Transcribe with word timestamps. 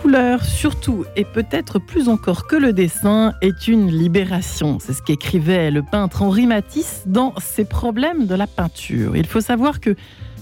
La 0.00 0.02
couleur, 0.04 0.44
surtout 0.46 1.04
et 1.14 1.26
peut-être 1.26 1.78
plus 1.78 2.08
encore 2.08 2.46
que 2.46 2.56
le 2.56 2.72
dessin, 2.72 3.34
est 3.42 3.68
une 3.68 3.90
libération. 3.90 4.78
C'est 4.80 4.94
ce 4.94 5.02
qu'écrivait 5.02 5.70
le 5.70 5.82
peintre 5.82 6.22
Henri 6.22 6.46
Matisse 6.46 7.02
dans 7.04 7.34
ses 7.38 7.66
problèmes 7.66 8.26
de 8.26 8.34
la 8.34 8.46
peinture. 8.46 9.14
Il 9.14 9.26
faut 9.26 9.42
savoir 9.42 9.78
que 9.78 9.94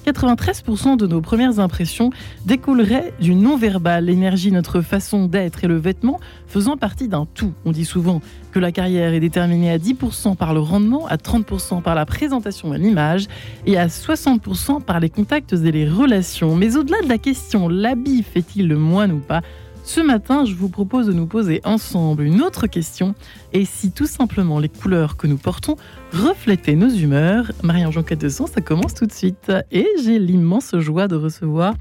93% 0.09 0.97
de 0.97 1.07
nos 1.07 1.21
premières 1.21 1.61
impressions 1.61 2.11
découleraient 2.47 3.13
du 3.21 3.35
non-verbal, 3.35 4.07
l'énergie, 4.07 4.51
notre 4.51 4.81
façon 4.81 5.27
d'être 5.27 5.65
et 5.65 5.67
le 5.67 5.77
vêtement 5.77 6.19
faisant 6.47 6.79
partie 6.79 7.09
d'un 7.09 7.27
tout. 7.35 7.53
On 7.67 7.73
dit 7.73 7.85
souvent 7.85 8.23
que 8.51 8.59
la 8.59 8.73
carrière 8.73 9.13
est 9.13 9.21
déterminée 9.21 9.71
à 9.71 9.77
10% 9.77 10.35
par 10.35 10.55
le 10.55 10.61
rendement, 10.61 11.07
à 11.09 11.17
30% 11.17 11.83
par 11.83 11.95
la 11.95 12.07
présentation 12.07 12.75
et 12.75 12.79
l'image 12.79 13.27
et 13.67 13.77
à 13.77 13.89
60% 13.89 14.83
par 14.83 14.99
les 14.99 15.11
contacts 15.11 15.53
et 15.53 15.73
les 15.73 15.87
relations. 15.87 16.57
Mais 16.57 16.77
au-delà 16.77 17.03
de 17.03 17.09
la 17.09 17.19
question 17.19 17.69
l'habit 17.69 18.23
fait-il 18.23 18.67
le 18.67 18.79
moine 18.79 19.13
ou 19.13 19.19
pas? 19.19 19.43
Ce 19.89 20.03
matin, 20.03 20.45
je 20.45 20.55
vous 20.55 20.69
propose 20.69 21.07
de 21.07 21.15
nous 21.15 21.27
poser 21.27 21.63
ensemble 21.65 22.25
une 22.25 22.43
autre 22.43 22.67
question. 22.67 23.15
Et 23.55 23.65
si 23.65 23.91
tout 23.91 24.07
simplement 24.07 24.59
les 24.59 24.69
couleurs 24.69 25.17
que 25.17 25.27
nous 25.27 25.39
portons 25.39 25.77
reflétaient 26.13 26.75
nos 26.75 26.91
humeurs 26.91 27.51
Marie-Ange 27.63 28.05
de 28.05 28.29
Son, 28.29 28.47
ça 28.47 28.61
commence 28.61 28.93
tout 28.93 29.07
de 29.07 29.13
suite. 29.13 29.51
Et 29.73 29.87
j'ai 30.05 30.19
l'immense 30.19 30.77
joie 30.79 31.09
de 31.09 31.17
recevoir 31.17 31.75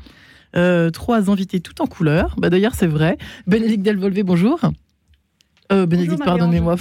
euh, 0.55 0.89
trois 0.89 1.29
invités 1.29 1.59
tout 1.59 1.81
en 1.81 1.85
couleurs. 1.85 2.35
Bah, 2.37 2.49
D'ailleurs, 2.49 2.75
c'est 2.75 2.87
vrai. 2.87 3.17
Bénédicte 3.45 3.83
Delvolvé, 3.83 4.23
bonjour. 4.23 4.61
Euh, 5.73 5.85
Bénédicte, 5.85 6.23
pardonnez-moi. 6.23 6.77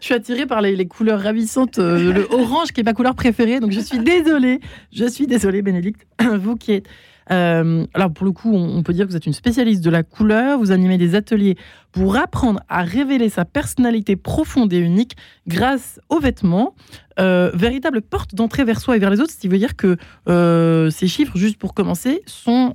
Je 0.00 0.04
suis 0.04 0.14
attirée 0.14 0.44
par 0.44 0.60
les, 0.60 0.86
couleurs 0.86 1.20
ravissantes. 1.20 1.78
Euh, 1.78 2.12
le 2.12 2.28
orange 2.30 2.72
qui 2.72 2.82
est 2.82 2.84
ma 2.84 2.92
couleur 2.92 3.14
préférée. 3.14 3.60
Donc 3.60 3.72
je 3.72 3.80
suis 3.80 3.98
désolée. 3.98 4.60
Je 4.92 5.06
suis 5.06 5.26
désolée, 5.26 5.62
Bénédicte. 5.62 6.06
Vous 6.38 6.56
qui 6.56 6.72
êtes 6.72 6.86
euh, 7.30 7.86
alors 7.94 8.12
pour 8.12 8.26
le 8.26 8.32
coup, 8.32 8.54
on, 8.54 8.82
peut 8.82 8.92
dire 8.92 9.06
que 9.06 9.10
vous 9.10 9.16
êtes 9.16 9.26
une 9.26 9.32
spécialiste 9.32 9.82
de 9.82 9.90
la 9.90 10.02
couleur, 10.02 10.58
vous 10.58 10.72
animez 10.72 10.98
des 10.98 11.14
ateliers 11.14 11.56
pour 11.92 12.16
apprendre 12.16 12.60
à 12.68 12.82
révéler 12.82 13.28
sa 13.28 13.44
personnalité 13.44 14.16
profonde 14.16 14.72
et 14.72 14.78
unique 14.78 15.16
grâce 15.46 16.00
aux 16.08 16.20
vêtements, 16.20 16.74
euh, 17.20 17.50
véritable 17.54 18.02
porte 18.02 18.34
d'entrée 18.34 18.64
vers 18.64 18.80
soi 18.80 18.96
et 18.96 18.98
vers 18.98 19.10
les 19.10 19.20
autres, 19.20 19.32
ce 19.32 19.38
qui 19.38 19.48
veut 19.48 19.58
dire 19.58 19.76
que 19.76 19.96
euh, 20.28 20.90
ces 20.90 21.06
chiffres, 21.06 21.36
juste 21.38 21.58
pour 21.58 21.74
commencer, 21.74 22.22
sont 22.26 22.74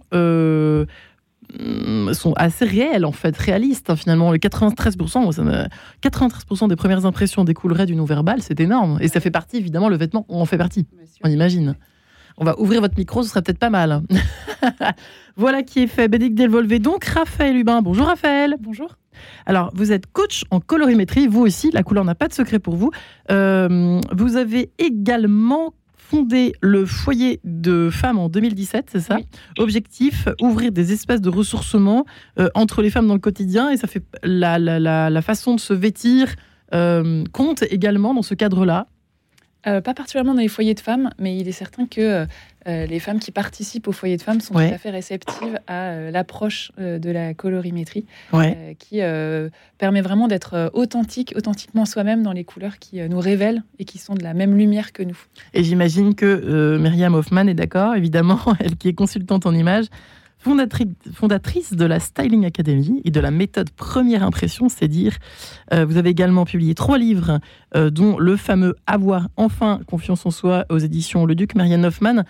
sont 2.14 2.34
assez 2.34 2.64
réels 2.64 3.06
en 3.06 3.12
fait, 3.12 3.36
réalistes 3.36 3.90
hein, 3.90 3.96
finalement. 3.96 4.32
Les 4.32 4.38
93%, 4.38 5.68
93% 6.04 6.68
des 6.70 6.76
premières 6.76 7.08
impressions 7.08 7.44
découleraient 7.44 7.88
du 7.88 7.96
non-verbal, 7.96 8.44
c'est 8.44 8.60
énorme. 8.60 9.00
Et 9.02 9.08
ça 9.08 9.20
fait 9.20 9.32
partie 9.32 9.58
évidemment, 9.58 9.90
le 9.90 9.98
vêtement, 9.98 10.28
on 10.30 10.42
en 10.42 10.46
fait 10.46 10.60
partie, 10.60 10.86
on 11.24 11.30
imagine. 11.30 11.76
On 12.42 12.46
va 12.46 12.58
ouvrir 12.58 12.80
votre 12.80 12.98
micro, 12.98 13.22
ce 13.22 13.30
serait 13.30 13.42
peut-être 13.42 13.60
pas 13.60 13.70
mal. 13.70 14.02
voilà 15.36 15.62
qui 15.62 15.80
est 15.80 15.88
fait. 15.88 16.08
Bénédicte 16.08 16.38
Delvolvé, 16.38 16.80
donc 16.80 17.04
Raphaël 17.04 17.58
Hubin. 17.58 17.82
Bonjour 17.82 18.08
Raphaël. 18.08 18.56
Bonjour. 18.62 18.96
Alors, 19.46 19.72
vous 19.74 19.92
êtes 19.92 20.06
coach 20.08 20.46
en 20.50 20.62
colorimétrie, 20.62 21.28
vous 21.28 21.42
aussi, 21.42 21.70
la 21.72 21.84
couleur 21.84 22.06
n'a 22.06 22.16
pas 22.16 22.30
de 22.30 22.34
secret 22.34 22.60
pour 22.60 22.78
vous. 22.78 22.92
Euh, 23.30 24.00
vous 24.16 24.38
avez 24.38 24.72
également 24.78 25.74
fondé 25.98 26.54
le 26.62 26.86
foyer 26.86 27.42
de 27.44 27.90
femmes 27.90 28.18
en 28.18 28.30
2017, 28.30 28.88
c'est 28.90 29.02
ça? 29.02 29.18
Objectif, 29.58 30.30
ouvrir 30.42 30.72
des 30.72 30.94
espaces 30.94 31.20
de 31.20 31.30
ressourcement 31.30 32.06
euh, 32.40 32.48
entre 32.56 32.82
les 32.82 32.90
femmes 32.90 33.08
dans 33.08 33.16
le 33.16 33.20
quotidien, 33.20 33.70
et 33.70 33.76
ça 33.76 33.88
fait 33.88 34.04
la, 34.24 35.22
façon 35.22 35.56
de 35.56 35.60
se 35.60 35.74
vêtir 35.74 36.34
euh, 36.74 37.26
compte 37.34 37.64
également 37.64 38.14
dans 38.14 38.22
ce 38.22 38.34
cadre-là? 38.34 38.88
Euh, 39.68 39.82
pas 39.82 39.94
particulièrement 39.94 40.34
dans 40.34 40.42
les 40.42 40.48
foyers 40.48 40.74
de 40.74 40.80
femmes, 40.80 41.10
mais 41.20 41.36
il 41.38 41.48
est 41.48 41.54
certain 41.54 41.86
que 41.86 42.26
euh, 42.68 42.86
les 42.86 43.00
femmes 43.00 43.20
qui 43.20 43.32
participent 43.32 43.90
au 43.90 43.92
foyer 43.92 44.16
de 44.16 44.22
femmes 44.22 44.40
sont 44.40 44.54
tout 44.54 44.60
à 44.60 44.78
fait 44.78 44.90
réceptives 44.90 45.60
à 45.68 45.90
euh, 45.90 46.12
l'approche 46.12 46.72
de 46.78 47.12
la 47.12 47.34
colorimétrie, 47.34 48.06
qui 48.80 49.02
permet 49.78 50.02
vraiment 50.02 50.28
d'être 50.28 50.72
authentique, 50.74 51.34
authentiquement 51.36 51.86
soi-même 51.86 52.24
dans 52.24 52.32
les 52.34 52.44
couleurs 52.44 52.80
qui 52.80 53.02
nous 53.02 53.20
révèlent 53.20 53.64
et 53.80 53.86
qui 53.86 53.98
sont 53.98 54.16
de 54.16 54.24
la 54.24 54.34
même 54.34 54.58
lumière 54.58 54.94
que 54.94 55.04
nous. 55.04 55.18
Et 55.54 55.64
j'imagine 55.64 56.16
que 56.16 56.78
Myriam 56.78 57.14
Hoffman 57.16 57.48
est 57.48 57.54
d'accord, 57.54 57.96
évidemment, 57.96 58.40
elle 58.60 58.78
qui 58.78 58.90
est 58.90 58.94
consultante 58.94 59.46
en 59.46 59.54
images 59.54 59.88
fondatrice 60.40 61.74
de 61.74 61.86
la 61.86 62.00
Styling 62.00 62.46
Academy 62.46 63.02
et 63.04 63.12
de 63.12 63.20
la 63.20 63.32
méthode 63.32 63.70
Première 63.72 64.24
Impression, 64.24 64.70
c'est 64.70 64.88
dire. 64.88 65.18
Euh, 65.74 65.86
vous 65.86 65.98
avez 65.98 66.10
également 66.10 66.46
publié 66.46 66.76
trois 66.76 66.98
livres, 66.98 67.40
euh, 67.76 67.90
dont 67.90 68.18
le 68.18 68.36
fameux 68.38 68.76
Avoir 68.88 69.28
enfin 69.38 69.82
confiance 69.86 70.26
en 70.26 70.32
soi 70.32 70.66
aux 70.70 70.78
éditions 70.78 71.26
Le 71.26 71.36
Duc, 71.36 71.56
Marianne 71.56 71.86
Hoffman. 71.86 72.24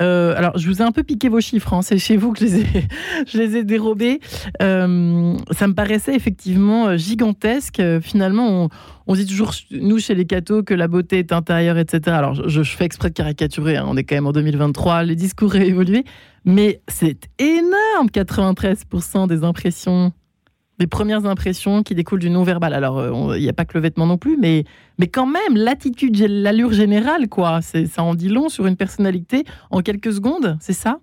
Euh, 0.00 0.34
alors, 0.36 0.56
je 0.56 0.68
vous 0.68 0.80
ai 0.80 0.82
un 0.82 0.92
peu 0.92 1.02
piqué 1.02 1.28
vos 1.28 1.40
chiffres, 1.40 1.72
hein. 1.74 1.82
c'est 1.82 1.98
chez 1.98 2.16
vous 2.16 2.32
que 2.32 2.40
je 2.46 3.38
les 3.38 3.56
ai, 3.56 3.64
dérobés. 3.64 4.20
ça 4.60 4.86
me 4.86 5.72
paraissait 5.72 6.14
effectivement 6.14 6.96
gigantesque. 6.96 7.82
Finalement, 8.00 8.68
on, 9.06 9.14
dit 9.14 9.26
toujours, 9.26 9.52
nous, 9.70 9.98
chez 9.98 10.14
les 10.14 10.24
cathos, 10.24 10.62
que 10.62 10.74
la 10.74 10.88
beauté 10.88 11.18
est 11.18 11.32
intérieure, 11.32 11.78
etc. 11.78 12.16
Alors, 12.16 12.48
je, 12.48 12.62
fais 12.62 12.84
exprès 12.84 13.08
de 13.08 13.14
caricaturer, 13.14 13.76
hein. 13.76 13.86
on 13.88 13.96
est 13.96 14.04
quand 14.04 14.16
même 14.16 14.26
en 14.26 14.32
2023, 14.32 15.04
les 15.04 15.16
discours 15.16 15.54
ont 15.54 15.60
évolué. 15.60 16.04
Mais 16.44 16.80
c'est 16.88 17.28
énorme, 17.38 18.08
93% 18.12 19.28
des 19.28 19.44
impressions, 19.44 20.12
des 20.78 20.86
premières 20.86 21.26
impressions 21.26 21.82
qui 21.82 21.94
découlent 21.94 22.20
du 22.20 22.30
non-verbal. 22.30 22.72
Alors, 22.72 22.98
euh, 22.98 23.36
il 23.38 23.42
n'y 23.42 23.48
a 23.48 23.52
pas 23.52 23.64
que 23.64 23.74
le 23.74 23.80
vêtement 23.80 24.06
non 24.06 24.18
plus, 24.18 24.36
mais, 24.36 24.64
mais 24.98 25.08
quand 25.08 25.26
même, 25.26 25.56
l'attitude, 25.56 26.16
l'allure 26.28 26.72
générale, 26.72 27.28
quoi. 27.28 27.60
Ça 27.62 28.02
en 28.02 28.14
dit 28.14 28.28
long 28.28 28.48
sur 28.48 28.66
une 28.66 28.76
personnalité 28.76 29.44
en 29.70 29.80
quelques 29.80 30.12
secondes, 30.12 30.56
c'est 30.60 30.72
ça? 30.72 30.98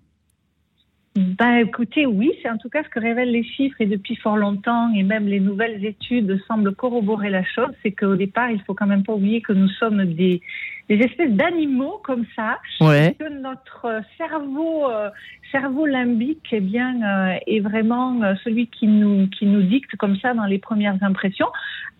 Ben, 1.15 1.59
écoutez, 1.59 2.05
oui, 2.05 2.33
c'est 2.41 2.49
en 2.49 2.57
tout 2.57 2.67
cas 2.67 2.83
ce 2.83 2.89
que 2.89 2.99
révèlent 2.99 3.31
les 3.31 3.43
chiffres 3.43 3.77
et 3.79 3.85
depuis 3.85 4.17
fort 4.17 4.35
longtemps, 4.35 4.91
et 4.93 5.03
même 5.03 5.27
les 5.27 5.39
nouvelles 5.39 5.85
études 5.85 6.37
semblent 6.45 6.75
corroborer 6.75 7.29
la 7.29 7.43
chose, 7.43 7.71
c'est 7.83 7.91
qu'au 7.91 8.17
départ, 8.17 8.51
il 8.51 8.61
faut 8.63 8.73
quand 8.73 8.85
même 8.85 9.03
pas 9.03 9.13
oublier 9.13 9.41
que 9.41 9.53
nous 9.53 9.69
sommes 9.69 10.03
des, 10.03 10.41
des 10.89 10.95
espèces 10.95 11.31
d'animaux 11.31 12.01
comme 12.03 12.25
ça, 12.35 12.59
ouais. 12.81 13.15
que 13.17 13.29
notre 13.29 14.01
cerveau, 14.17 14.89
euh, 14.89 15.09
cerveau 15.51 15.85
limbique 15.85 16.47
eh 16.51 16.59
bien, 16.59 17.01
euh, 17.01 17.37
est 17.47 17.61
vraiment 17.61 18.21
euh, 18.21 18.33
celui 18.43 18.67
qui 18.67 18.87
nous, 18.87 19.27
qui 19.29 19.45
nous 19.45 19.61
dicte 19.61 19.95
comme 19.95 20.17
ça 20.17 20.33
dans 20.33 20.45
les 20.45 20.59
premières 20.59 21.01
impressions. 21.01 21.47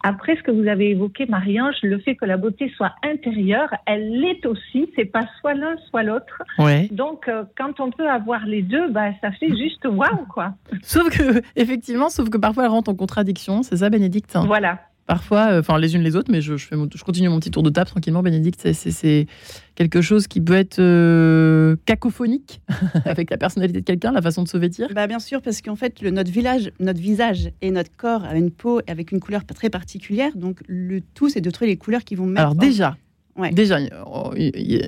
Après, 0.07 0.35
ce 0.35 0.43
que 0.43 0.51
vous 0.51 0.67
avez 0.67 0.91
évoqué, 0.91 1.25
Marie-Ange, 1.25 1.77
le 1.81 1.97
fait 1.97 2.15
que 2.15 2.25
la 2.25 2.37
beauté 2.37 2.71
soit 2.77 2.93
intérieure, 3.01 3.69
elle 3.87 4.21
l'est 4.21 4.45
aussi, 4.45 4.87
c'est 4.95 5.05
pas 5.05 5.23
soit 5.39 5.55
l'un, 5.55 5.75
soit 5.89 6.03
l'autre. 6.03 6.43
Ouais. 6.59 6.87
Donc, 6.91 7.27
quand 7.57 7.79
on 7.79 7.89
peut 7.89 8.07
avoir 8.07 8.45
les 8.45 8.61
deux, 8.61 8.87
bah, 8.89 9.09
ça 9.19 9.31
fait 9.31 9.49
juste 9.49 9.83
waouh, 9.83 10.27
quoi. 10.31 10.53
Sauf 10.83 11.09
que, 11.09 11.41
effectivement, 11.55 12.09
sauf 12.09 12.29
que 12.29 12.37
parfois 12.37 12.65
elle 12.65 12.69
rentre 12.69 12.91
en 12.91 12.95
contradiction, 12.95 13.63
c'est 13.63 13.77
ça, 13.77 13.89
Bénédicte? 13.89 14.37
Voilà 14.45 14.79
parfois, 15.07 15.51
euh, 15.51 15.59
enfin 15.59 15.77
les 15.77 15.95
unes 15.95 16.01
les 16.01 16.15
autres, 16.15 16.31
mais 16.31 16.41
je, 16.41 16.57
fais 16.57 16.75
je 16.93 17.03
continue 17.03 17.29
mon 17.29 17.39
petit 17.39 17.51
tour 17.51 17.63
de 17.63 17.69
table 17.69 17.89
tranquillement, 17.89 18.23
Bénédicte. 18.23 18.67
C'est 18.73 19.27
quelque 19.75 20.01
chose 20.01 20.27
qui 20.27 20.41
peut 20.41 20.53
être 20.53 20.79
euh, 20.79 21.75
cacophonique 21.85 22.61
avec 23.05 23.29
la 23.29 23.37
personnalité 23.37 23.81
de 23.81 23.85
quelqu'un, 23.85 24.11
la 24.11 24.21
façon 24.21 24.43
de 24.43 24.47
se 24.47 24.57
vêtir. 24.57 24.87
Bah 24.93 25.07
bien 25.07 25.19
sûr, 25.19 25.41
parce 25.41 25.61
qu'en 25.61 25.75
fait, 25.75 26.01
le, 26.01 26.11
notre, 26.11 26.31
village, 26.31 26.71
notre 26.79 26.99
visage 26.99 27.51
et 27.61 27.71
notre 27.71 27.95
corps 27.95 28.23
a 28.23 28.35
une 28.35 28.51
peau 28.51 28.81
avec 28.87 29.11
une 29.11 29.19
couleur 29.19 29.45
très 29.45 29.69
particulière. 29.69 30.31
Donc 30.35 30.59
le 30.67 31.01
tout, 31.13 31.29
c'est 31.29 31.41
de 31.41 31.49
trouver 31.49 31.71
les 31.71 31.77
couleurs 31.77 32.03
qui 32.03 32.15
vont 32.15 32.25
mettre. 32.25 32.41
Alors 32.41 32.55
déjà, 32.55 32.97
déjà, 33.51 33.79
il 33.79 33.89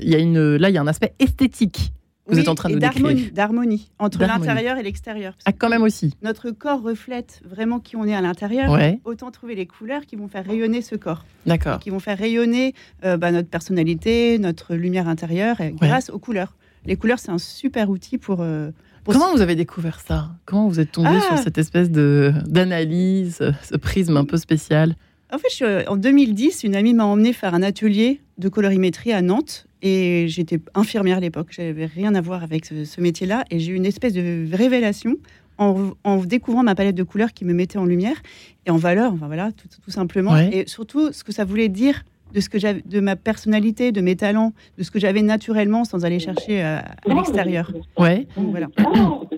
y 0.09 0.15
a 0.15 0.19
une, 0.19 0.55
là, 0.55 0.69
il 0.69 0.75
y 0.75 0.77
a 0.77 0.81
un 0.81 0.87
aspect 0.87 1.13
esthétique 1.19 1.91
vous 2.27 2.39
êtes 2.39 2.47
en 2.47 2.55
train 2.55 2.69
de 2.69 2.77
d'harmonie, 2.77 3.31
d'harmonie 3.31 3.91
entre 3.99 4.19
l'intérieur 4.19 4.77
et 4.77 4.83
l'extérieur. 4.83 5.35
Ah, 5.45 5.51
quand 5.51 5.69
même 5.69 5.83
aussi. 5.83 6.13
Notre 6.21 6.51
corps 6.51 6.81
reflète 6.81 7.41
vraiment 7.45 7.79
qui 7.79 7.95
on 7.95 8.05
est 8.05 8.15
à 8.15 8.21
l'intérieur. 8.21 8.77
Autant 9.05 9.31
trouver 9.31 9.55
les 9.55 9.65
couleurs 9.65 10.05
qui 10.05 10.15
vont 10.15 10.27
faire 10.27 10.45
rayonner 10.45 10.81
ce 10.81 10.95
corps. 10.95 11.25
D'accord. 11.45 11.79
Qui 11.79 11.89
vont 11.89 11.99
faire 11.99 12.17
rayonner 12.17 12.73
euh, 13.03 13.17
bah, 13.17 13.31
notre 13.31 13.49
personnalité, 13.49 14.37
notre 14.39 14.75
lumière 14.75 15.07
intérieure, 15.07 15.57
grâce 15.79 16.09
aux 16.09 16.19
couleurs. 16.19 16.55
Les 16.85 16.95
couleurs, 16.95 17.19
c'est 17.19 17.31
un 17.31 17.37
super 17.37 17.89
outil 17.89 18.17
pour. 18.17 18.41
Euh, 18.41 18.71
Comment 19.05 19.31
vous 19.31 19.41
avez 19.41 19.55
découvert 19.55 20.01
ça? 20.01 20.31
Comment 20.45 20.67
vous 20.67 20.81
êtes 20.81 20.91
tombé 20.91 21.09
ah 21.13 21.21
sur 21.21 21.37
cette 21.37 21.57
espèce 21.57 21.89
de 21.89 22.33
d'analyse, 22.45 23.39
ce 23.63 23.77
prisme 23.77 24.17
un 24.17 24.25
peu 24.25 24.37
spécial? 24.37 24.95
En 25.31 25.37
fait, 25.37 25.87
en 25.87 25.95
2010, 25.95 26.63
une 26.63 26.75
amie 26.75 26.93
m'a 26.93 27.05
emmené 27.05 27.33
faire 27.33 27.53
un 27.53 27.63
atelier 27.63 28.21
de 28.37 28.49
colorimétrie 28.49 29.11
à 29.11 29.21
Nantes 29.21 29.66
et 29.81 30.25
j'étais 30.27 30.59
infirmière 30.73 31.17
à 31.17 31.19
l'époque, 31.19 31.47
j'avais 31.51 31.85
rien 31.85 32.15
à 32.15 32.21
voir 32.21 32.43
avec 32.43 32.65
ce, 32.65 33.01
métier-là. 33.01 33.45
Et 33.51 33.59
j'ai 33.59 33.71
eu 33.71 33.75
une 33.75 33.85
espèce 33.85 34.13
de 34.13 34.47
révélation 34.51 35.15
en, 35.57 36.23
découvrant 36.23 36.63
ma 36.63 36.75
palette 36.75 36.95
de 36.95 37.03
couleurs 37.03 37.33
qui 37.33 37.45
me 37.45 37.53
mettait 37.53 37.77
en 37.77 37.85
lumière 37.85 38.21
et 38.65 38.71
en 38.71 38.77
valeur, 38.77 39.13
enfin 39.13 39.27
voilà, 39.27 39.51
tout, 39.51 39.91
simplement. 39.91 40.37
Et 40.37 40.65
surtout, 40.67 41.11
ce 41.11 41.23
que 41.23 41.31
ça 41.31 41.45
voulait 41.45 41.69
dire 41.69 42.03
de 42.33 42.39
ce 42.39 42.49
que 42.49 42.59
j'avais, 42.59 42.81
de 42.85 42.99
ma 42.99 43.15
personnalité, 43.15 43.91
de 43.91 44.01
mes 44.01 44.15
talents, 44.15 44.53
de 44.77 44.83
ce 44.83 44.91
que 44.91 44.99
j'avais 44.99 45.21
naturellement 45.21 45.83
sans 45.83 46.05
aller 46.05 46.19
chercher 46.19 46.61
à, 46.61 46.83
l'extérieur. 47.05 47.71
Ouais. 47.97 48.27
voilà. 48.35 48.67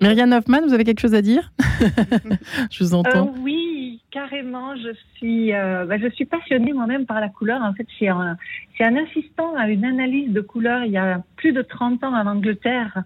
Myriam 0.02 0.32
Hoffman, 0.32 0.62
vous 0.66 0.74
avez 0.74 0.84
quelque 0.84 1.00
chose 1.00 1.14
à 1.14 1.22
dire 1.22 1.52
Je 2.70 2.84
vous 2.84 2.94
entends. 2.94 3.28
Euh, 3.28 3.40
oui, 3.42 4.00
carrément, 4.10 4.76
je 4.76 4.90
suis, 5.14 5.52
euh, 5.52 5.86
bah, 5.86 5.98
je 5.98 6.08
suis 6.10 6.24
passionnée 6.24 6.72
moi-même 6.72 7.06
par 7.06 7.20
la 7.20 7.28
couleur. 7.28 7.62
En 7.62 7.72
fait, 7.74 7.86
c'est 7.98 8.08
un, 8.08 8.36
c'est 8.76 8.84
un 8.84 8.96
assistant 8.96 9.54
à 9.56 9.68
une 9.68 9.84
analyse 9.84 10.32
de 10.32 10.40
couleur 10.40 10.84
il 10.84 10.92
y 10.92 10.98
a 10.98 11.22
plus 11.36 11.52
de 11.52 11.62
30 11.62 12.04
ans 12.04 12.14
en 12.14 12.26
Angleterre. 12.26 13.02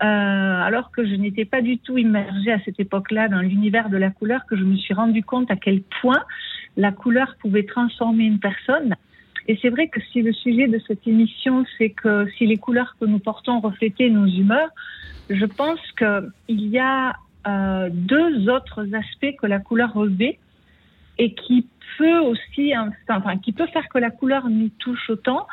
alors 0.00 0.90
que 0.90 1.06
je 1.06 1.14
n'étais 1.14 1.44
pas 1.44 1.62
du 1.62 1.78
tout 1.78 1.96
immergée 1.96 2.52
à 2.52 2.60
cette 2.64 2.80
époque-là 2.80 3.28
dans 3.28 3.40
l'univers 3.40 3.88
de 3.88 3.96
la 3.96 4.10
couleur, 4.10 4.44
que 4.46 4.56
je 4.56 4.64
me 4.64 4.76
suis 4.76 4.94
rendu 4.94 5.22
compte 5.22 5.50
à 5.50 5.56
quel 5.56 5.80
point 6.00 6.22
la 6.76 6.92
couleur 6.92 7.36
pouvait 7.40 7.64
transformer 7.64 8.24
une 8.24 8.40
personne. 8.40 8.96
Et 9.48 9.58
c'est 9.60 9.70
vrai 9.70 9.88
que 9.88 10.00
si 10.12 10.22
le 10.22 10.32
sujet 10.32 10.68
de 10.68 10.80
cette 10.86 11.06
émission, 11.06 11.64
c'est 11.78 11.90
que 11.90 12.28
si 12.36 12.46
les 12.46 12.56
couleurs 12.56 12.96
que 13.00 13.06
nous 13.06 13.18
portons 13.18 13.60
reflétaient 13.60 14.08
nos 14.08 14.26
humeurs, 14.26 14.70
je 15.30 15.44
pense 15.44 15.80
qu'il 15.98 16.68
y 16.68 16.78
a 16.78 17.14
euh, 17.46 17.88
deux 17.92 18.48
autres 18.48 18.86
aspects 18.94 19.36
que 19.40 19.46
la 19.46 19.58
couleur 19.58 19.92
revêt 19.92 20.38
et 21.18 21.34
qui 21.34 21.66
peut 21.98 22.18
aussi, 22.18 22.72
enfin, 23.08 23.36
qui 23.38 23.52
peut 23.52 23.66
faire 23.66 23.88
que 23.88 23.98
la 23.98 24.10
couleur 24.10 24.48
nous 24.48 24.68
touche 24.78 25.10
autant, 25.10 25.46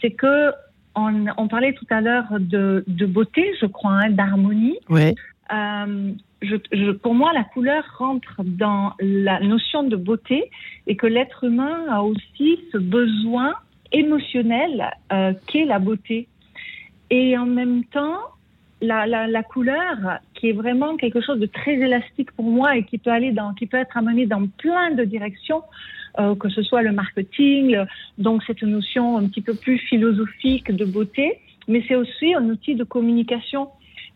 c'est 0.00 0.10
que 0.10 0.52
on, 0.94 1.48
parlait 1.48 1.72
tout 1.72 1.86
à 1.88 2.00
l'heure 2.00 2.26
de, 2.38 2.84
beauté, 3.06 3.54
je 3.60 3.66
crois, 3.66 3.92
hein, 3.92 4.10
d'harmonie. 4.10 4.76
Ouais. 4.88 5.14
Euh, 5.52 6.12
je, 6.42 6.90
pour 6.92 7.14
moi, 7.14 7.32
la 7.32 7.44
couleur 7.44 7.84
rentre 7.98 8.42
dans 8.44 8.92
la 9.00 9.40
notion 9.40 9.82
de 9.82 9.96
beauté 9.96 10.50
et 10.86 10.96
que 10.96 11.06
l'être 11.06 11.44
humain 11.44 11.84
a 11.90 12.02
aussi 12.02 12.60
ce 12.72 12.78
besoin 12.78 13.54
émotionnel 13.92 14.90
euh, 15.12 15.32
qu'est 15.46 15.64
la 15.64 15.78
beauté. 15.78 16.28
Et 17.10 17.36
en 17.36 17.46
même 17.46 17.84
temps, 17.84 18.18
la, 18.80 19.06
la, 19.06 19.26
la, 19.26 19.42
couleur, 19.42 20.20
qui 20.34 20.48
est 20.48 20.52
vraiment 20.52 20.96
quelque 20.96 21.20
chose 21.20 21.38
de 21.38 21.46
très 21.46 21.74
élastique 21.74 22.32
pour 22.32 22.46
moi 22.46 22.76
et 22.76 22.84
qui 22.84 22.98
peut 22.98 23.10
aller 23.10 23.32
dans, 23.32 23.52
qui 23.52 23.66
peut 23.66 23.76
être 23.76 23.96
amené 23.96 24.26
dans 24.26 24.46
plein 24.46 24.92
de 24.92 25.04
directions, 25.04 25.62
euh, 26.18 26.34
que 26.34 26.48
ce 26.48 26.62
soit 26.62 26.82
le 26.82 26.92
marketing, 26.92 27.76
donc 28.16 28.42
cette 28.44 28.62
notion 28.62 29.18
un 29.18 29.26
petit 29.26 29.42
peu 29.42 29.54
plus 29.54 29.78
philosophique 29.78 30.72
de 30.74 30.84
beauté, 30.84 31.38
mais 31.68 31.84
c'est 31.86 31.96
aussi 31.96 32.34
un 32.34 32.44
outil 32.48 32.74
de 32.74 32.84
communication 32.84 33.68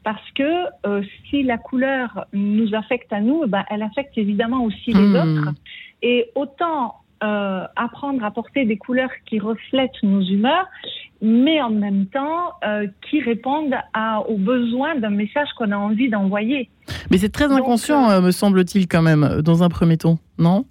parce 0.05 0.31
que 0.35 0.67
euh, 0.87 1.03
si 1.29 1.43
la 1.43 1.59
couleur 1.59 2.27
nous 2.33 2.75
affecte 2.75 3.13
à 3.13 3.21
nous, 3.21 3.47
ben, 3.47 3.65
elle 3.71 3.83
affecte 3.83 4.17
évidemment 4.17 4.65
aussi 4.65 4.93
les 4.93 5.01
hmm. 5.01 5.17
autres. 5.17 5.55
Et 6.03 6.31
autant 6.35 6.97
euh, 7.23 7.65
apprendre 7.75 8.23
à 8.23 8.31
porter 8.31 8.67
des 8.67 8.77
couleurs 8.77 9.11
qui 9.25 9.39
reflètent 9.39 10.03
nos 10.03 10.21
humeurs, 10.21 10.67
mais 11.23 11.61
en 11.63 11.71
même 11.71 12.07
temps 12.07 12.53
euh, 12.67 12.87
qui 13.09 13.21
répondent 13.21 13.75
à, 13.95 14.21
aux 14.29 14.37
besoins 14.37 14.95
d'un 14.97 15.11
message 15.11 15.49
qu'on 15.57 15.73
a 15.73 15.77
envie 15.77 16.11
d'envoyer. 16.11 16.69
Mais 17.11 17.17
c'est 17.17 17.31
très 17.31 17.51
inconscient, 17.51 18.21
me 18.21 18.31
semble-t-il, 18.31 18.87
quand 18.87 19.03
même, 19.03 19.41
dans 19.43 19.63
un 19.63 19.71
premier 19.71 19.97
temps, 19.97 20.19
non? 20.39 20.67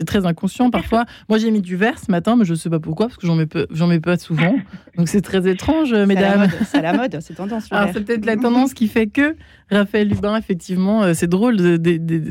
C'est 0.00 0.06
très 0.06 0.24
inconscient 0.24 0.70
parfois. 0.70 1.04
Moi, 1.28 1.36
j'ai 1.36 1.50
mis 1.50 1.60
du 1.60 1.76
vert 1.76 1.98
ce 1.98 2.10
matin, 2.10 2.34
mais 2.34 2.46
je 2.46 2.52
ne 2.52 2.56
sais 2.56 2.70
pas 2.70 2.80
pourquoi, 2.80 3.08
parce 3.08 3.18
que 3.18 3.26
j'en 3.26 3.36
mets, 3.36 3.46
j'en 3.70 3.86
mets 3.86 4.00
pas 4.00 4.16
souvent. 4.16 4.54
Donc 4.96 5.08
c'est 5.08 5.20
très 5.20 5.46
étrange, 5.48 5.92
mesdames. 5.92 6.48
C'est 6.66 6.80
la 6.80 6.94
mode, 6.94 7.18
c'est 7.20 7.34
tendance. 7.34 7.68
c'est 7.92 8.04
peut-être 8.04 8.24
la 8.24 8.36
tendance 8.36 8.72
qui 8.72 8.88
fait 8.88 9.06
que 9.06 9.36
Raphaël 9.70 10.08
Lubin, 10.08 10.36
effectivement, 10.36 11.02
euh, 11.02 11.12
c'est 11.14 11.28
drôle. 11.28 11.58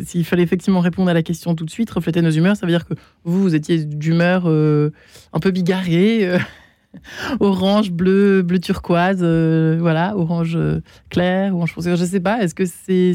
S'il 0.06 0.26
fallait 0.26 0.44
effectivement 0.44 0.80
répondre 0.80 1.10
à 1.10 1.14
la 1.14 1.24
question 1.24 1.56
tout 1.56 1.66
de 1.66 1.70
suite, 1.70 1.90
refléter 1.92 2.22
nos 2.22 2.32
humeurs, 2.32 2.58
ça 2.58 2.66
veut 2.66 2.72
dire 2.72 2.86
que 2.88 2.96
vous, 3.24 3.42
vous 3.42 3.56
étiez 3.56 3.86
d'humeur 3.86 4.44
euh, 4.48 4.92
un 5.32 5.40
peu 5.40 5.52
bigarrée. 5.52 6.28
Euh, 6.28 6.40
orange, 7.40 7.92
bleu, 7.92 8.42
bleu 8.42 8.60
turquoise, 8.60 9.24
voilà, 9.80 10.18
orange 10.18 10.58
clair, 11.10 11.56
orange 11.56 11.74
foncé. 11.74 11.96
Je 11.96 12.06
sais 12.06 12.20
pas. 12.20 12.42
Est-ce 12.42 12.56
que 12.56 12.66
c'est, 12.66 13.12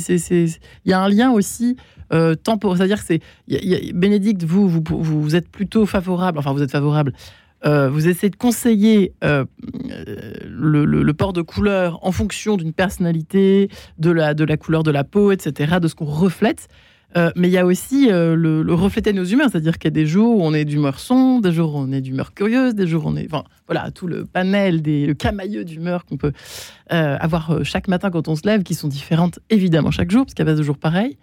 il 0.85 0.91
y 0.91 0.93
a 0.93 1.01
un 1.01 1.09
lien 1.09 1.31
aussi 1.33 1.77
euh, 2.13 2.35
C'est-à-dire 2.45 2.99
que 2.99 3.05
c'est. 3.05 3.93
Bénédicte, 3.95 4.45
vous, 4.45 4.69
vous, 4.69 4.83
vous, 4.89 5.37
êtes 5.37 5.49
plutôt 5.49 5.87
favorable, 5.87 6.39
enfin, 6.39 6.53
vous 6.53 6.63
êtes 6.63 6.71
favorable. 6.71 7.13
Euh, 7.65 7.89
vous 7.89 8.09
essayez 8.09 8.29
de 8.29 8.37
conseiller 8.37 9.15
euh, 9.25 9.47
le, 10.47 11.13
port 11.13 11.33
de 11.33 11.41
couleur 11.41 11.99
en 12.03 12.13
fonction 12.13 12.57
d'une 12.57 12.75
personnalité, 12.75 13.71
de 13.99 14.11
la, 14.11 14.35
de 14.35 14.45
la 14.45 14.57
couleur 14.59 14.83
de 14.83 14.91
la 14.91 15.03
peau, 15.03 15.33
etc., 15.33 15.79
de 15.81 15.89
ce 15.89 15.95
qu'on 15.95 16.05
reflète. 16.05 16.69
Euh, 17.17 17.31
mais 17.37 17.49
il 17.49 17.53
y 17.53 17.59
a 17.59 17.65
aussi 17.65 18.09
le, 18.09 18.35
le, 18.35 18.75
refléter 18.75 19.13
nos 19.13 19.25
humeurs, 19.25 19.49
c'est-à-dire 19.51 19.79
qu'il 19.79 19.89
y 19.89 19.93
a 19.93 19.99
des 20.03 20.07
jours 20.07 20.39
où 20.39 20.43
on 20.43 20.53
est 20.53 20.65
d'humeur 20.65 20.99
sombre, 20.99 21.43
des 21.43 21.53
jours 21.53 21.75
où 21.75 21.79
on 21.79 21.93
est 21.93 22.01
d'humeur 22.01 22.35
curieuse, 22.35 22.75
des 22.75 22.87
jours 22.87 23.07
où 23.07 23.09
on 23.09 23.17
est. 23.17 23.27
Enfin, 23.27 23.45
voilà, 23.67 23.91
tout 23.91 24.07
le 24.07 24.25
panel, 24.25 24.83
des, 24.83 25.07
le 25.07 25.15
camailleux 25.15 25.65
d'humeur 25.65 26.05
qu'on 26.05 26.17
peut 26.17 26.33
avoir 26.89 27.65
chaque 27.65 27.89
matin 27.89 28.11
quand 28.11 28.29
on 28.29 28.37
se 28.37 28.47
lève, 28.47 28.63
qui 28.63 28.75
sont 28.75 28.89
différentes 28.89 29.39
évidemment 29.51 29.91
chaque 29.91 30.11
jour, 30.11 30.25
parce 30.25 30.35
qu'il 30.35 30.45
n'y 30.45 30.51
a 30.51 30.55
pas 30.55 30.59
de 30.59 30.65
jour 30.65 30.77
pareil. 30.77 31.17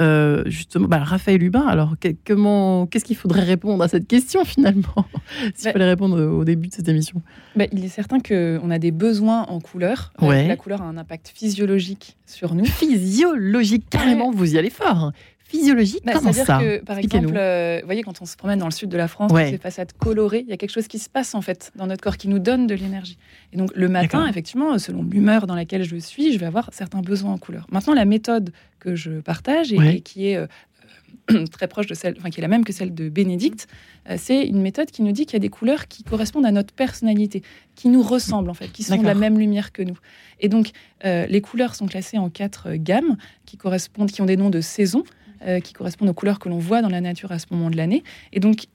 Euh, 0.00 0.44
justement, 0.46 0.86
bah, 0.86 0.98
Raphaël 0.98 1.42
Hubin, 1.42 1.66
alors 1.66 1.96
qu'est-ce 1.98 3.04
qu'il 3.04 3.16
faudrait 3.16 3.42
répondre 3.42 3.82
à 3.82 3.88
cette 3.88 4.06
question 4.06 4.44
finalement 4.44 5.06
S'il 5.54 5.66
bah, 5.66 5.72
fallait 5.72 5.88
répondre 5.88 6.20
au 6.20 6.44
début 6.44 6.68
de 6.68 6.74
cette 6.74 6.88
émission? 6.88 7.20
Bah, 7.56 7.64
il 7.72 7.84
est 7.84 7.88
certain 7.88 8.20
qu'on 8.20 8.70
a 8.70 8.78
des 8.78 8.92
besoins 8.92 9.42
en 9.42 9.60
couleur. 9.60 10.12
Euh, 10.22 10.46
la 10.46 10.56
couleur 10.56 10.82
a 10.82 10.84
un 10.84 10.96
impact 10.96 11.32
physiologique 11.34 12.16
sur 12.26 12.54
nous. 12.54 12.64
Physiologique, 12.64 13.86
carrément, 13.90 14.30
vous 14.30 14.54
y 14.54 14.58
allez 14.58 14.70
fort. 14.70 15.12
Physiologique 15.48 16.02
bah, 16.04 16.12
Comment 16.14 16.34
ça 16.34 16.58
que, 16.58 16.84
Par 16.84 16.98
exemple, 16.98 17.34
euh, 17.34 17.78
vous 17.80 17.86
voyez, 17.86 18.02
quand 18.02 18.20
on 18.20 18.26
se 18.26 18.36
promène 18.36 18.58
dans 18.58 18.66
le 18.66 18.70
sud 18.72 18.90
de 18.90 18.98
la 18.98 19.08
France, 19.08 19.32
ouais. 19.32 19.50
ces 19.50 19.56
façades 19.56 19.94
colorées, 19.94 20.44
il 20.46 20.50
y 20.50 20.52
a 20.52 20.58
quelque 20.58 20.72
chose 20.72 20.88
qui 20.88 20.98
se 20.98 21.08
passe 21.08 21.34
en 21.34 21.40
fait 21.40 21.72
dans 21.74 21.86
notre 21.86 22.02
corps 22.02 22.18
qui 22.18 22.28
nous 22.28 22.38
donne 22.38 22.66
de 22.66 22.74
l'énergie. 22.74 23.16
Et 23.54 23.56
donc 23.56 23.70
le 23.74 23.88
matin, 23.88 24.26
effectivement, 24.28 24.78
selon 24.78 25.02
l'humeur 25.02 25.46
dans 25.46 25.54
laquelle 25.54 25.84
je 25.84 25.96
suis, 25.96 26.34
je 26.34 26.38
vais 26.38 26.44
avoir 26.44 26.68
certains 26.74 27.00
besoins 27.00 27.32
en 27.32 27.38
couleur. 27.38 27.66
Maintenant, 27.72 27.94
la 27.94 28.04
méthode 28.04 28.52
que 28.78 28.94
je 28.94 29.20
partage 29.20 29.72
et, 29.72 30.02
qui 30.02 30.28
est 30.28 30.36
euh, 30.36 31.46
très 31.50 31.66
proche 31.66 31.86
de 31.86 31.94
celle, 31.94 32.16
enfin 32.18 32.28
qui 32.28 32.40
est 32.40 32.42
la 32.42 32.48
même 32.48 32.64
que 32.64 32.74
celle 32.74 32.94
de 32.94 33.08
Bénédicte, 33.08 33.68
euh, 34.10 34.16
c'est 34.18 34.46
une 34.46 34.60
méthode 34.60 34.90
qui 34.90 35.00
nous 35.00 35.12
dit 35.12 35.24
qu'il 35.24 35.32
y 35.32 35.36
a 35.36 35.40
des 35.40 35.48
couleurs 35.48 35.88
qui 35.88 36.02
correspondent 36.02 36.44
à 36.44 36.52
notre 36.52 36.74
personnalité, 36.74 37.40
qui 37.74 37.88
nous 37.88 38.02
ressemblent 38.02 38.50
en 38.50 38.54
fait, 38.54 38.70
qui 38.70 38.82
sont 38.82 38.98
de 38.98 39.06
la 39.06 39.14
même 39.14 39.38
lumière 39.38 39.72
que 39.72 39.80
nous. 39.80 39.96
Et 40.40 40.50
donc 40.50 40.72
les 41.02 41.40
couleurs 41.40 41.74
sont 41.74 41.86
classées 41.86 42.18
en 42.18 42.28
quatre 42.28 42.74
gammes 42.74 43.16
qui 43.46 43.56
correspondent, 43.56 44.10
qui 44.10 44.20
ont 44.20 44.26
des 44.26 44.36
noms 44.36 44.50
de 44.50 44.60
saisons. 44.60 45.04
Euh, 45.46 45.60
qui 45.60 45.72
correspondent 45.72 46.08
aux 46.08 46.14
couleurs 46.14 46.40
que 46.40 46.48
l'on 46.48 46.58
voit 46.58 46.82
dans 46.82 46.88
la 46.88 47.00
nature 47.00 47.30
à 47.30 47.38
ce 47.38 47.46
moment 47.52 47.70
de 47.70 47.76
l'année. 47.76 48.02
Et 48.32 48.40
donc, 48.40 48.66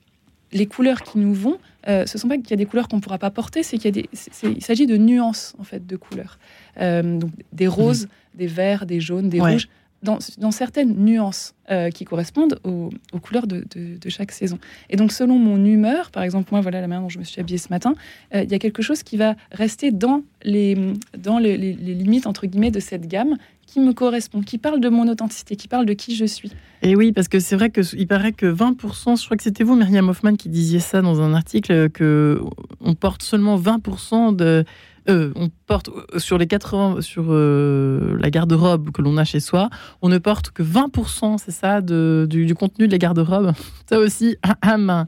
les 0.54 0.66
couleurs 0.66 1.02
qui 1.02 1.18
nous 1.18 1.34
vont, 1.34 1.58
euh, 1.90 2.06
ce 2.06 2.18
ne 2.18 2.22
sont 2.22 2.28
pas 2.30 2.38
qu'il 2.38 2.52
y 2.52 2.54
a 2.54 2.58
des 2.58 2.66
couleurs 2.66 2.88
qu'on 2.88 2.98
ne 2.98 3.02
pourra 3.02 3.18
pas 3.18 3.32
porter, 3.32 3.64
c'est 3.64 3.78
qu'il 3.78 4.06
il 4.44 4.64
s'agit 4.64 4.88
de 4.88 4.96
nuances 4.96 5.56
en 5.60 5.64
fait 5.64 5.86
de 5.86 5.98
couleurs. 5.98 6.40
Euh, 6.80 7.18
donc 7.18 7.32
des 7.52 7.68
roses, 7.68 8.04
mhm. 8.04 8.10
des 8.36 8.48
verts, 8.48 8.86
des 8.86 9.02
jaunes, 9.02 9.28
des 9.28 9.42
rouges, 9.42 9.68
dans, 10.04 10.52
certaines 10.52 10.96
nuances 10.96 11.56
qui 11.94 12.06
correspondent 12.06 12.60
aux, 12.64 12.90
couleurs 13.22 13.48
de, 13.48 14.10
chaque 14.10 14.32
saison. 14.32 14.60
Et 14.90 14.98
donc 14.98 15.12
selon 15.12 15.40
mon 15.40 15.64
humeur, 15.64 16.12
par 16.12 16.24
exemple 16.24 16.50
moi 16.52 16.62
voilà 16.62 16.82
la 16.82 16.88
manière 16.88 17.04
dont 17.04 17.10
je 17.10 17.20
me 17.20 17.24
suis 17.24 17.40
habillée 17.40 17.58
ce 17.58 17.70
matin, 17.70 17.96
il 18.34 18.52
y 18.52 18.54
a 18.54 18.60
quelque 18.60 18.82
chose 18.82 19.02
qui 19.02 19.18
va 19.18 19.36
rester 19.52 19.92
dans 19.92 20.24
les 20.44 20.78
dans 21.18 21.40
les 21.40 21.58
limites 21.58 22.28
entre 22.28 22.48
guillemets 22.48 22.72
de 22.72 22.80
cette 22.80 23.08
gamme 23.08 23.38
qui 23.74 23.80
me 23.80 23.94
correspond, 23.94 24.42
qui 24.42 24.60
parle 24.60 24.80
de 24.80 24.90
mon 24.90 25.08
authenticité, 25.08 25.56
qui 25.56 25.68
parle 25.68 25.88
de 25.88 25.94
qui 25.94 26.16
je 26.16 26.26
suis. 26.26 26.52
Et 26.84 26.96
oui, 26.96 27.12
parce 27.12 27.28
que 27.28 27.40
c'est 27.40 27.56
vrai 27.56 27.72
qu'il 27.72 28.08
paraît 28.08 28.32
que 28.32 28.46
20%, 28.46 29.20
je 29.20 29.26
crois 29.26 29.36
que 29.36 29.42
c'était 29.42 29.64
vous, 29.64 29.76
Myriam 29.76 30.10
Hoffman, 30.10 30.36
qui 30.36 30.50
disiez 30.50 30.80
ça 30.80 31.02
dans 31.02 31.22
un 31.22 31.34
article, 31.34 31.90
que 31.90 32.40
on 32.82 32.94
porte 32.94 33.24
seulement 33.24 33.58
20% 33.58 34.36
de... 34.36 34.64
Euh, 35.10 35.34
on 35.36 35.50
porte 35.68 35.90
euh, 35.90 36.20
sur 36.20 36.38
les 36.38 36.48
80 36.48 37.02
sur 37.02 37.26
euh, 37.28 38.18
la 38.22 38.30
garde-robe 38.30 38.92
que 38.92 39.02
l'on 39.02 39.18
a 39.18 39.26
chez 39.26 39.42
soi, 39.42 39.70
on 40.02 40.08
ne 40.08 40.18
porte 40.18 40.52
que 40.52 40.64
20%, 40.64 41.38
c'est 41.38 41.52
ça, 41.52 41.82
de, 41.82 42.26
du, 42.30 42.56
contenu 42.56 42.88
de 42.88 42.92
la 42.94 42.98
garde-robe? 42.98 43.52
Ça 43.90 44.00
aussi, 44.00 44.38
ah, 44.44 44.56
ah 44.62 45.06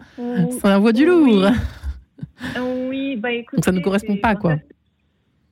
ça 0.62 0.78
envoie 0.78 0.92
du 0.92 1.06
lourd. 1.06 1.50
Oui, 2.90 3.16
bah 3.16 3.30
Donc 3.54 3.64
ça 3.64 3.72
ne 3.72 3.80
correspond 3.80 4.18
pas, 4.18 4.36
quoi. 4.36 4.58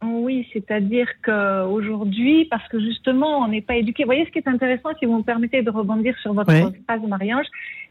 Oui, 0.05 0.45
c'est-à-dire 0.51 1.07
qu'aujourd'hui, 1.23 2.45
parce 2.45 2.67
que 2.67 2.79
justement, 2.79 3.39
on 3.39 3.47
n'est 3.47 3.61
pas 3.61 3.77
éduqué. 3.77 4.03
Vous 4.03 4.07
voyez, 4.07 4.25
ce 4.25 4.31
qui 4.31 4.39
est 4.39 4.47
intéressant, 4.47 4.89
si 4.99 5.05
vous 5.05 5.17
me 5.17 5.23
permettez 5.23 5.61
de 5.61 5.69
rebondir 5.69 6.15
sur 6.21 6.33
votre 6.33 6.51
phrase, 6.51 7.01
Marie-Ange, 7.07 7.45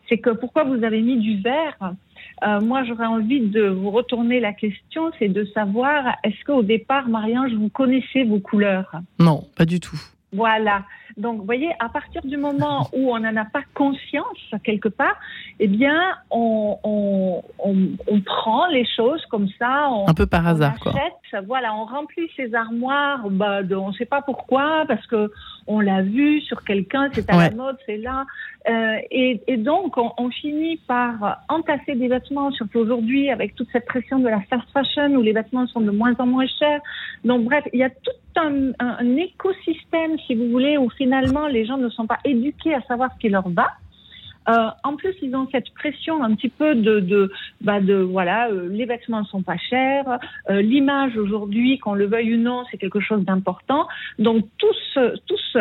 c'est 0.09 0.19
que 0.19 0.31
pourquoi 0.31 0.65
vous 0.65 0.85
avez 0.85 1.01
mis 1.01 1.19
du 1.19 1.41
vert 1.41 1.95
euh, 2.43 2.61
Moi, 2.61 2.85
j'aurais 2.85 3.07
envie 3.07 3.41
de 3.41 3.69
vous 3.69 3.91
retourner 3.91 4.41
la 4.41 4.53
question, 4.53 5.11
c'est 5.19 5.29
de 5.29 5.45
savoir, 5.47 6.17
est-ce 6.25 6.45
qu'au 6.45 6.63
départ, 6.63 7.09
Marie-Ange, 7.09 7.55
vous 7.55 7.69
connaissez 7.69 8.25
vos 8.25 8.41
couleurs? 8.41 8.93
Non, 9.19 9.45
pas 9.57 9.65
du 9.65 9.81
tout. 9.81 10.01
Voilà. 10.33 10.85
Donc, 11.17 11.39
vous 11.39 11.45
voyez, 11.45 11.73
à 11.79 11.89
partir 11.89 12.23
du 12.23 12.37
moment 12.37 12.89
où 12.93 13.15
on 13.15 13.19
n'en 13.19 13.37
a 13.37 13.45
pas 13.45 13.63
conscience 13.75 14.39
quelque 14.65 14.89
part, 14.89 15.17
eh 15.61 15.69
bien, 15.69 16.15
on, 16.31 16.79
on, 16.85 17.43
on, 17.59 18.21
prend 18.21 18.67
les 18.69 18.87
choses 18.97 19.25
comme 19.27 19.49
ça. 19.59 19.89
On, 19.91 20.09
un 20.09 20.15
peu 20.15 20.27
par 20.27 20.47
hasard, 20.47 20.79
quoi. 20.81 20.93
Voilà, 21.47 21.75
on 21.75 21.85
remplit 21.85 22.31
ses 22.37 22.55
armoires. 22.55 23.29
Bah, 23.31 23.61
on 23.71 23.89
ne 23.89 23.95
sait 23.95 24.05
pas 24.05 24.23
pourquoi, 24.23 24.85
parce 24.87 25.07
que 25.07 25.31
on 25.67 25.81
l'a 25.81 26.03
vu 26.03 26.41
sur 26.41 26.65
quelqu'un, 26.65 27.09
c'est 27.13 27.29
à 27.31 27.37
la 27.37 27.51
mode, 27.51 27.77
c'est 27.87 27.97
là. 27.97 28.27
Euh, 28.69 28.97
et, 29.11 29.41
et, 29.47 29.57
donc, 29.57 29.97
on, 29.97 30.13
on, 30.19 30.31
finit 30.31 30.77
par 30.87 31.43
entasser 31.49 31.95
des 31.95 32.09
vêtements, 32.09 32.51
surtout 32.53 32.79
aujourd'hui, 32.81 33.31
avec 33.31 33.55
toute 33.55 33.69
cette 33.73 33.87
pression 33.87 34.19
de 34.19 34.29
la 34.29 34.41
fast 34.43 34.69
fashion, 34.73 35.15
où 35.15 35.23
les 35.23 35.33
vêtements 35.33 35.67
sont 35.67 35.81
de 35.81 35.91
moins 35.91 36.15
en 36.19 36.27
moins 36.27 36.47
chers. 36.47 36.81
Donc, 37.25 37.45
bref, 37.45 37.65
il 37.73 37.81
y 37.81 37.85
a 37.85 37.91
tout 37.91 38.11
un, 38.37 38.73
un, 38.79 39.17
écosystème, 39.17 40.19
si 40.27 40.35
vous 40.35 40.49
voulez, 40.49 40.79
où 40.79 40.91
finalement 41.03 41.49
les 41.49 41.65
gens 41.67 41.79
ne 41.79 41.89
sont 41.89 42.07
pas 42.07 42.19
éduqués 42.25 42.75
à 42.75 42.83
savoir 42.83 43.11
ce 43.15 43.19
qui 43.19 43.29
leur 43.29 43.49
va. 43.49 43.73
Euh, 44.49 44.69
en 44.83 44.97
plus, 44.97 45.15
ils 45.23 45.35
ont 45.37 45.47
cette 45.53 45.73
pression 45.75 46.23
un 46.25 46.35
petit 46.35 46.49
peu 46.49 46.75
de, 46.75 46.99
de, 46.99 47.31
bah 47.61 47.81
de 47.81 47.95
voilà, 47.95 48.49
euh, 48.49 48.69
les 48.69 48.87
vêtements 48.87 49.21
ne 49.21 49.27
sont 49.27 49.43
pas 49.43 49.57
chers, 49.57 50.19
euh, 50.51 50.61
l'image 50.63 51.17
aujourd'hui, 51.17 51.79
qu'on 51.79 51.95
le 51.95 52.07
veuille 52.07 52.35
ou 52.35 52.39
non, 52.39 52.65
c'est 52.71 52.77
quelque 52.77 52.99
chose 52.99 53.25
d'important. 53.25 53.87
Donc 54.19 54.45
tout 54.59 54.75
ce, 54.95 55.17
tout 55.27 55.39
ce, 55.53 55.59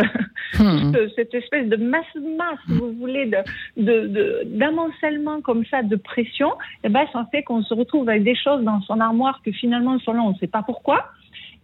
hmm. 0.63 1.09
cette 1.15 1.33
espèce 1.35 1.69
de 1.69 1.75
masse 1.75 2.15
masse, 2.37 2.59
vous 2.67 2.91
voulez, 2.93 3.31
de 3.77 4.43
d'amoncellement 4.57 5.37
de, 5.37 5.41
comme 5.43 5.63
ça 5.65 5.83
de 5.83 5.95
pression, 5.95 6.51
eh 6.83 6.89
ben 6.89 7.05
ça 7.13 7.27
fait 7.31 7.43
qu'on 7.43 7.61
se 7.61 7.75
retrouve 7.75 8.09
avec 8.09 8.23
des 8.23 8.35
choses 8.35 8.63
dans 8.63 8.81
son 8.81 8.99
armoire 8.99 9.41
que 9.45 9.51
finalement 9.51 9.97
là, 10.07 10.21
on 10.23 10.31
ne 10.31 10.37
sait 10.39 10.47
pas 10.47 10.63
pourquoi. 10.63 11.11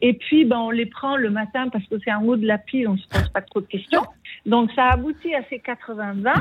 Et 0.01 0.13
puis, 0.13 0.45
ben, 0.45 0.57
on 0.57 0.69
les 0.69 0.85
prend 0.85 1.17
le 1.17 1.29
matin 1.29 1.69
parce 1.69 1.85
que 1.85 1.95
c'est 2.03 2.13
en 2.13 2.23
haut 2.23 2.35
de 2.35 2.45
la 2.45 2.57
pile, 2.57 2.87
on 2.87 2.93
ne 2.93 2.97
se 2.97 3.07
pose 3.07 3.29
pas 3.29 3.41
trop 3.41 3.61
de 3.61 3.65
questions. 3.65 4.03
Donc, 4.45 4.71
ça 4.73 4.89
aboutit 4.89 5.33
à 5.33 5.41
ces 5.49 5.57
80-20. 5.57 6.33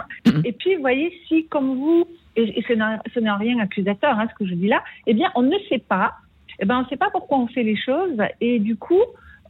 Et 0.44 0.52
puis, 0.52 0.74
vous 0.74 0.82
voyez, 0.82 1.12
si 1.26 1.46
comme 1.46 1.76
vous, 1.76 2.06
et, 2.36 2.62
ce 2.68 3.20
n'est 3.20 3.30
rien 3.30 3.58
accusateur, 3.58 4.18
hein, 4.18 4.26
ce 4.30 4.34
que 4.34 4.48
je 4.48 4.54
dis 4.54 4.68
là, 4.68 4.82
eh 5.06 5.14
bien, 5.14 5.30
on 5.34 5.42
ne 5.42 5.56
sait 5.68 5.78
pas. 5.78 6.14
Eh 6.58 6.66
ben, 6.66 6.78
on 6.78 6.82
ne 6.82 6.88
sait 6.88 6.96
pas 6.96 7.10
pourquoi 7.10 7.38
on 7.38 7.48
fait 7.48 7.62
les 7.62 7.76
choses. 7.76 8.18
Et 8.40 8.58
du 8.58 8.76
coup, 8.76 9.02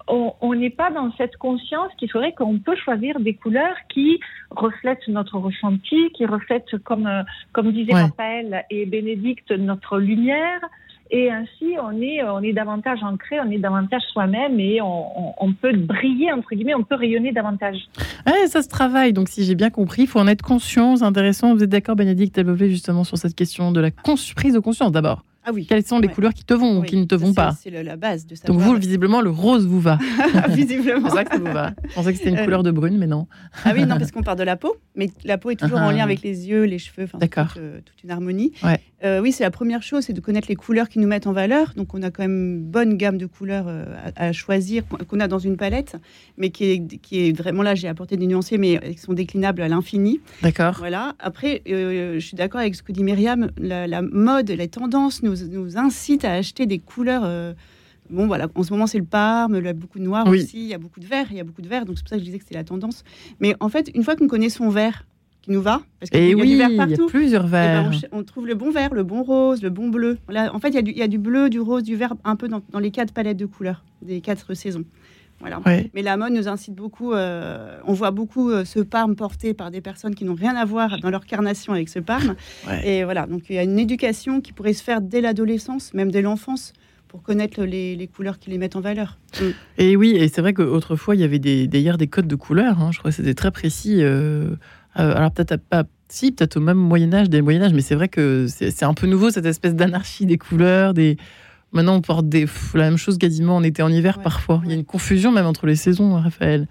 on 0.09 0.55
n'est 0.55 0.71
pas 0.71 0.91
dans 0.91 1.13
cette 1.17 1.37
conscience 1.37 1.91
qu'il 1.99 2.11
faudrait 2.11 2.33
qu'on 2.33 2.59
peut 2.59 2.77
choisir 2.77 3.19
des 3.19 3.35
couleurs 3.35 3.75
qui 3.89 4.21
reflètent 4.51 5.07
notre 5.09 5.39
ressenti, 5.39 6.11
qui 6.13 6.27
reflètent, 6.27 6.79
comme, 6.85 7.09
euh, 7.09 7.23
comme 7.53 7.73
disait 7.73 7.93
Raphaël 7.93 8.65
et 8.71 8.87
Bénédicte, 8.87 9.51
notre 9.51 9.99
lumière, 9.99 10.61
et 11.11 11.31
ainsi, 11.31 11.77
on 11.83 12.01
est, 12.01 12.23
on 12.23 12.43
est 12.43 12.53
davantage 12.53 13.03
ancré, 13.03 13.39
on 13.41 13.51
est 13.51 13.59
davantage 13.59 14.03
soi-même 14.13 14.59
et 14.59 14.81
on, 14.83 15.53
peut 15.61 15.77
briller, 15.77 16.33
entre 16.33 16.55
guillemets, 16.55 16.75
on 16.75 16.83
peut 16.83 16.97
rayonner 16.97 17.33
davantage. 17.33 17.77
ça 18.47 18.63
se 18.63 18.69
travaille. 18.69 19.13
Donc, 19.13 19.29
si 19.29 19.45
j'ai 19.45 19.55
bien 19.55 19.71
compris, 19.71 20.03
il 20.03 20.09
faut 20.09 20.21
en 20.21 20.27
être 20.27 20.43
conscient. 20.43 20.97
C'est 20.97 21.05
intéressant. 21.05 21.55
Vous 21.55 21.63
êtes 21.63 21.71
d'accord, 21.71 21.97
Bénédicte 21.97 22.37
Elbové, 22.39 22.71
justement, 22.71 23.05
sur 23.05 23.19
cette 23.19 23.35
question 23.35 23.73
de 23.73 23.81
la 23.81 23.91
prise 23.91 24.55
de 24.55 24.59
conscience 24.59 24.93
d'abord 24.93 25.23
ah 25.49 25.53
oui. 25.55 25.65
Quelles 25.65 25.87
sont 25.87 26.01
les 26.01 26.09
couleurs 26.09 26.35
qui 26.35 26.45
te 26.45 26.55
vont 26.55 26.81
ou 26.81 26.83
qui 26.83 26.97
ne 26.97 27.05
te 27.05 27.15
vont 27.15 27.33
pas 27.33 27.53
C'est 27.53 27.71
la 27.71 27.95
base 27.95 28.27
de 28.27 28.35
Donc 28.47 28.59
vous, 28.59 28.75
visiblement, 28.75 29.21
le 29.21 29.31
rose 29.31 29.65
vous 29.65 29.81
va. 29.81 29.97
visiblement. 30.49 31.09
C'est 31.09 31.15
ça 31.15 31.25
que 31.25 31.31
ça 31.31 31.39
vous 31.39 31.53
va. 31.53 31.73
Je 31.89 31.95
pensais 31.95 32.13
que 32.13 32.19
c'était 32.19 32.31
une 32.31 32.39
euh, 32.39 32.45
couleur 32.45 32.65
de 32.65 32.73
brune, 32.73 32.99
mais 32.99 33.07
non. 33.07 33.29
ah 33.65 33.71
oui, 33.73 33.87
non, 33.87 33.97
parce 33.99 34.11
qu'on 34.11 34.25
parle 34.25 34.39
de 34.39 34.43
la 34.43 34.57
peau, 34.57 34.75
mais 34.97 35.09
la 35.25 35.39
peau 35.39 35.51
est 35.51 35.57
toujours 35.57 35.79
en 35.79 35.93
lien 35.93 36.01
ah. 36.01 36.05
avec 36.05 36.23
les 36.23 36.49
yeux, 36.49 36.65
les 36.65 36.81
cheveux, 36.81 37.05
enfin, 37.05 37.19
D'accord. 37.19 37.55
Euh, 37.59 37.79
toute, 37.85 38.03
une 38.03 38.11
harmonie. 38.11 38.55
Ouais. 38.65 38.81
Euh, 39.07 39.21
oui, 39.21 39.33
c'est 39.33 39.45
la 39.45 39.51
première 39.51 39.83
chose, 39.83 40.05
c'est 40.05 40.13
de 40.13 40.21
connaître 40.21 40.49
les 40.49 40.57
couleurs 40.57 40.89
qui 40.89 40.99
nous 40.99 41.09
mettent 41.09 41.27
en 41.27 41.33
valeur. 41.33 41.73
Donc 41.77 41.95
on 41.95 42.03
a 42.03 42.11
quand 42.11 42.23
même 42.23 42.57
une 42.57 42.63
bonne 42.63 42.97
gamme 42.97 43.19
de 43.19 43.27
couleurs 43.27 43.67
à, 44.17 44.33
choisir, 44.33 44.83
qu'on 45.09 45.21
a 45.21 45.29
dans 45.29 45.39
une 45.39 45.57
palette, 45.57 45.97
mais 46.37 46.51
qui 46.51 46.65
est, 46.65 46.99
qui 46.99 47.29
est 47.29 47.33
vraiment 47.33 47.63
là, 47.63 47.75
j'ai 47.75 47.89
apporté 47.89 48.17
des 48.17 48.27
nuanciers, 48.27 48.59
mais 48.59 48.79
qui 48.95 48.99
sont 48.99 49.13
déclinables 49.13 49.63
à 49.63 49.69
l'infini. 49.69 50.21
D'accord. 50.43 50.75
Voilà. 50.79 51.15
Après, 51.19 51.63
je 51.67 52.19
suis 52.21 52.37
d'accord 52.37 52.61
avec 52.61 52.75
ce 52.75 52.83
que 52.83 52.93
dit 52.93 53.05
Myriam, 53.05 53.51
la, 53.59 53.87
la 53.87 54.03
mode, 54.03 54.51
les 54.51 54.69
tendances 54.69 55.23
nous, 55.23 55.37
nous 55.49 55.79
incitent 55.79 56.25
à 56.25 56.33
acheter 56.33 56.67
des 56.67 56.79
couleurs. 56.79 57.23
Euh, 57.25 57.53
bon, 58.11 58.27
voilà, 58.27 58.49
en 58.55 58.63
ce 58.63 58.73
moment, 58.73 58.87
c'est 58.87 58.99
le 58.99 59.05
parme, 59.05 59.57
il 59.57 59.65
y 59.65 59.69
a 59.69 59.73
beaucoup 59.73 59.99
de 59.99 60.05
noir 60.05 60.27
aussi, 60.27 60.59
il 60.59 60.69
y 60.69 60.75
a 60.75 60.79
beaucoup 60.79 61.01
de 61.01 61.07
vert, 61.07 61.27
il 61.31 61.37
y 61.37 61.41
a 61.41 61.45
beaucoup 61.45 61.63
de 61.63 61.69
vert, 61.69 61.85
donc 61.85 61.97
c'est 61.97 62.03
pour 62.03 62.11
ça 62.11 62.17
que 62.17 62.21
je 62.21 62.27
disais 62.27 62.39
que 62.39 62.45
c'est 62.47 62.55
la 62.55 62.65
tendance. 62.65 63.05
Mais 63.41 63.55
en 63.61 63.69
fait, 63.69 63.91
une 63.95 64.03
fois 64.03 64.17
qu'on 64.17 64.29
connaît 64.29 64.49
son 64.49 64.69
vert, 64.69 65.07
qui 65.47 65.53
nous 65.53 65.63
va, 65.63 65.81
parce 66.01 66.11
qu'il 66.11 66.21
y, 66.21 66.33
a 66.33 66.45
du 66.45 66.57
vert 66.57 66.71
partout. 66.77 66.93
Il 66.93 66.99
y 66.99 67.03
a 67.03 67.07
plusieurs 67.07 67.47
eh 67.47 67.51
ben, 67.51 67.91
verts. 67.91 68.01
on, 68.11 68.25
trouve 68.25 68.49
le 68.49 68.55
bon 68.55 68.71
vert, 68.71 68.93
le 68.93 69.05
bon 69.05 69.23
rose, 69.23 69.63
le 69.63 69.71
bon 69.71 69.89
bleu. 69.89 70.19
Là, 70.29 70.53
en 70.53 70.59
fait, 70.59 70.71
il 70.71 70.75
y, 70.75 70.79
a 70.79 70.83
du, 70.83 70.91
il 70.91 70.99
y, 70.99 71.03
a 71.03 71.09
du, 71.09 71.19
bleu, 71.19 71.49
du 71.49 71.61
rose, 71.61 71.85
du 71.85 71.95
vert, 71.95 72.15
un 72.25 72.35
peu 72.35 72.49
dans, 72.49 72.63
dans 72.71 72.81
les 72.81 72.91
quatre 72.91 73.15
palettes 73.15 73.37
de 73.37 73.47
couleurs 73.47 73.85
des 74.03 74.21
quatre 74.21 74.55
saisons. 74.55 74.85
Voilà. 75.39 75.61
Mais 75.95 76.03
la 76.03 76.17
mode 76.17 76.33
nous 76.33 76.49
incite 76.49 76.75
beaucoup. 76.75 77.13
Euh, 77.13 77.79
on 77.85 77.93
voit 77.93 78.11
beaucoup 78.11 78.51
euh, 78.51 78.65
ce 78.65 78.81
parme 78.81 79.17
porté 79.17 79.53
par 79.53 79.71
des 79.71 79.83
personnes 79.83 80.15
qui 80.15 80.25
n'ont 80.25 80.35
rien 80.35 80.57
à 80.57 80.65
voir 80.65 80.99
dans 81.01 81.11
leur 81.11 81.27
carnation 81.27 81.75
avec 81.75 81.89
ce 81.89 81.99
parme. 81.99 82.35
Et 82.85 83.05
voilà, 83.05 83.27
donc 83.27 83.45
il 83.51 83.57
y 83.57 83.59
a 83.59 83.63
une 83.63 83.79
éducation 83.79 84.41
qui 84.41 84.53
pourrait 84.53 84.73
se 84.73 84.83
faire 84.83 85.01
dès 85.01 85.21
l'adolescence, 85.21 85.93
même 85.93 86.11
dès 86.11 86.23
l'enfance, 86.23 86.73
pour 87.09 87.23
connaître 87.23 87.63
les, 87.63 88.09
couleurs 88.15 88.39
qui 88.39 88.51
les 88.51 88.59
mettent 88.59 88.77
en 88.77 88.81
valeur. 88.81 89.19
Mm. 89.39 89.45
Et 89.79 89.97
oui, 89.97 90.17
et 90.17 90.29
c'est 90.29 90.41
vrai 90.41 90.55
qu'autrefois, 90.55 91.15
il 91.15 91.21
y 91.21 91.25
avait 91.25 91.39
des, 91.39 91.67
d'ailleurs 91.67 91.99
des 91.99 92.07
codes 92.07 92.29
de 92.29 92.37
couleurs. 92.37 92.81
Hein. 92.81 92.91
je 92.93 92.99
crois 92.99 93.11
que 93.11 93.17
c'était 93.17 93.35
très 93.35 93.51
précis. 93.51 94.03
Euh, 94.03 94.57
alors 95.05 95.31
peut-être 95.31 95.65
pas. 95.65 95.85
Si, 96.09 96.31
peut-être 96.31 96.57
au 96.57 96.61
même 96.61 96.79
Moyen 96.79 97.13
Âge, 97.13 97.29
des 97.29 97.43
Moyen 97.43 97.63
Âge, 97.63 97.73
mais 97.73 97.81
c'est 97.81 97.97
vrai 97.97 98.09
que 98.09 98.47
c'est 98.49 98.85
un 98.85 98.95
peu 98.95 99.09
nouveau 99.09 99.31
cette 99.31 99.47
espèce 99.47 99.75
d'anarchie 99.75 100.25
des 100.25 100.39
couleurs, 100.39 100.95
des, 100.95 101.17
Maintenant, 101.73 101.97
on 101.97 102.01
porte 102.01 102.29
des, 102.29 102.47
la 102.75 102.85
même 102.85 102.97
chose 102.97 103.19
quasiment 103.19 103.57
en 103.57 103.63
été 103.63 103.83
en 103.83 103.91
hiver 103.91 104.21
parfois. 104.21 104.63
Il 104.65 104.71
y 104.71 104.73
a 104.73 104.77
une 104.77 104.85
confusion 104.85 105.33
même 105.33 105.47
entre 105.47 105.67
les 105.67 105.77
saisons, 105.77 106.15
Raphaël. 106.15 106.69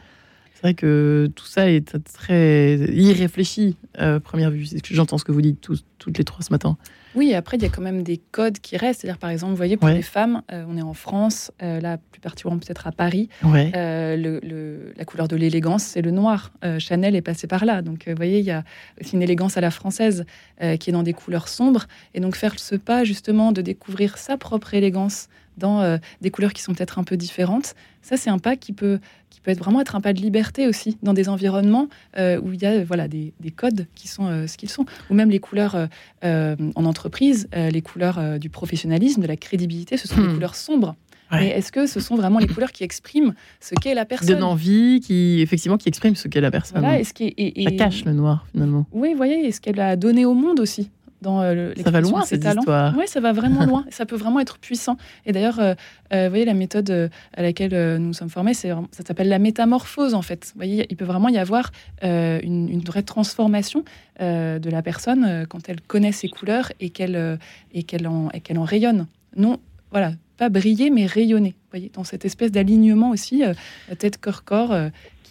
C'est 0.53 0.61
vrai 0.61 0.73
que 0.73 1.29
tout 1.35 1.45
ça 1.45 1.69
est 1.69 1.95
très 2.05 2.77
irréfléchi, 2.91 3.75
euh, 3.99 4.19
première 4.19 4.51
vue. 4.51 4.65
J'entends 4.89 5.17
ce 5.17 5.25
que 5.25 5.31
vous 5.31 5.41
dites 5.41 5.61
toutes 5.99 6.17
les 6.17 6.23
trois 6.23 6.41
ce 6.41 6.51
matin. 6.51 6.77
Oui, 7.15 7.33
après, 7.33 7.57
il 7.57 7.63
y 7.63 7.65
a 7.65 7.69
quand 7.69 7.81
même 7.81 8.03
des 8.03 8.17
codes 8.17 8.59
qui 8.59 8.77
restent. 8.77 9.01
C'est-à-dire, 9.01 9.17
par 9.17 9.29
exemple, 9.29 9.51
vous 9.51 9.57
voyez, 9.57 9.77
pour 9.77 9.89
les 9.89 10.01
femmes, 10.01 10.41
euh, 10.51 10.65
on 10.67 10.77
est 10.77 10.81
en 10.81 10.93
France, 10.93 11.51
euh, 11.63 11.79
là, 11.79 11.97
plus 12.11 12.19
particulièrement 12.19 12.59
peut-être 12.59 12.87
à 12.87 12.91
Paris, 12.91 13.29
euh, 13.43 14.15
le, 14.17 14.93
la 14.97 15.05
couleur 15.05 15.27
de 15.27 15.35
l'élégance, 15.35 15.83
c'est 15.83 16.01
le 16.01 16.11
noir. 16.11 16.51
Chanel 16.79 17.15
est 17.15 17.21
passé 17.21 17.47
par 17.47 17.65
là. 17.65 17.81
Donc, 17.81 18.03
vous 18.07 18.15
voyez, 18.15 18.39
il 18.39 18.45
y 18.45 18.51
a 18.51 18.63
aussi 18.99 19.15
une 19.15 19.21
élégance 19.21 19.57
à 19.57 19.61
la 19.61 19.71
française 19.71 20.25
qui 20.79 20.89
est 20.89 20.93
dans 20.93 21.03
des 21.03 21.13
couleurs 21.13 21.47
sombres. 21.47 21.85
Et 22.13 22.19
donc, 22.19 22.35
faire 22.35 22.59
ce 22.59 22.75
pas, 22.75 23.03
justement, 23.03 23.51
de 23.51 23.61
découvrir 23.61 24.17
sa 24.17 24.37
propre 24.37 24.73
élégance 24.73 25.27
dans 25.57 25.99
des 26.21 26.31
couleurs 26.31 26.53
qui 26.53 26.61
sont 26.61 26.73
peut-être 26.73 26.99
un 26.99 27.03
peu 27.03 27.17
différentes, 27.17 27.75
ça, 28.01 28.17
c'est 28.17 28.29
un 28.29 28.39
pas 28.39 28.55
qui 28.55 28.73
peut 28.73 28.99
peut 29.45 29.51
être 29.51 29.59
vraiment 29.59 29.79
être 29.79 29.95
un 29.95 30.01
pas 30.01 30.11
de 30.11 30.19
liberté 30.19 30.67
aussi 30.67 30.97
dans 31.03 31.13
des 31.13 31.29
environnements 31.29 31.87
euh, 32.17 32.41
où 32.41 32.51
il 32.51 32.61
y 32.61 32.65
a 32.65 32.83
voilà 32.83 33.07
des, 33.07 33.33
codes 33.55 33.87
qui 33.95 34.07
sont 34.07 34.25
euh, 34.25 34.47
ce 34.47 34.57
qu'ils 34.57 34.69
sont, 34.69 34.85
ou 35.09 35.13
même 35.13 35.29
les 35.29 35.39
couleurs 35.39 35.87
euh, 36.23 36.55
en 36.75 36.85
entreprise, 36.85 37.47
les 37.53 37.81
couleurs 37.81 38.39
du 38.39 38.49
professionnalisme, 38.49 39.21
de 39.21 39.27
la 39.27 39.37
crédibilité, 39.37 39.97
ce 39.97 40.07
sont 40.07 40.19
des 40.19 40.27
hmm. 40.27 40.33
couleurs 40.33 40.55
sombres. 40.55 40.95
Mais 41.31 41.49
est-ce 41.49 41.71
que 41.71 41.85
ce 41.85 41.99
sont 41.99 42.15
vraiment 42.15 42.39
les 42.39 42.47
couleurs 42.47 42.71
qui 42.71 42.83
expriment 42.83 43.33
ce 43.59 43.75
qu'est 43.75 43.93
la 43.93 44.05
personne 44.05 44.27
Donne 44.27 44.43
envie, 44.43 45.01
qui 45.01 45.41
effectivement 45.41 45.75
qui 45.75 45.89
exprime 45.89 46.15
ce 46.15 46.27
qu'est 46.29 46.39
la 46.39 46.51
personne. 46.51 46.79
Voilà, 46.79 46.99
est-ce 46.99 47.13
et, 47.17 47.63
Ça 47.63 47.71
cache 47.71 48.05
le 48.05 48.13
noir 48.13 48.45
finalement. 48.51 48.85
Oui, 48.93 49.11
vous 49.11 49.17
voyez, 49.17 49.45
est-ce 49.45 49.59
qu'elle 49.59 49.79
a 49.79 49.95
donné 49.97 50.23
au 50.25 50.33
monde 50.33 50.59
aussi 50.59 50.91
dans 51.25 51.41
euh, 51.41 51.73
Ça 51.83 51.91
va 51.91 52.01
loin, 52.01 52.23
cette 52.23 52.45
histoire. 52.45 52.93
Oui, 52.97 53.05
ça 53.07 53.19
va 53.19 53.33
vraiment 53.33 53.65
loin. 53.71 53.85
ça 53.89 54.05
peut 54.05 54.15
vraiment 54.15 54.39
être 54.39 54.57
puissant. 54.57 54.97
Et 55.25 55.31
d'ailleurs, 55.31 55.59
euh, 55.59 55.73
euh, 56.13 56.25
vous 56.25 56.29
voyez, 56.29 56.45
la 56.45 56.53
méthode 56.53 57.09
à 57.35 57.41
laquelle 57.41 57.97
nous 57.97 58.13
sommes 58.13 58.29
formés, 58.29 58.53
ça 58.53 58.77
s'appelle 58.91 59.27
la 59.27 59.39
métamorphose, 59.39 60.13
en 60.13 60.21
fait. 60.21 60.51
Vous 60.53 60.59
voyez, 60.59 60.85
il 60.89 60.95
peut 60.95 61.05
vraiment 61.05 61.29
y 61.29 61.37
avoir 61.37 61.71
une, 62.01 62.81
vraie 62.85 63.03
transformation 63.03 63.83
de 64.19 64.69
la 64.69 64.81
personne 64.81 65.45
quand 65.49 65.67
elle 65.67 65.81
connaît 65.81 66.11
ses 66.11 66.29
couleurs 66.29 66.71
et 66.79 66.89
qu'elle 66.91 67.39
et 67.73 67.83
qu'elle 67.83 68.07
en, 68.07 68.29
qu'elle 68.43 68.59
en 68.59 68.63
rayonne. 68.63 69.07
Non, 69.35 69.59
voilà, 69.91 70.11
pas 70.37 70.49
briller, 70.49 70.91
mais 70.91 71.07
rayonner. 71.07 71.49
Vous 71.49 71.71
voyez, 71.71 71.91
dans 71.93 72.03
cette 72.03 72.25
espèce 72.25 72.51
d'alignement 72.51 73.09
aussi, 73.09 73.43
tête, 73.97 74.17
corps, 74.17 74.43
corps, 74.43 74.75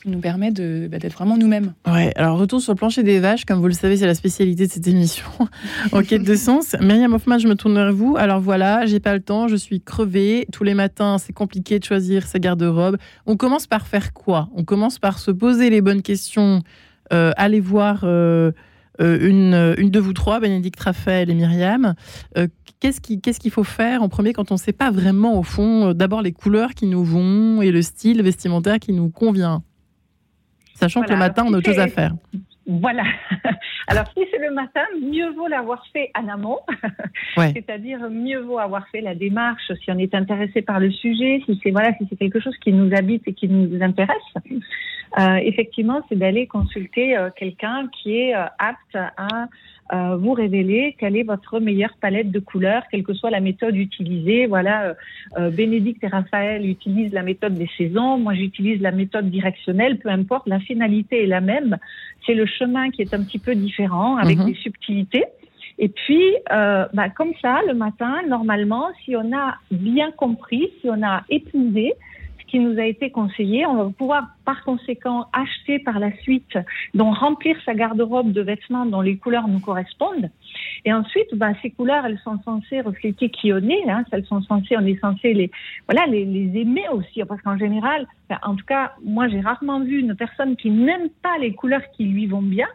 nous 0.06 0.18
permet 0.18 0.50
bah, 0.50 0.98
d'être 0.98 1.12
vraiment 1.14 1.36
nous-mêmes. 1.36 1.72
Ouais, 1.86 2.12
alors 2.16 2.38
retour 2.38 2.60
sur 2.60 2.72
le 2.72 2.76
plancher 2.76 3.02
des 3.02 3.20
vaches, 3.20 3.44
comme 3.44 3.60
vous 3.60 3.68
le 3.68 3.74
savez, 3.74 3.96
c'est 3.96 4.06
la 4.06 4.14
spécialité 4.14 4.66
de 4.66 4.72
cette 4.72 4.86
émission 4.86 5.26
en 5.92 6.02
quête 6.02 6.24
de 6.24 6.34
sens. 6.34 6.76
Myriam 6.80 7.12
Hoffman, 7.14 7.38
je 7.38 7.48
me 7.48 7.54
tourne 7.54 7.74
vers 7.74 7.92
vous. 7.92 8.16
Alors 8.18 8.40
voilà, 8.40 8.86
j'ai 8.86 9.00
pas 9.00 9.14
le 9.14 9.20
temps, 9.20 9.48
je 9.48 9.56
suis 9.56 9.80
crevée. 9.80 10.46
Tous 10.52 10.64
les 10.64 10.74
matins, 10.74 11.18
c'est 11.18 11.32
compliqué 11.32 11.78
de 11.78 11.84
choisir 11.84 12.26
sa 12.26 12.38
garde-robe. 12.38 12.98
On 13.26 13.36
commence 13.36 13.66
par 13.66 13.86
faire 13.86 14.12
quoi? 14.12 14.48
On 14.54 14.64
commence 14.64 14.98
par 14.98 15.18
se 15.18 15.30
poser 15.30 15.70
les 15.70 15.80
bonnes 15.80 16.02
questions, 16.02 16.62
euh, 17.12 17.32
aller 17.36 17.60
voir. 17.60 18.00
Euh, 18.04 18.52
euh, 19.00 19.18
une, 19.28 19.74
une, 19.76 19.90
de 19.90 19.98
vous 19.98 20.12
trois, 20.12 20.38
Bénédicte, 20.38 20.78
Raphaël 20.78 21.28
et 21.28 21.34
Myriam. 21.34 21.96
qu'est-ce 22.78 23.00
qu'il 23.00 23.50
faut 23.50 23.64
faire 23.64 24.04
en 24.04 24.08
premier 24.08 24.32
quand 24.32 24.52
on 24.52 24.54
ne 24.54 24.58
sait 24.60 24.72
pas 24.72 24.92
vraiment, 24.92 25.36
au 25.36 25.42
fond, 25.42 25.92
d'abord 25.94 26.22
les 26.22 26.30
couleurs 26.30 26.74
qui 26.74 26.86
nous 26.86 27.02
vont 27.02 27.60
et 27.60 27.72
le 27.72 27.82
style 27.82 28.22
vestimentaire 28.22 28.78
qui 28.78 28.92
nous 28.92 29.08
convient? 29.08 29.64
Sachant 30.74 31.02
que 31.02 31.10
le 31.10 31.18
matin, 31.18 31.44
on 31.46 31.54
a 31.54 31.58
autre 31.58 31.66
chose 31.66 31.78
à 31.78 31.88
faire. 31.88 32.12
Voilà. 32.66 33.04
Alors, 33.88 34.06
si 34.16 34.24
c'est 34.30 34.38
le 34.38 34.52
matin, 34.52 34.82
mieux 35.00 35.30
vaut 35.32 35.46
l'avoir 35.46 35.84
fait 35.92 36.10
en 36.18 36.28
amont. 36.28 36.60
C'est-à-dire, 37.36 37.98
mieux 38.10 38.40
vaut 38.40 38.58
avoir 38.58 38.88
fait 38.88 39.02
la 39.02 39.14
démarche 39.14 39.70
si 39.82 39.90
on 39.90 39.98
est 39.98 40.14
intéressé 40.14 40.62
par 40.62 40.80
le 40.80 40.90
sujet, 40.90 41.42
si 41.44 41.60
c'est 41.62 41.70
voilà, 41.70 41.92
si 41.98 42.06
c'est 42.08 42.16
quelque 42.16 42.40
chose 42.40 42.56
qui 42.62 42.72
nous 42.72 42.94
habite 42.94 43.22
et 43.26 43.34
qui 43.34 43.48
nous 43.48 43.82
intéresse. 43.82 44.16
Euh, 45.18 45.36
effectivement, 45.36 46.02
c'est 46.08 46.18
d'aller 46.18 46.46
consulter 46.46 47.16
euh, 47.16 47.30
quelqu'un 47.36 47.88
qui 47.88 48.16
est 48.16 48.34
euh, 48.34 48.46
apte 48.58 48.96
à 48.96 49.46
euh, 49.92 50.16
vous 50.16 50.32
révéler 50.32 50.96
quelle 50.98 51.16
est 51.16 51.24
votre 51.24 51.60
meilleure 51.60 51.94
palette 52.00 52.30
de 52.30 52.38
couleurs, 52.38 52.84
quelle 52.90 53.02
que 53.02 53.12
soit 53.12 53.30
la 53.30 53.40
méthode 53.40 53.76
utilisée. 53.76 54.46
Voilà, 54.46 54.84
euh, 54.84 54.94
euh, 55.38 55.50
Bénédicte 55.50 56.02
et 56.04 56.06
Raphaël 56.08 56.66
utilisent 56.66 57.12
la 57.12 57.22
méthode 57.22 57.54
des 57.54 57.68
saisons, 57.76 58.18
moi 58.18 58.34
j'utilise 58.34 58.80
la 58.80 58.92
méthode 58.92 59.30
directionnelle, 59.30 59.98
peu 59.98 60.08
importe, 60.08 60.46
la 60.46 60.60
finalité 60.60 61.24
est 61.24 61.26
la 61.26 61.42
même. 61.42 61.76
C'est 62.26 62.34
le 62.34 62.46
chemin 62.46 62.90
qui 62.90 63.02
est 63.02 63.12
un 63.12 63.22
petit 63.22 63.38
peu 63.38 63.54
différent, 63.54 64.16
avec 64.16 64.38
mhm. 64.38 64.46
des 64.46 64.54
subtilités. 64.54 65.24
Et 65.78 65.88
puis, 65.88 66.22
euh, 66.52 66.86
bah, 66.94 67.10
comme 67.10 67.32
ça, 67.42 67.60
le 67.66 67.74
matin, 67.74 68.20
normalement, 68.28 68.88
si 69.04 69.16
on 69.16 69.36
a 69.36 69.56
bien 69.70 70.12
compris, 70.12 70.70
si 70.80 70.88
on 70.88 71.02
a 71.02 71.24
épuisé, 71.28 71.94
qui 72.54 72.60
nous 72.60 72.78
a 72.78 72.84
été 72.84 73.10
conseillé. 73.10 73.66
On 73.66 73.74
va 73.74 73.90
pouvoir 73.90 74.28
par 74.44 74.62
conséquent 74.62 75.26
acheter 75.32 75.80
par 75.80 75.98
la 75.98 76.16
suite, 76.18 76.56
donc 76.94 77.16
remplir 77.16 77.56
sa 77.64 77.74
garde-robe 77.74 78.30
de 78.30 78.42
vêtements 78.42 78.86
dont 78.86 79.00
les 79.00 79.16
couleurs 79.16 79.48
nous 79.48 79.58
correspondent. 79.58 80.30
Et 80.84 80.92
ensuite, 80.92 81.34
bah, 81.34 81.48
ces 81.62 81.70
couleurs, 81.70 82.06
elles 82.06 82.20
sont 82.22 82.38
censées 82.44 82.80
refléter 82.80 83.28
qui 83.28 83.52
on 83.52 83.58
est. 83.58 83.90
Hein. 83.90 84.04
Elles 84.12 84.24
sont 84.26 84.40
censées, 84.42 84.76
on 84.76 84.86
est 84.86 85.00
censé 85.00 85.34
les, 85.34 85.50
voilà, 85.88 86.06
les, 86.06 86.52
aimer 86.54 86.84
aussi, 86.92 87.24
parce 87.24 87.42
qu'en 87.42 87.58
général, 87.58 88.06
en 88.44 88.54
tout 88.54 88.66
cas, 88.66 88.92
moi, 89.04 89.26
j'ai 89.26 89.40
rarement 89.40 89.80
vu 89.80 89.98
une 89.98 90.14
personne 90.14 90.54
qui 90.54 90.70
n'aime 90.70 91.08
pas 91.24 91.36
les 91.40 91.54
couleurs 91.54 91.90
qui 91.96 92.04
lui 92.04 92.28
vont 92.28 92.42
bien. 92.42 92.68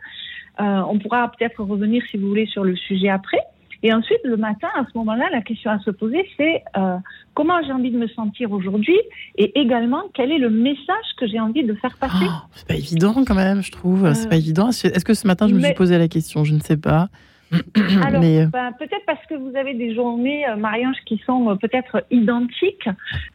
Euh, 0.59 0.81
on 0.89 0.99
pourra 0.99 1.31
peut-être 1.31 1.63
revenir, 1.63 2.03
si 2.11 2.17
vous 2.17 2.27
voulez, 2.27 2.47
sur 2.47 2.65
le 2.65 2.75
sujet 2.75 3.07
après. 3.07 3.39
Et 3.81 3.93
ensuite, 3.93 4.19
le 4.23 4.35
matin, 4.35 4.67
à 4.75 4.83
ce 4.91 4.97
moment-là, 4.97 5.29
la 5.31 5.41
question 5.41 5.71
à 5.71 5.79
se 5.79 5.91
poser, 5.91 6.27
c'est 6.35 6.63
euh, 6.77 6.97
comment 7.33 7.61
j'ai 7.65 7.71
envie 7.71 7.91
de 7.91 7.97
me 7.97 8.07
sentir 8.07 8.51
aujourd'hui 8.51 8.97
et 9.37 9.57
également 9.59 10.03
quel 10.13 10.31
est 10.31 10.37
le 10.37 10.49
message 10.49 11.05
que 11.17 11.27
j'ai 11.27 11.39
envie 11.39 11.63
de 11.63 11.73
faire 11.75 11.95
passer. 11.97 12.25
Oh, 12.27 12.47
c'est 12.53 12.67
pas 12.67 12.75
évident 12.75 13.23
quand 13.25 13.35
même, 13.35 13.61
je 13.61 13.71
trouve. 13.71 14.13
C'est 14.13 14.27
pas 14.27 14.35
euh, 14.35 14.39
évident. 14.39 14.69
Est-ce 14.69 15.05
que 15.05 15.13
ce 15.13 15.27
matin, 15.27 15.47
je 15.47 15.55
me 15.55 15.61
suis 15.61 15.73
posé 15.73 15.97
la 15.97 16.07
question? 16.07 16.43
Je 16.43 16.53
ne 16.53 16.59
sais 16.59 16.77
pas. 16.77 17.07
Alors, 18.03 18.21
euh, 18.23 18.45
ben, 18.45 18.71
peut-être 18.77 19.05
parce 19.07 19.25
que 19.27 19.33
vous 19.33 19.55
avez 19.55 19.73
des 19.73 19.95
journées, 19.95 20.45
Marie-Ange, 20.57 20.97
qui 21.05 21.19
sont 21.25 21.57
peut-être 21.57 22.03
identiques 22.11 22.89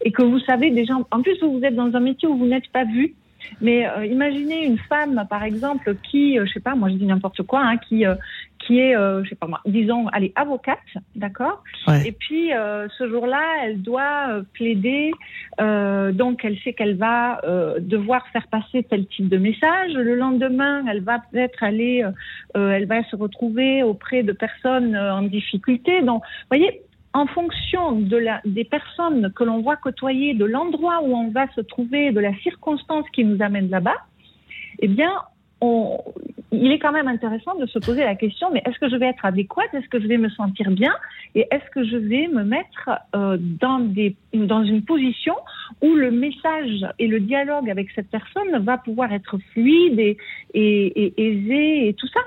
et 0.05 0.13
que 0.13 0.23
vous 0.23 0.39
savez 0.41 0.71
déjà. 0.71 0.95
En 1.11 1.23
plus, 1.23 1.43
vous 1.43 1.61
êtes 1.63 1.75
dans 1.75 1.93
un 1.95 2.01
métier 2.01 2.29
où 2.29 2.37
vous 2.37 2.47
n'êtes 2.47 2.69
pas 2.69 2.85
vu. 2.85 3.15
Mais 3.61 3.87
euh, 3.87 4.07
imaginez 4.07 4.65
une 4.65 4.79
femme, 4.79 5.27
par 5.29 5.43
exemple, 5.43 5.97
qui, 6.03 6.39
euh, 6.39 6.47
je 6.47 6.53
sais 6.53 6.61
pas, 6.61 6.75
moi 6.75 6.89
je 6.89 6.95
dis 6.95 7.07
n'importe 7.07 7.43
quoi, 7.43 7.61
hein, 7.61 7.77
qui 7.79 8.07
euh, 8.07 8.15
qui 8.59 8.79
est, 8.79 8.95
je 8.95 9.29
sais 9.29 9.35
pas 9.35 9.47
moi, 9.47 9.61
disons, 9.67 10.09
est 10.11 10.33
avocate, 10.37 10.79
d'accord? 11.15 11.63
Et 12.07 12.13
puis 12.13 12.49
ce 12.49 13.09
jour-là, 13.11 13.43
elle 13.63 13.83
doit 13.83 14.41
plaider, 14.55 15.13
donc 15.59 16.43
elle 16.47 16.59
sait 16.61 16.73
qu'elle 16.73 16.97
va 16.97 17.43
devoir 17.79 18.27
faire 18.29 18.47
passer 18.47 18.83
tel 18.85 19.07
type 19.07 19.29
de 19.29 19.37
message. 19.37 19.93
Le 19.93 20.15
lendemain, 20.15 20.83
elle 20.91 21.03
va 21.03 21.19
peut-être 21.19 21.63
aller, 21.63 22.09
elle 22.55 22.87
va 22.87 23.05
se 23.05 23.17
retrouver 23.17 23.83
auprès 23.83 24.23
de 24.23 24.33
personnes 24.33 24.97
en 24.97 25.21
difficulté. 25.21 26.01
Donc, 26.01 26.23
vous 26.23 26.57
voyez, 26.57 26.81
en 27.15 27.27
fonction 27.27 27.93
de 27.93 28.17
la, 28.17 28.41
des 28.45 28.65
personnes 28.65 29.33
que 29.35 29.45
l'on 29.45 29.63
voit 29.63 29.77
côtoyer, 29.77 30.35
de 30.35 30.45
l'endroit 30.45 31.01
où 31.03 31.17
on 31.17 31.31
va 31.31 31.47
se 31.55 31.61
trouver, 31.61 32.11
de 32.11 32.21
la 32.21 32.35
circonstance 32.39 33.07
qui 33.13 33.25
nous 33.25 33.41
amène 33.41 33.71
là-bas, 33.71 33.97
eh 34.81 34.89
bien, 34.89 35.13
on, 35.61 35.99
il 36.51 36.73
est 36.73 36.81
quand 36.81 36.93
même 36.93 37.09
intéressant 37.09 37.55
de 37.55 37.67
se 37.67 37.79
poser 37.79 38.03
la 38.05 38.17
question, 38.17 38.51
mais 38.53 38.63
est-ce 38.67 38.79
que 38.81 38.89
je 38.89 38.97
vais 38.97 39.07
être 39.07 39.25
adéquate? 39.25 39.73
Est-ce 39.73 39.89
que 39.89 40.01
je 40.01 40.09
vais 40.09 40.19
me 40.19 40.29
sentir 40.29 40.71
bien? 40.73 40.93
Et 41.37 41.47
est-ce 41.53 41.71
que 41.71 41.85
je 41.85 41.97
vais 41.97 42.27
me 42.27 42.43
mettre 42.43 42.91
euh, 43.15 43.37
dans, 43.41 43.79
des, 43.79 44.17
dans 44.33 44.65
une 44.65 44.83
position 44.83 45.37
où 45.83 45.95
le 45.95 46.11
message 46.11 46.85
et 46.99 47.07
le 47.07 47.21
dialogue 47.21 47.71
avec 47.71 47.91
cette 47.95 48.11
personne 48.11 48.59
va 48.65 48.77
pouvoir 48.79 49.13
être 49.13 49.39
fluide 49.53 50.01
et, 50.01 50.17
et, 50.53 50.87
et 50.97 51.29
aisé 51.29 51.89
et 51.89 51.95
tout 51.95 52.09
ça? 52.09 52.21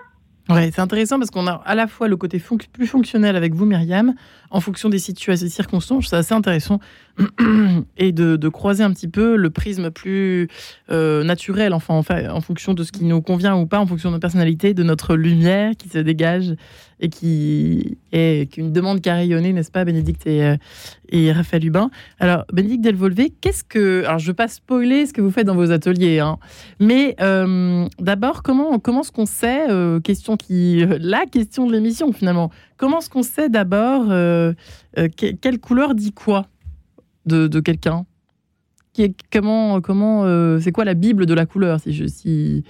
Ouais, 0.49 0.71
c'est 0.73 0.81
intéressant 0.81 1.19
parce 1.19 1.29
qu'on 1.29 1.45
a 1.45 1.61
à 1.65 1.75
la 1.75 1.87
fois 1.87 2.07
le 2.07 2.15
côté 2.15 2.41
plus 2.71 2.87
fonctionnel 2.87 3.35
avec 3.35 3.53
vous, 3.53 3.65
Myriam, 3.65 4.13
en 4.49 4.61
fonction 4.61 4.87
des 4.87 4.99
situations 4.99 5.45
et 5.45 5.49
circonstances. 5.49 6.07
C'est 6.09 6.15
assez 6.15 6.33
intéressant. 6.33 6.79
Et 7.97 8.11
de, 8.11 8.49
croiser 8.49 8.83
un 8.83 8.91
petit 8.93 9.09
peu 9.09 9.35
le 9.35 9.49
prisme 9.49 9.91
plus 9.91 10.47
euh, 10.89 11.23
naturel, 11.23 11.73
enfin, 11.73 11.95
en, 11.95 12.35
en 12.35 12.41
fonction 12.41 12.73
de 12.73 12.83
ce 12.83 12.91
qui 12.91 13.03
nous 13.03 13.21
convient 13.21 13.57
ou 13.57 13.65
pas, 13.65 13.79
en 13.79 13.85
fonction 13.85 14.09
de 14.09 14.13
notre 14.13 14.21
personnalité, 14.21 14.73
de 14.73 14.83
notre 14.83 15.15
lumière 15.15 15.73
qui 15.77 15.89
se 15.89 15.97
dégage 15.97 16.55
et 16.99 17.09
qui 17.09 17.97
est 18.11 18.57
une 18.57 18.71
demande 18.71 19.05
rayonné, 19.05 19.53
n'est-ce 19.53 19.71
pas, 19.71 19.85
Bénédicte 19.85 20.25
et, 20.25 20.43
euh, 20.43 20.57
et 21.09 21.31
Raphaël 21.31 21.65
Hubin. 21.65 21.91
Alors, 22.19 22.45
Bénédicte 22.51 22.83
Delvolvé, 22.83 23.31
qu'est-ce 23.41 23.63
que. 23.63 24.03
Alors, 24.05 24.19
je 24.19 24.25
ne 24.25 24.31
veux 24.31 24.35
pas 24.35 24.47
spoiler 24.47 25.05
ce 25.05 25.13
que 25.13 25.21
vous 25.21 25.31
faites 25.31 25.45
dans 25.45 25.55
vos 25.55 25.71
ateliers, 25.71 26.19
hein, 26.19 26.37
mais 26.79 27.15
euh, 27.21 27.87
d'abord, 27.99 28.41
comment, 28.41 28.79
comment 28.79 29.01
est-ce 29.01 29.11
qu'on 29.11 29.25
sait, 29.25 29.69
euh, 29.69 29.99
question 29.99 30.37
qui. 30.37 30.85
la 30.99 31.25
question 31.25 31.67
de 31.67 31.73
l'émission, 31.73 32.11
finalement, 32.13 32.51
comment 32.77 32.99
est-ce 32.99 33.09
qu'on 33.09 33.23
sait 33.23 33.49
d'abord 33.49 34.05
quelle 35.15 35.59
couleur 35.59 35.93
dit 35.93 36.11
quoi 36.11 36.47
de, 37.25 37.47
de 37.47 37.59
quelqu'un? 37.59 38.05
Comment. 39.31 39.81
comment 39.81 40.59
c'est 40.59 40.71
quoi 40.71 40.85
la 40.85 40.95
Bible 40.95 41.27
de 41.27 41.35
la 41.35 41.45
couleur, 41.45 41.79
si 41.79 41.93
je, 41.93 42.05
si, 42.05 42.63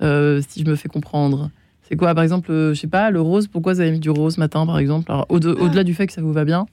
si 0.00 0.60
je 0.60 0.64
me 0.64 0.76
fais 0.76 0.88
comprendre? 0.88 1.50
C'est 1.88 1.96
quoi, 1.96 2.14
par 2.14 2.24
exemple, 2.24 2.50
euh, 2.50 2.74
je 2.74 2.80
sais 2.80 2.86
pas, 2.86 3.10
le 3.10 3.20
rose, 3.20 3.46
pourquoi 3.46 3.74
vous 3.74 3.80
avez 3.80 3.92
mis 3.92 4.00
du 4.00 4.10
rose 4.10 4.38
matin, 4.38 4.66
par 4.66 4.78
exemple? 4.78 5.12
Au-delà 5.28 5.84
du 5.84 5.94
fait 5.94 6.06
que 6.06 6.12
ça 6.12 6.22
vous 6.22 6.32
va 6.32 6.44
bien 6.44 6.66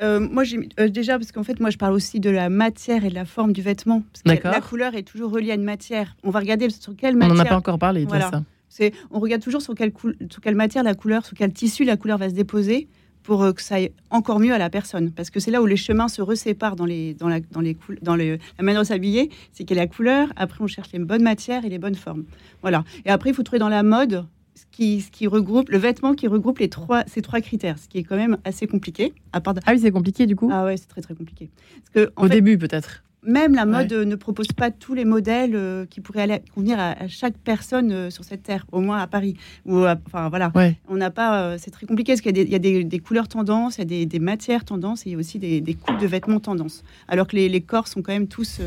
euh, 0.00 0.20
moi, 0.20 0.44
j'ai 0.44 0.68
euh, 0.78 0.88
déjà 0.88 1.18
parce 1.18 1.32
qu'en 1.32 1.42
fait, 1.42 1.58
moi, 1.58 1.70
je 1.70 1.76
parle 1.76 1.92
aussi 1.92 2.20
de 2.20 2.30
la 2.30 2.50
matière 2.50 3.04
et 3.04 3.08
de 3.08 3.16
la 3.16 3.24
forme 3.24 3.52
du 3.52 3.62
vêtement. 3.62 4.04
Parce 4.12 4.38
que 4.38 4.46
la 4.46 4.60
couleur 4.60 4.94
est 4.94 5.02
toujours 5.02 5.32
reliée 5.32 5.50
à 5.50 5.54
une 5.54 5.64
matière. 5.64 6.14
On 6.22 6.30
va 6.30 6.38
regarder 6.38 6.70
sur 6.70 6.94
quelle 6.94 7.16
matière. 7.16 7.34
On 7.34 7.36
n'en 7.36 7.42
a 7.42 7.46
pas 7.46 7.56
encore 7.56 7.80
parlé 7.80 8.06
de 8.06 8.10
ça. 8.10 8.90
on 9.10 9.18
regarde 9.18 9.42
toujours 9.42 9.60
sur 9.60 9.74
quelle, 9.74 9.90
sur 10.30 10.40
quelle 10.40 10.54
matière 10.54 10.84
la 10.84 10.94
couleur, 10.94 11.26
sur 11.26 11.36
quel 11.36 11.52
tissu 11.52 11.82
la 11.82 11.96
couleur 11.96 12.16
va 12.16 12.28
se 12.28 12.34
déposer 12.34 12.86
pour 13.24 13.52
que 13.52 13.60
ça 13.60 13.74
aille 13.74 13.90
encore 14.10 14.38
mieux 14.38 14.54
à 14.54 14.58
la 14.58 14.70
personne. 14.70 15.10
Parce 15.10 15.30
que 15.30 15.40
c'est 15.40 15.50
là 15.50 15.60
où 15.60 15.66
les 15.66 15.76
chemins 15.76 16.06
se 16.06 16.22
reséparent 16.22 16.76
dans, 16.76 16.86
les, 16.86 17.14
dans, 17.14 17.28
la, 17.28 17.40
dans, 17.40 17.60
les, 17.60 17.76
dans 18.00 18.14
la 18.14 18.36
manière 18.60 18.82
de 18.82 18.86
s'habiller. 18.86 19.30
C'est 19.52 19.64
qu'il 19.64 19.76
y 19.76 19.80
a 19.80 19.82
la 19.82 19.88
couleur, 19.88 20.28
après 20.36 20.62
on 20.62 20.68
cherche 20.68 20.92
les 20.92 21.00
bonnes 21.00 21.24
matières 21.24 21.64
et 21.64 21.70
les 21.70 21.78
bonnes 21.78 21.96
formes. 21.96 22.22
Voilà. 22.62 22.84
Et 23.04 23.10
après, 23.10 23.30
il 23.30 23.34
faut 23.34 23.42
trouver 23.42 23.58
dans 23.58 23.68
la 23.68 23.82
mode 23.82 24.24
qui, 24.70 25.04
qui 25.10 25.26
regroupe 25.26 25.68
le 25.70 25.78
vêtement 25.78 26.14
qui 26.14 26.26
regroupe 26.26 26.58
les 26.58 26.68
trois, 26.68 27.04
ces 27.06 27.22
trois 27.22 27.40
critères, 27.40 27.78
ce 27.78 27.88
qui 27.88 27.98
est 27.98 28.04
quand 28.04 28.16
même 28.16 28.38
assez 28.44 28.66
compliqué. 28.66 29.12
À 29.32 29.40
part 29.40 29.54
Ah 29.66 29.72
oui, 29.72 29.80
c'est 29.80 29.90
compliqué 29.90 30.26
du 30.26 30.36
coup. 30.36 30.48
Ah 30.52 30.64
ouais, 30.64 30.76
c'est 30.76 30.88
très 30.88 31.00
très 31.00 31.14
compliqué. 31.14 31.50
Parce 31.92 32.06
que, 32.06 32.12
Au 32.16 32.28
début 32.28 32.58
peut-être. 32.58 33.02
Même 33.24 33.54
la 33.54 33.66
mode 33.66 33.92
ne 33.92 34.14
propose 34.14 34.48
pas 34.48 34.70
tous 34.70 34.94
les 34.94 35.04
modèles 35.04 35.56
euh, 35.56 35.86
qui 35.86 36.00
pourraient 36.00 36.22
aller 36.22 36.40
convenir 36.54 36.78
à, 36.78 37.08
chaque 37.08 37.36
personne 37.36 37.90
euh, 37.90 38.10
sur 38.10 38.22
cette 38.22 38.44
terre, 38.44 38.64
au 38.70 38.80
moins 38.80 38.98
à 38.98 39.08
Paris. 39.08 39.36
Ou 39.66 39.84
enfin 39.86 40.28
voilà, 40.28 40.52
on 40.88 40.96
n'a 40.96 41.10
pas. 41.10 41.42
Euh, 41.42 41.56
c'est 41.58 41.72
très 41.72 41.86
compliqué 41.86 42.12
parce 42.12 42.20
qu'il 42.20 42.36
y 42.36 42.40
a, 42.40 42.44
des, 42.44 42.50
y 42.50 42.78
a 42.78 42.82
des, 42.84 42.98
couleurs 43.00 43.26
tendances, 43.26 43.78
il 43.78 43.92
y 43.92 44.02
a 44.02 44.06
des, 44.06 44.18
matières 44.20 44.64
tendances 44.64 45.04
et 45.04 45.10
il 45.10 45.12
y 45.12 45.16
a 45.16 45.18
aussi 45.18 45.38
des, 45.38 45.74
coupes 45.74 46.00
de 46.00 46.06
vêtements 46.06 46.40
tendances. 46.40 46.84
Alors 47.08 47.26
que 47.26 47.34
les, 47.34 47.48
les 47.48 47.60
corps 47.60 47.88
sont 47.88 48.02
quand 48.02 48.12
même 48.12 48.28
tous 48.28 48.60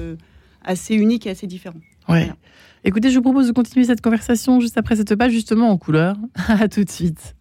assez 0.64 0.96
uniques 0.96 1.28
et 1.28 1.30
assez 1.30 1.48
différents. 1.48 1.80
Ouais. 2.12 2.32
Écoutez, 2.84 3.10
je 3.12 3.16
vous 3.16 3.22
propose 3.22 3.48
de 3.48 3.54
continuer 3.54 3.86
cette 3.86 4.02
conversation 4.02 4.60
juste 4.60 4.78
après 4.78 4.96
cette 4.96 5.16
page, 5.16 5.32
justement 5.32 5.70
en 5.70 5.78
couleur. 5.78 6.16
à 6.48 6.68
tout 6.68 6.84
de 6.84 6.90
suite. 6.90 7.36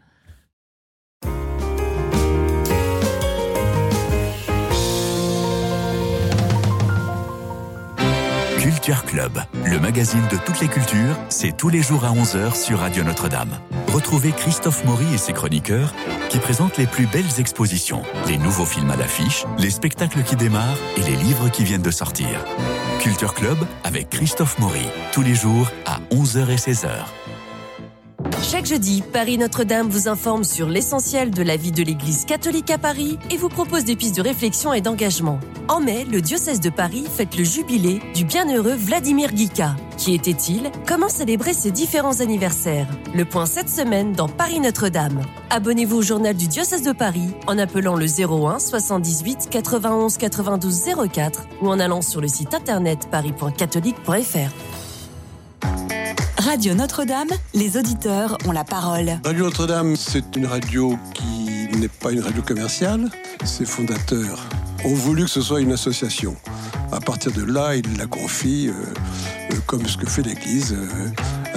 Culture 8.58 9.04
Club, 9.04 9.32
le 9.64 9.78
magazine 9.78 10.22
de 10.30 10.36
toutes 10.36 10.60
les 10.60 10.68
cultures, 10.68 11.16
c'est 11.28 11.56
tous 11.56 11.70
les 11.70 11.82
jours 11.82 12.04
à 12.04 12.12
11h 12.12 12.54
sur 12.54 12.78
Radio 12.80 13.02
Notre-Dame. 13.04 13.58
Retrouvez 13.88 14.32
Christophe 14.32 14.84
Maury 14.84 15.06
et 15.14 15.18
ses 15.18 15.32
chroniqueurs 15.32 15.94
qui 16.28 16.38
présentent 16.38 16.76
les 16.76 16.86
plus 16.86 17.06
belles 17.06 17.40
expositions, 17.40 18.02
les 18.28 18.38
nouveaux 18.38 18.66
films 18.66 18.90
à 18.90 18.96
l'affiche, 18.96 19.44
les 19.58 19.70
spectacles 19.70 20.22
qui 20.22 20.36
démarrent 20.36 20.78
et 20.96 21.02
les 21.02 21.16
livres 21.16 21.50
qui 21.50 21.64
viennent 21.64 21.82
de 21.82 21.90
sortir. 21.90 22.28
Culture 23.00 23.32
Club 23.32 23.56
avec 23.82 24.10
Christophe 24.10 24.58
Maury, 24.58 24.86
tous 25.12 25.22
les 25.22 25.34
jours 25.34 25.70
à 25.86 26.00
11h 26.10 26.50
et 26.50 26.56
16h. 26.56 26.90
Chaque 28.42 28.66
jeudi, 28.66 29.02
Paris 29.12 29.38
Notre-Dame 29.38 29.88
vous 29.88 30.08
informe 30.08 30.44
sur 30.44 30.68
l'essentiel 30.68 31.30
de 31.30 31.42
la 31.42 31.56
vie 31.56 31.72
de 31.72 31.82
l'Église 31.82 32.24
catholique 32.24 32.70
à 32.70 32.78
Paris 32.78 33.18
et 33.30 33.36
vous 33.36 33.48
propose 33.48 33.84
des 33.84 33.96
pistes 33.96 34.16
de 34.16 34.22
réflexion 34.22 34.72
et 34.72 34.80
d'engagement. 34.80 35.38
En 35.68 35.80
mai, 35.80 36.04
le 36.04 36.20
diocèse 36.20 36.60
de 36.60 36.70
Paris 36.70 37.04
fête 37.08 37.36
le 37.36 37.44
jubilé 37.44 38.00
du 38.14 38.24
bienheureux 38.24 38.74
Vladimir 38.74 39.32
Guica. 39.32 39.76
Qui 39.96 40.14
était-il? 40.14 40.70
Comment 40.86 41.08
célébrer 41.08 41.52
ses 41.52 41.70
différents 41.70 42.20
anniversaires? 42.20 42.88
Le 43.14 43.24
point 43.24 43.46
cette 43.46 43.68
semaine 43.68 44.12
dans 44.12 44.28
Paris 44.28 44.60
Notre-Dame. 44.60 45.22
Abonnez-vous 45.50 45.98
au 45.98 46.02
journal 46.02 46.34
du 46.34 46.48
diocèse 46.48 46.82
de 46.82 46.92
Paris 46.92 47.30
en 47.46 47.58
appelant 47.58 47.94
le 47.94 48.06
01 48.06 48.58
78 48.58 49.48
91 49.50 50.16
92 50.16 50.82
04 51.12 51.46
ou 51.62 51.68
en 51.68 51.78
allant 51.78 52.02
sur 52.02 52.20
le 52.20 52.28
site 52.28 52.54
internet 52.54 53.08
paris.catholique.fr. 53.10 54.50
Radio 56.40 56.72
Notre-Dame, 56.72 57.28
les 57.52 57.76
auditeurs 57.76 58.38
ont 58.46 58.52
la 58.52 58.64
parole. 58.64 59.20
Radio 59.26 59.44
Notre-Dame, 59.44 59.94
c'est 59.94 60.36
une 60.36 60.46
radio 60.46 60.96
qui 61.12 61.68
n'est 61.76 61.88
pas 61.88 62.12
une 62.12 62.20
radio 62.20 62.40
commerciale. 62.40 63.10
Ses 63.44 63.66
fondateurs 63.66 64.48
ont 64.86 64.94
voulu 64.94 65.24
que 65.24 65.30
ce 65.30 65.42
soit 65.42 65.60
une 65.60 65.72
association. 65.72 66.34
À 66.92 67.00
partir 67.00 67.30
de 67.32 67.44
là, 67.44 67.76
ils 67.76 67.98
la 67.98 68.06
confient, 68.06 68.68
euh, 68.68 68.72
euh, 69.52 69.56
comme 69.66 69.86
ce 69.86 69.98
que 69.98 70.06
fait 70.06 70.22
l'Église, 70.22 70.72
euh, 70.72 71.10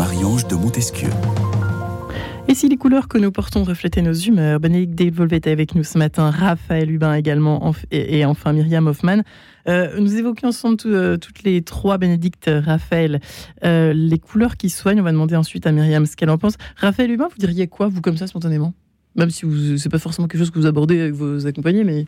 Marie-Ange 0.00 0.48
de 0.48 0.54
Montesquieu. 0.54 1.10
Et 2.48 2.54
si 2.54 2.70
les 2.70 2.78
couleurs 2.78 3.06
que 3.06 3.18
nous 3.18 3.30
portons 3.30 3.64
reflétaient 3.64 4.00
nos 4.00 4.14
humeurs, 4.14 4.58
Bénédicte 4.58 4.94
Delvolve 4.94 5.34
était 5.34 5.50
avec 5.50 5.74
nous 5.74 5.84
ce 5.84 5.98
matin, 5.98 6.30
Raphaël 6.30 6.90
Hubin 6.90 7.12
également, 7.12 7.74
et, 7.90 8.24
enfin 8.24 8.54
Myriam 8.54 8.86
Hoffman. 8.86 9.18
Euh, 9.68 10.00
nous 10.00 10.14
évoquions 10.14 10.48
ensemble 10.48 10.78
euh, 10.86 11.18
toutes 11.18 11.42
les 11.42 11.60
trois, 11.60 11.98
Bénédicte, 11.98 12.50
Raphaël, 12.50 13.20
euh, 13.62 13.92
les 13.92 14.18
couleurs 14.18 14.56
qui 14.56 14.70
soignent. 14.70 15.00
On 15.00 15.04
va 15.04 15.12
demander 15.12 15.36
ensuite 15.36 15.66
à 15.66 15.72
Myriam 15.72 16.06
ce 16.06 16.16
qu'elle 16.16 16.30
en 16.30 16.38
pense. 16.38 16.54
Raphaël 16.76 17.10
Hubin, 17.10 17.28
vous 17.28 17.38
diriez 17.38 17.66
quoi, 17.66 17.88
vous, 17.88 18.00
comme 18.00 18.16
ça, 18.16 18.26
spontanément? 18.26 18.72
Même 19.16 19.28
si 19.28 19.40
ce 19.40 19.84
n'est 19.84 19.90
pas 19.90 19.98
forcément 19.98 20.28
quelque 20.28 20.40
chose 20.40 20.50
que 20.50 20.58
vous 20.58 20.66
abordez 20.66 20.98
avec 20.98 21.12
vos 21.12 21.46
accompagnés, 21.46 21.84
mais 21.84 22.06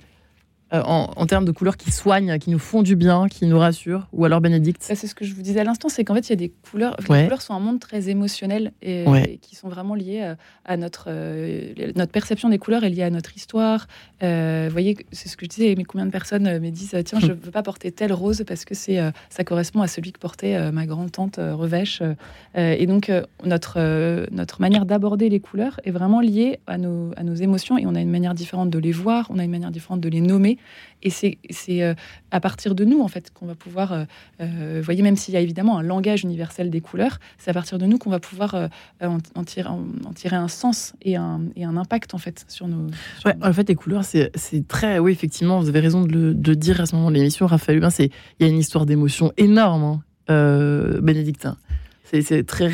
euh, 0.73 0.83
en, 0.85 1.27
termes 1.27 1.45
de 1.45 1.53
couleurs 1.53 1.77
qui 1.77 1.91
soignent, 1.91 2.39
qui 2.39 2.51
nous 2.51 2.59
font 2.59 2.83
du 2.83 2.97
bien, 2.97 3.29
qui 3.29 3.45
nous 3.47 3.59
rassurent 3.59 4.09
Ou 4.13 4.25
alors 4.25 4.41
Bénédicte 4.41 4.87
bah, 4.89 4.95
C'est 4.95 5.07
ce 5.07 5.15
que 5.15 5.25
je 5.25 5.35
vous 5.35 5.43
disais 5.43 5.61
à 5.61 5.65
l'instant, 5.65 5.91
c'est 5.91 6.03
qu'en 6.03 6.15
fait, 6.15 6.29
il 6.29 6.31
y 6.31 6.33
a 6.33 6.37
des 6.37 6.49
couleurs. 6.49 6.97
Les 6.99 7.25
couleurs 7.25 7.43
sont 7.43 7.53
un 7.53 7.61
monde 7.61 7.79
très 7.79 8.09
émotionnel 8.09 8.73
et, 8.81 9.39
qui 9.43 9.55
sont 9.55 9.69
vraiment 9.69 9.95
liées 9.95 10.23
euh, 10.23 10.35
à 10.65 10.79
notre, 10.79 11.07
euh, 11.09 11.75
notre 11.95 12.11
perception 12.11 12.49
des 12.49 12.59
couleurs 12.59 12.85
est 12.85 12.91
liée 12.91 13.03
à 13.03 13.11
notre 13.11 13.37
histoire. 13.37 13.87
vous 14.23 14.71
voyez, 14.71 14.97
c'est 15.13 15.29
ce 15.29 15.37
que 15.37 15.45
je 15.45 15.51
disais, 15.51 15.75
mais 15.77 15.85
combien 15.85 16.07
de 16.07 16.11
personnes 16.11 16.59
me 16.59 16.71
disent 16.71 16.97
Tiens, 17.05 17.21
je 17.21 17.27
ne 17.27 17.33
veux 17.43 17.51
pas 17.51 17.63
porter 17.63 17.93
telle 17.93 18.13
rose 18.13 18.43
parce 18.47 18.65
que 18.65 18.75
c'est 18.75 18.99
ça 19.29 19.45
correspond 19.45 19.83
à 19.83 19.89
celui 19.89 20.13
que 20.13 20.19
portait 20.19 20.73
ma 20.73 20.87
grand-tante 20.87 21.39
Revêche. 21.39 22.03
et 22.55 22.87
donc, 22.87 23.13
notre, 23.45 24.27
notre 24.31 24.61
manière 24.63 24.87
d'aborder 24.87 25.29
les 25.29 25.41
couleurs 25.41 25.81
est 25.85 25.91
vraiment 25.91 26.21
liée 26.21 26.61
à 26.67 26.79
nos, 26.79 27.11
à 27.17 27.25
nos 27.25 27.35
émotions 27.35 27.77
et 27.77 27.87
on 27.87 27.95
a 27.95 28.01
une 28.01 28.11
manière 28.11 28.35
différente 28.35 28.71
de 28.71 28.79
les 28.79 28.93
voir, 28.93 29.27
on 29.31 29.39
a 29.39 29.45
une 29.45 29.51
manière 29.51 29.71
différente 29.71 30.01
de 30.01 30.09
les 30.09 30.21
nommer. 30.21 30.59
Et 31.03 31.11
c'est 31.11 31.38
euh, 31.83 31.94
à 32.31 32.40
partir 32.40 32.75
de 32.75 32.85
nous, 32.85 33.01
en 33.01 33.09
fait, 33.09 33.33
qu'on 33.33 33.46
va 33.46 33.55
pouvoir, 33.55 33.92
euh, 33.92 34.05
euh, 34.40 34.77
vous 34.79 34.85
voyez, 34.85 35.03
même 35.03 35.16
s'il 35.16 35.35
y 35.35 35.37
a 35.37 35.40
évidemment 35.40 35.79
un 35.79 35.83
langage 35.83 36.22
universel 36.22 36.70
des 36.70 36.81
couleurs, 36.81 37.18
c'est 37.38 37.51
à 37.51 37.55
partir 37.55 37.79
de 37.79 37.87
nous 37.87 37.98
qu'on 37.98 38.11
va 38.11 38.20
pouvoir 38.20 38.70
en, 39.01 39.44
tirer, 39.44 39.68
en, 39.68 40.12
tirer, 40.14 40.37
un 40.37 40.48
sens 40.48 40.94
et 41.03 41.16
un, 41.16 41.40
et 41.57 41.64
un, 41.64 41.77
impact, 41.77 42.14
en 42.14 42.18
fait, 42.18 42.44
sur 42.48 42.68
nos... 42.68 42.87
ouais, 43.25 43.35
En 43.42 43.53
fait, 43.53 43.68
les 43.68 43.75
couleurs, 43.75 44.05
c'est 44.05 44.31
très... 44.68 44.98
Oui, 44.98 45.12
effectivement, 45.12 45.61
vous 45.61 45.68
avez 45.68 45.81
raison 45.81 46.03
de 46.05 46.12
le 46.12 46.35
de 46.35 46.55
dire 46.55 46.81
à 46.81 46.87
ce 46.87 46.94
moment 46.94 47.11
de 47.11 47.16
l'émission, 47.16 47.46
Raphaël 47.46 47.79
Hubin, 47.79 47.88
il 47.98 48.11
y 48.40 48.44
a 48.44 48.48
une 48.48 48.59
histoire 48.59 48.87
d'émotion 48.87 49.33
énorme, 49.37 50.01
hein, 50.29 51.01
bénédictin. 51.03 51.57
C'est 52.05 52.46
très... 52.46 52.70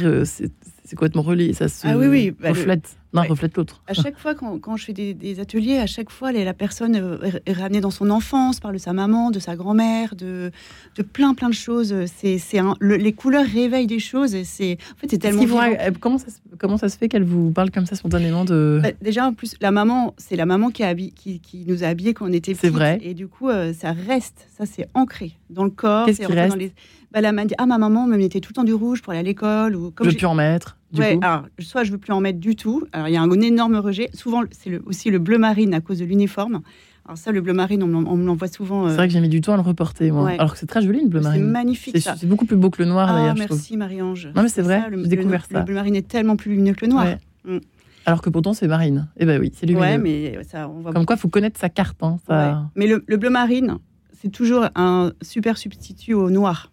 C'est 0.88 0.96
complètement 0.96 1.20
relié, 1.20 1.52
ça 1.52 1.68
se 1.68 1.86
ah 1.86 1.98
oui, 1.98 2.06
oui, 2.06 2.30
bah, 2.30 2.48
reflète. 2.48 2.96
Non, 3.14 3.22
reflète 3.22 3.56
l'autre. 3.56 3.82
À 3.86 3.94
chaque 3.94 4.18
fois, 4.18 4.34
quand, 4.34 4.58
quand 4.58 4.76
je 4.76 4.84
fais 4.84 4.92
des, 4.92 5.40
ateliers, 5.40 5.78
à 5.78 5.86
chaque 5.86 6.10
fois, 6.10 6.30
la 6.30 6.52
personne 6.52 6.96
euh, 6.96 7.30
est 7.46 7.52
ramenée 7.52 7.80
dans 7.80 7.90
son 7.90 8.10
enfance, 8.10 8.60
parle 8.60 8.74
de 8.74 8.80
sa 8.80 8.92
maman, 8.92 9.30
de 9.30 9.38
sa 9.38 9.56
grand-mère, 9.56 10.14
de, 10.14 10.50
de 10.96 11.02
plein, 11.02 11.32
plein 11.34 11.48
de 11.48 11.54
choses. 11.54 11.94
C'est, 12.06 12.38
les 12.80 13.12
couleurs 13.12 13.46
réveillent 13.46 13.86
des 13.86 13.98
choses. 13.98 14.34
Et 14.34 14.44
c'est, 14.44 14.78
en 14.94 14.98
fait, 14.98 15.06
c'est 15.10 15.18
tellement. 15.18 15.42
Euh, 15.42 15.90
comment, 15.98 16.18
ça, 16.18 16.26
comment 16.58 16.76
ça 16.76 16.90
se 16.90 16.98
fait 16.98 17.08
qu'elle 17.08 17.24
vous 17.24 17.50
parle 17.50 17.70
comme 17.70 17.86
ça 17.86 17.96
spontanément 17.96 18.44
de. 18.44 18.80
Bah, 18.82 18.90
déjà, 19.00 19.26
en 19.26 19.32
plus, 19.32 19.54
la 19.60 19.70
maman, 19.70 20.14
c'est 20.18 20.36
la 20.36 20.46
maman 20.46 20.70
qui, 20.70 20.82
a 20.82 20.94
qui, 20.94 21.40
qui, 21.40 21.64
nous 21.66 21.84
a 21.84 21.88
habillés 21.88 22.12
quand 22.12 22.26
on 22.26 22.32
était 22.32 22.52
petits. 22.52 22.60
C'est 22.60 22.68
vrai. 22.68 22.98
Et 23.02 23.14
du 23.14 23.26
coup, 23.26 23.48
euh, 23.48 23.72
ça 23.72 23.92
reste. 23.92 24.46
Ça, 24.56 24.66
c'est 24.66 24.86
ancré 24.94 25.32
dans 25.48 25.64
le 25.64 25.70
corps. 25.70 26.04
Qu'est-ce 26.06 26.20
qui 26.20 26.26
reste 26.26 26.52
dans 26.52 26.58
les... 26.58 26.72
bah, 27.10 27.22
la 27.22 27.32
dit 27.44 27.54
Ah, 27.56 27.64
ma 27.64 27.78
maman 27.78 28.06
me 28.06 28.18
mettait 28.18 28.40
tout 28.40 28.50
le 28.50 28.54
temps 28.54 28.64
du 28.64 28.74
rouge 28.74 29.00
pour 29.00 29.12
aller 29.12 29.20
à 29.20 29.22
l'école. 29.22 29.76
Ou, 29.76 29.90
comme 29.92 30.10
je 30.10 30.16
plus 30.16 30.26
en 30.26 30.34
mettre 30.34 30.77
ouais, 30.96 31.18
alors 31.22 31.46
soit 31.58 31.84
je 31.84 31.92
veux 31.92 31.98
plus 31.98 32.12
en 32.12 32.20
mettre 32.20 32.38
du 32.38 32.56
tout. 32.56 32.84
Alors 32.92 33.08
il 33.08 33.14
y 33.14 33.16
a 33.16 33.22
un 33.22 33.40
énorme 33.40 33.76
rejet. 33.76 34.10
Souvent 34.14 34.42
c'est 34.50 34.78
aussi 34.86 35.10
le 35.10 35.18
bleu 35.18 35.38
marine 35.38 35.74
à 35.74 35.80
cause 35.80 35.98
de 35.98 36.04
l'uniforme. 36.04 36.62
Alors 37.08 37.16
ça, 37.16 37.32
le 37.32 37.40
bleu 37.40 37.54
marine, 37.54 37.82
on, 37.82 37.86
me 37.86 38.26
l'envoie 38.26 38.48
souvent. 38.48 38.86
C'est 38.86 38.96
vrai 38.96 39.08
que 39.08 39.14
j'ai 39.14 39.20
mis 39.20 39.30
du 39.30 39.40
temps 39.40 39.54
à 39.54 39.56
le 39.56 39.62
reporter, 39.62 40.10
moi. 40.12 40.28
Alors 40.32 40.52
que 40.52 40.58
c'est 40.58 40.66
très 40.66 40.82
joli 40.82 41.00
le 41.00 41.08
bleu 41.08 41.22
marine. 41.22 41.42
C'est 41.42 41.50
magnifique. 41.50 41.96
C'est 41.98 42.26
beaucoup 42.26 42.44
plus 42.44 42.56
beau 42.56 42.68
que 42.68 42.82
le 42.82 42.88
noir 42.88 43.08
ah, 43.10 43.18
d'ailleurs. 43.18 43.34
Merci 43.36 43.78
Marie-Ange. 43.78 44.28
Non 44.36 44.42
mais 44.42 44.48
c'est 44.48 44.62
vrai. 44.62 44.84
J'ai 44.90 45.08
découvert 45.08 45.46
ça. 45.46 45.60
Le 45.60 45.64
bleu 45.64 45.74
marine 45.74 45.96
est 45.96 46.06
tellement 46.06 46.36
plus 46.36 46.50
lumineux 46.50 46.74
que 46.74 46.84
le 46.84 46.92
noir. 46.92 47.06
Mm. 47.44 47.58
Alors 48.04 48.22
que 48.22 48.30
pourtant 48.30 48.52
c'est 48.52 48.68
marine. 48.68 49.08
Eh 49.16 49.26
ben 49.26 49.40
oui, 49.40 49.52
c'est 49.54 49.66
lumineux. 49.66 49.86
Ouais, 49.86 49.98
mais 49.98 50.38
ça, 50.44 50.68
on 50.68 50.80
voit 50.80 50.92
Comme 50.92 51.06
quoi, 51.06 51.16
il 51.16 51.18
faut 51.18 51.28
connaître 51.28 51.58
sa 51.58 51.68
carte. 51.68 52.02
Hein, 52.02 52.18
ça... 52.26 52.66
Mais 52.74 52.86
le, 52.86 53.04
le 53.06 53.16
bleu 53.16 53.30
marine, 53.30 53.78
c'est 54.20 54.30
toujours 54.30 54.66
un 54.74 55.12
super 55.22 55.58
substitut 55.58 56.14
au 56.14 56.30
noir 56.30 56.70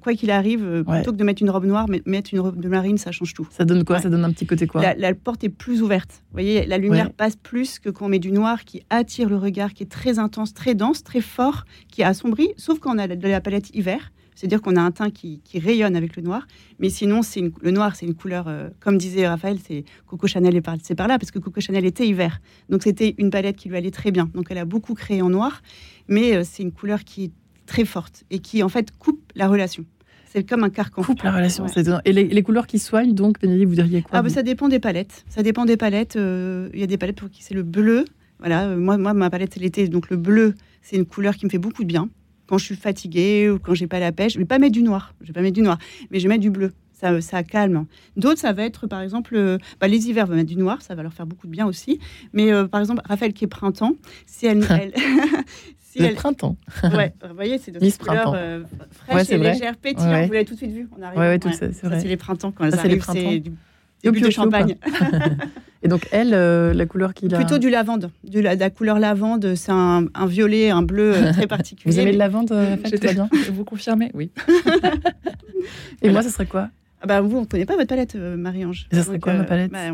quoi 0.00 0.14
qu'il 0.14 0.30
arrive, 0.30 0.64
euh, 0.64 0.84
plutôt 0.84 1.12
que 1.12 1.16
de 1.16 1.24
mettre 1.24 1.42
une 1.42 1.50
robe 1.50 1.64
noire, 1.64 1.86
mettre 2.06 2.32
une 2.32 2.40
robe 2.40 2.60
de 2.60 2.68
marine, 2.68 2.98
ça 2.98 3.12
change 3.12 3.34
tout. 3.34 3.46
Ça 3.50 3.64
donne 3.64 3.84
quoi? 3.84 4.00
Ça 4.00 4.08
donne 4.08 4.24
un 4.24 4.32
petit 4.32 4.46
côté 4.46 4.66
quoi? 4.66 4.94
La, 4.94 5.14
porte 5.14 5.44
est 5.44 5.48
plus 5.48 5.82
ouverte. 5.82 6.22
Vous 6.30 6.34
voyez, 6.34 6.66
la 6.66 6.78
lumière 6.78 7.12
passe 7.12 7.36
plus 7.36 7.78
que 7.78 7.90
quand 7.90 8.06
on 8.06 8.08
met 8.08 8.18
du 8.18 8.32
noir 8.32 8.64
qui 8.64 8.82
attire 8.90 9.28
le 9.28 9.36
regard, 9.36 9.72
qui 9.72 9.82
est 9.82 9.90
très 9.90 10.18
intense, 10.18 10.54
très 10.54 10.74
dense, 10.74 11.02
très 11.02 11.20
fort, 11.20 11.64
qui 11.88 12.02
assombrit, 12.02 12.50
sauf 12.56 12.78
quand 12.78 12.94
on 12.94 12.98
a 12.98 13.08
de 13.08 13.28
la 13.28 13.40
palette 13.40 13.74
hiver. 13.74 14.12
C'est-à-dire 14.34 14.62
qu'on 14.62 14.76
a 14.76 14.80
un 14.80 14.90
teint 14.90 15.10
qui, 15.10 15.40
rayonne 15.54 15.94
avec 15.94 16.16
le 16.16 16.22
noir. 16.22 16.46
Mais 16.78 16.88
sinon, 16.88 17.22
c'est 17.22 17.42
le 17.60 17.70
noir, 17.70 17.94
c'est 17.94 18.06
une 18.06 18.14
couleur, 18.14 18.48
euh, 18.48 18.70
comme 18.80 18.98
disait 18.98 19.28
Raphaël, 19.28 19.58
c'est 19.64 19.84
Coco 20.06 20.26
Chanel 20.26 20.56
est 20.56 20.60
par, 20.62 20.76
par 20.96 21.06
là, 21.06 21.18
parce 21.18 21.30
que 21.30 21.38
Coco 21.38 21.60
Chanel 21.60 21.84
était 21.84 22.06
hiver. 22.06 22.40
Donc 22.68 22.82
c'était 22.82 23.14
une 23.18 23.30
palette 23.30 23.56
qui 23.56 23.68
lui 23.68 23.76
allait 23.76 23.90
très 23.90 24.10
bien. 24.10 24.30
Donc 24.34 24.46
elle 24.50 24.58
a 24.58 24.64
beaucoup 24.64 24.94
créé 24.94 25.22
en 25.22 25.30
noir, 25.30 25.62
mais 26.08 26.34
euh, 26.34 26.42
c'est 26.44 26.62
une 26.62 26.72
couleur 26.72 27.04
qui 27.04 27.24
est 27.24 27.30
très 27.66 27.84
forte 27.84 28.24
et 28.30 28.38
qui 28.38 28.62
en 28.62 28.68
fait 28.68 28.96
coupe 28.98 29.32
la 29.34 29.48
relation. 29.48 29.84
C'est 30.32 30.48
comme 30.48 30.64
un 30.64 30.70
carcan. 30.70 31.02
Coupe 31.02 31.22
la 31.22 31.32
relation. 31.32 31.66
Et 32.06 32.12
les, 32.12 32.42
couleurs 32.42 32.66
qui 32.66 32.78
soignent, 32.78 33.12
donc, 33.12 33.38
Bénédicte, 33.38 33.68
vous 33.68 33.74
diriez 33.74 34.00
quoi 34.00 34.10
ah, 34.14 34.22
bah, 34.22 34.30
Ça 34.30 34.42
dépend 34.42 34.68
des 34.68 34.78
palettes. 34.78 35.26
Ça 35.28 35.42
dépend 35.42 35.66
des 35.66 35.76
palettes. 35.76 36.16
Euh, 36.16 36.70
il 36.72 36.80
y 36.80 36.82
a 36.82 36.86
des 36.86 36.96
palettes 36.96 37.16
pour 37.16 37.28
qui 37.28 37.42
c'est 37.42 37.52
le 37.52 37.62
bleu. 37.62 38.06
Voilà, 38.38 38.64
euh, 38.64 38.78
moi, 38.78 38.96
moi, 38.96 39.12
ma 39.12 39.28
palette, 39.28 39.52
c'est 39.52 39.60
l'été. 39.60 39.86
Donc 39.88 40.08
le 40.08 40.16
bleu, 40.16 40.54
c'est 40.80 40.96
une 40.96 41.04
couleur 41.04 41.36
qui 41.36 41.44
me 41.44 41.50
fait 41.50 41.58
beaucoup 41.58 41.82
de 41.82 41.88
bien. 41.88 42.08
Quand 42.46 42.56
je 42.56 42.64
suis 42.64 42.76
fatiguée 42.76 43.50
ou 43.50 43.58
quand 43.58 43.74
j'ai 43.74 43.86
pas 43.86 44.00
la 44.00 44.10
pêche, 44.10 44.32
je 44.32 44.38
vais 44.38 44.46
pas 44.46 44.58
mettre 44.58 44.72
du 44.72 44.82
noir. 44.82 45.14
Je 45.20 45.26
vais 45.26 45.32
pas 45.34 45.42
mettre 45.42 45.54
du 45.54 45.62
noir, 45.62 45.78
mais 46.10 46.18
je 46.18 46.26
mettre 46.28 46.40
du 46.40 46.50
bleu. 46.50 46.72
Ça, 47.02 47.20
ça 47.20 47.42
calme. 47.42 47.84
D'autres, 48.16 48.40
ça 48.40 48.52
va 48.52 48.62
être, 48.62 48.86
par 48.86 49.00
exemple, 49.02 49.34
euh, 49.34 49.58
bah, 49.80 49.88
les 49.88 50.08
hivers 50.08 50.26
vont 50.26 50.36
mettre 50.36 50.48
du 50.48 50.56
noir, 50.56 50.80
ça 50.80 50.94
va 50.94 51.02
leur 51.02 51.12
faire 51.12 51.26
beaucoup 51.26 51.46
de 51.46 51.52
bien 51.52 51.66
aussi. 51.66 51.98
Mais 52.32 52.50
par 52.68 52.80
exemple, 52.80 53.02
Raphaël 53.04 53.32
qui 53.32 53.44
est 53.44 53.48
printemps, 53.48 53.96
si 54.26 54.46
elle, 54.46 54.64
elle, 54.70 54.92
le 55.96 56.14
printemps. 56.14 56.56
ouais, 56.94 57.14
vous 57.28 57.34
voyez, 57.34 57.58
c'est 57.58 57.70
de 57.70 57.80
cette 57.80 57.98
couleur 57.98 58.32
euh, 58.34 58.62
fraîche 58.90 59.30
et 59.30 59.38
légère, 59.38 59.76
pétillante. 59.76 60.26
Vous 60.26 60.32
l'avez 60.32 60.44
tout 60.44 60.54
de 60.54 60.58
suite 60.58 60.72
vu. 60.72 60.88
On 60.96 61.02
arrive. 61.02 61.18
Ouais, 61.18 61.38
tout 61.38 61.52
ça, 61.52 61.72
c'est 61.72 61.86
vrai. 61.86 62.02
les 62.02 62.16
printemps 62.16 62.52
quand 62.52 62.64
elles 62.64 62.78
arrivent. 62.78 63.04
C'est 63.10 63.40
du 63.40 63.52
début 64.02 64.20
de 64.20 64.30
champagne. 64.30 64.76
et 65.82 65.88
donc 65.88 66.08
elle, 66.10 66.34
euh, 66.34 66.72
la 66.74 66.86
couleur 66.86 67.14
qu'il 67.14 67.34
a. 67.34 67.38
Plutôt 67.38 67.58
du 67.58 67.70
lavande, 67.70 68.10
de 68.24 68.40
la, 68.40 68.54
la 68.54 68.70
couleur 68.70 68.98
lavande. 68.98 69.54
C'est 69.54 69.72
un, 69.72 70.06
un, 70.14 70.26
violet, 70.26 70.70
un 70.70 70.82
bleu 70.82 71.14
euh, 71.14 71.32
très 71.32 71.46
particulier. 71.46 71.92
Vous 71.92 72.00
aimez 72.00 72.12
le 72.12 72.18
lavande, 72.18 72.48
fait, 72.84 72.98
tout 72.98 73.14
bien 73.14 73.28
Vous 73.52 73.64
confirmez 73.64 74.10
Oui. 74.14 74.30
et 76.02 76.10
moi, 76.10 76.22
ce 76.22 76.30
serait 76.30 76.46
quoi? 76.46 76.68
Ah 77.02 77.06
bah 77.06 77.20
vous, 77.20 77.36
on 77.36 77.40
ne 77.40 77.46
connaît 77.46 77.66
pas 77.66 77.76
votre 77.76 77.88
palette, 77.88 78.14
Marie-Ange. 78.14 78.86
ça 78.92 79.02
serait 79.02 79.18
quoi 79.18 79.34
ma 79.34 79.44
palette 79.44 79.72
bah, 79.72 79.90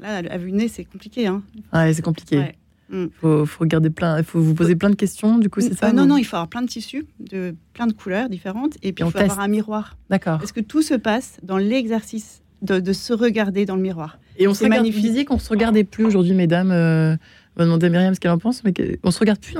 Là, 0.00 0.22
à 0.30 0.38
vue 0.38 0.52
nez, 0.52 0.68
c'est 0.68 0.84
compliqué. 0.84 1.26
Hein. 1.26 1.42
Ah, 1.72 1.92
c'est 1.92 2.02
compliqué. 2.02 2.54
Il 2.92 2.98
mm. 2.98 3.10
faut, 3.46 3.46
regarder 3.58 3.90
plein, 3.90 4.22
faut 4.22 4.40
vous 4.40 4.54
poser 4.54 4.76
plein 4.76 4.90
de 4.90 4.94
questions, 4.94 5.38
du 5.38 5.48
coup, 5.48 5.60
c'est 5.60 5.74
ça 5.74 5.88
euh, 5.88 5.92
Non, 5.92 6.06
non, 6.06 6.18
il 6.18 6.24
faut 6.24 6.36
avoir 6.36 6.48
plein 6.48 6.62
de 6.62 6.68
tissus, 6.68 7.06
de 7.20 7.54
plein 7.72 7.86
de 7.86 7.92
couleurs 7.92 8.28
différentes, 8.28 8.74
et 8.82 8.92
puis 8.92 9.04
il 9.04 9.10
faut 9.10 9.18
avoir 9.18 9.40
un 9.40 9.48
miroir. 9.48 9.96
D'accord. 10.10 10.38
Parce 10.38 10.52
que 10.52 10.60
tout 10.60 10.82
se 10.82 10.94
passe 10.94 11.38
dans 11.42 11.56
l'exercice 11.56 12.42
de, 12.60 12.92
se 12.92 13.12
regarder 13.12 13.64
dans 13.64 13.76
le 13.76 13.82
miroir. 13.82 14.18
Et 14.38 14.46
on 14.46 14.54
se 14.54 14.64
regarde 14.64 14.86
physique, 14.90 15.30
on 15.30 15.38
se 15.38 15.48
regardait 15.48 15.84
plus 15.84 16.04
aujourd'hui, 16.04 16.34
mesdames. 16.34 16.70
Euh, 16.70 17.16
on 17.56 17.60
va 17.60 17.64
demander 17.64 17.86
à 17.86 17.90
Myriam 17.90 18.14
ce 18.14 18.20
qu'elle 18.20 18.30
en 18.30 18.38
pense, 18.38 18.64
mais 18.64 18.72
on 19.02 19.10
se 19.10 19.18
regarde 19.18 19.38
plus 19.38 19.56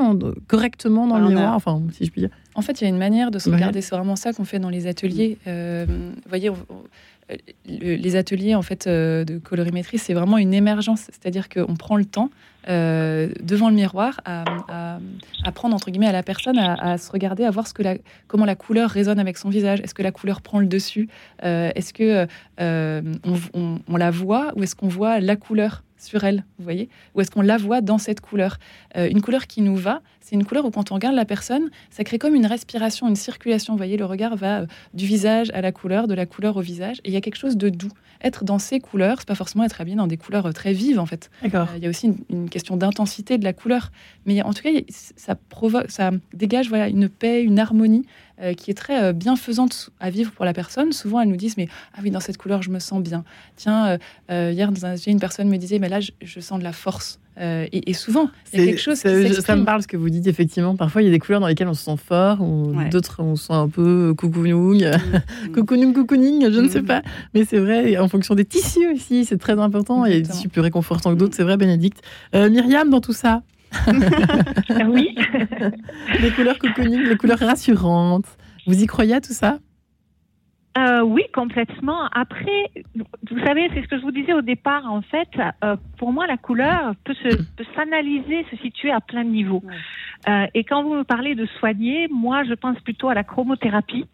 correctement 0.47 1.07
dans 1.07 1.19
le 1.19 1.29
miroir, 1.29 1.55
enfin, 1.55 1.83
si 1.93 2.05
je 2.05 2.11
puis 2.11 2.23
dire. 2.23 2.31
En 2.55 2.63
fait, 2.63 2.81
il 2.81 2.85
y 2.85 2.87
a 2.87 2.91
une 2.91 2.99
manière 2.99 3.31
de 3.31 3.39
se 3.39 3.51
regarder. 3.51 3.81
C'est 3.81 3.95
vraiment 3.95 4.17
ça 4.17 4.33
qu'on 4.33 4.45
fait 4.45 4.59
dans 4.59 4.71
les 4.71 4.87
ateliers. 4.87 5.39
Euh, 5.47 5.87
vous 5.89 6.29
voyez, 6.29 6.51
les 7.67 8.17
ateliers 8.17 8.55
en 8.55 8.63
fait 8.63 8.89
de 8.89 9.39
colorimétrie, 9.39 9.99
c'est 9.99 10.15
vraiment 10.15 10.39
une 10.39 10.55
émergence. 10.55 11.03
C'est-à-dire 11.11 11.49
qu'on 11.49 11.77
prend 11.77 11.97
le 11.97 12.05
temps 12.05 12.31
euh, 12.69 13.29
devant 13.43 13.69
le 13.69 13.75
miroir 13.75 14.21
à, 14.25 14.45
prendre 15.53 15.75
entre 15.75 15.91
guillemets 15.91 16.07
à 16.07 16.13
la 16.13 16.23
personne 16.23 16.59
à, 16.59 16.97
se 16.97 17.11
regarder, 17.11 17.45
à 17.45 17.51
voir 17.51 17.67
ce 17.67 17.75
que 17.75 17.83
la, 17.83 17.97
comment 18.29 18.45
la 18.45 18.55
couleur 18.55 18.91
résonne 18.91 19.19
avec 19.19 19.37
son 19.37 19.49
visage. 19.49 19.81
Est-ce 19.81 19.95
que 19.95 20.03
la 20.03 20.13
couleur 20.13 20.41
prend 20.41 20.61
le 20.61 20.67
dessus? 20.67 21.09
Euh, 21.45 21.71
Est-ce 21.75 21.93
que 21.93 22.27
euh, 22.61 23.03
on, 23.55 23.97
la 23.97 24.11
voit 24.11 24.53
ou 24.57 24.63
est-ce 24.63 24.77
qu'on 24.77 24.89
voit 24.89 25.21
la 25.21 25.37
couleur? 25.37 25.83
Sur 26.03 26.25
elle, 26.25 26.45
vous 26.59 26.65
voyez. 26.65 26.89
Ou 27.15 27.21
est-ce 27.21 27.31
qu'on 27.31 27.43
la 27.43 27.57
voit 27.57 27.81
dans 27.81 27.99
cette 27.99 28.21
couleur? 28.21 28.59
Une 28.95 29.23
couleur 29.23 29.47
qui 29.47 29.63
nous 29.63 29.77
va, 29.77 30.03
c'est 30.23 30.35
une 30.35 30.45
couleur 30.45 30.65
où 30.65 30.71
quand 30.71 30.91
on 30.91 30.95
regarde 30.95 31.15
la 31.15 31.25
personne, 31.25 31.71
ça 31.91 32.05
crée 32.05 32.19
comme 32.19 32.35
une 32.35 32.47
respiration, 32.47 33.09
une 33.09 33.17
circulation. 33.17 33.75
Vous 33.75 33.79
voyez, 33.79 33.97
le 33.97 34.07
regard 34.07 34.37
va 34.37 34.63
du 34.95 35.05
visage 35.05 35.51
à 35.53 35.61
la 35.61 35.73
couleur, 35.73 36.09
de 36.09 36.15
la 36.15 36.27
couleur 36.27 36.57
au 36.57 36.61
visage, 36.61 36.99
et 37.05 37.09
il 37.09 37.13
y 37.13 37.17
a 37.17 37.21
quelque 37.21 37.37
chose 37.37 37.57
de 37.57 37.69
doux. 37.69 37.93
Être 38.23 38.45
dans 38.45 38.59
ces 38.59 38.79
couleurs, 38.79 39.19
c'est 39.19 39.29
pas 39.29 39.35
forcément 39.35 39.65
être 39.65 39.81
habillé 39.81 39.97
dans 39.97 40.07
des 40.07 40.17
couleurs 40.17 40.53
très 40.55 40.73
vives 40.73 41.01
en 41.01 41.07
fait. 41.07 41.31
Il 41.43 41.51
y 41.83 41.87
a 41.87 41.89
aussi 41.89 42.15
une 42.31 42.49
question 42.49 42.77
d'intensité 42.77 43.37
de 43.37 43.45
la 43.45 43.53
couleur. 43.53 43.91
Mais 44.27 44.43
en 44.43 44.53
tout 44.53 44.63
cas, 44.63 44.71
ça, 44.89 45.35
provoque, 45.35 45.91
ça 45.91 46.13
dégage 46.33 46.69
voilà, 46.69 46.89
une 46.89 47.09
paix, 47.09 47.43
une 47.43 47.59
harmonie 47.59 48.05
euh, 48.41 48.55
qui 48.55 48.71
est 48.71 48.75
très 48.75 49.03
euh, 49.03 49.13
bienfaisante 49.13 49.91
à 50.01 50.11
vivre 50.11 50.33
pour 50.33 50.45
la 50.45 50.53
personne. 50.53 50.93
Souvent, 50.93 51.21
elles 51.21 51.29
nous 51.29 51.37
disent 51.37 51.57
Mais 51.57 51.69
ah 51.95 52.01
oui, 52.03 52.11
dans 52.11 52.21
cette 52.21 52.39
couleur, 52.39 52.63
je 52.63 52.71
me 52.71 52.79
sens 52.79 53.03
bien. 53.03 53.25
Tiens, 53.57 53.99
euh, 54.31 54.53
hier, 54.53 54.73
dans 54.73 54.87
un, 54.87 54.97
une 54.97 55.21
personne 55.21 55.49
me 55.49 55.59
disait 55.59 55.79
Mais 55.79 55.89
là, 55.89 56.01
je, 56.01 56.41
sens 56.41 56.59
de 56.59 56.65
la 56.65 56.73
force. 56.73 57.21
Euh, 57.41 57.67
et, 57.73 57.95
souvent, 57.95 58.31
il 58.53 58.61
y 58.61 58.63
a 58.63 58.67
quelque 58.67 58.81
chose 58.81 59.01
qui 59.01 59.35
Ça 59.43 59.57
me 59.57 59.65
parle 59.65 59.83
ce 59.83 59.89
que 59.89 59.97
vous 59.97 60.11
dites, 60.11 60.27
effectivement. 60.27 60.77
Parfois, 60.77 61.03
il 61.03 61.07
y 61.07 61.09
a 61.09 61.11
des 61.11 61.19
couleurs 61.19 61.41
dans 61.41 61.47
lesquelles 61.47 61.69
on 61.69 61.75
se 61.75 61.85
sent 61.85 61.97
fort, 61.97 62.41
ou 62.43 62.75
d'autres, 62.91 63.23
on 63.23 63.37
se 63.37 63.47
sent 63.47 63.53
un 63.55 63.69
peu 63.69 64.15
coucounoung, 64.15 64.85
mm. 64.85 65.53
coucounoung, 65.55 65.95
coucouning, 65.95 66.51
je 66.51 66.61
ne 66.61 66.69
sais 66.69 66.83
mm. 66.83 66.87
pas. 66.87 67.03
Mais 67.35 67.45
c'est 67.45 67.59
vrai, 67.59 67.97
en 67.97 68.09
fonction 68.09 68.35
des 68.35 68.45
tissus 68.45 68.87
aussi, 68.93 69.25
c'est 69.25 69.39
très 69.39 69.59
important. 69.59 70.05
Il 70.05 70.13
y 70.13 70.17
a 70.17 70.21
des 70.21 70.29
tissus 70.29 70.49
plus 70.49 70.61
réconfortants 70.61 71.13
que 71.15 71.19
d'autres, 71.19 71.35
c'est 71.35 71.43
vrai, 71.43 71.57
Bénédicte. 71.57 72.03
Euh, 72.35 72.51
Myriam, 72.51 72.91
dans 72.91 73.01
tout 73.01 73.15
ça? 73.15 73.43
Oui. 74.87 75.15
les 76.21 76.31
couleurs 76.31 76.59
cocooning, 76.59 77.03
les 77.05 77.17
couleurs 77.17 77.39
rassurantes. 77.39 78.27
Vous 78.67 78.83
y 78.83 78.87
croyez 78.87 79.15
à 79.15 79.21
tout 79.21 79.33
ça? 79.33 79.59
Euh, 80.79 81.03
oui, 81.03 81.25
complètement. 81.35 82.07
Après, 82.13 82.71
vous 82.95 83.39
savez, 83.45 83.69
c'est 83.75 83.83
ce 83.83 83.89
que 83.89 83.99
je 83.99 84.03
vous 84.03 84.11
disais 84.11 84.33
au 84.33 84.41
départ. 84.41 84.91
En 84.91 85.03
fait, 85.03 85.29
euh, 85.63 85.77
pour 85.99 86.13
moi, 86.13 86.27
la 86.27 86.39
couleur 86.39 86.95
peut 87.05 87.15
s'analyser, 87.77 88.47
se, 88.51 88.57
situer 88.57 88.91
à 88.91 89.01
plein 89.01 89.25
de 89.25 89.29
niveaux. 89.29 89.63
Euh, 90.29 90.47
et 90.55 90.65
quand 90.65 90.83
vous 90.83 90.95
me 90.95 91.05
parlez 91.05 91.35
de 91.35 91.45
soigner, 91.59 92.09
moi, 92.09 92.45
je 92.45 92.55
pense 92.55 92.79
plutôt 92.81 93.11
à 93.11 93.15
la 93.15 93.25
chromothérapie, 93.25 94.07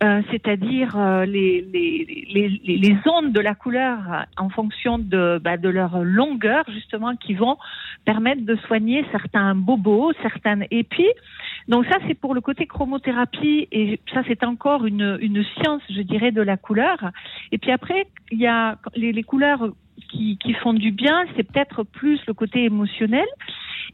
c'est-à-dire 0.00 0.96
les, 1.26 1.60
les, 1.72 2.60
les, 2.64 2.96
ondes 3.06 3.32
de 3.32 3.40
la 3.40 3.54
couleur 3.54 3.98
en 4.38 4.48
fonction 4.48 4.98
de, 4.98 5.38
bah, 5.42 5.58
de 5.58 5.68
leur 5.68 5.98
longueur, 6.02 6.64
justement, 6.72 7.14
qui 7.16 7.34
vont 7.34 7.58
permettre 8.04 8.44
de 8.44 8.56
soigner 8.66 9.04
certains 9.12 9.54
bobos, 9.54 10.12
certaines. 10.22 10.66
Et 10.70 10.82
puis, 10.82 11.08
donc 11.70 11.86
ça, 11.86 11.98
c'est 12.08 12.14
pour 12.14 12.34
le 12.34 12.40
côté 12.40 12.66
chromothérapie, 12.66 13.68
et 13.70 14.00
ça, 14.12 14.22
c'est 14.26 14.42
encore 14.42 14.86
une, 14.86 15.44
science, 15.54 15.82
je 15.88 16.02
dirais, 16.02 16.32
de 16.32 16.42
la 16.42 16.56
couleur. 16.56 16.98
Et 17.52 17.58
puis 17.58 17.70
après, 17.70 18.08
il 18.32 18.40
y 18.40 18.48
a 18.48 18.76
les, 18.96 19.22
couleurs 19.22 19.68
qui, 20.10 20.36
qui, 20.38 20.52
font 20.54 20.74
du 20.74 20.90
bien, 20.90 21.24
c'est 21.36 21.44
peut-être 21.44 21.84
plus 21.84 22.18
le 22.26 22.34
côté 22.34 22.64
émotionnel. 22.64 23.26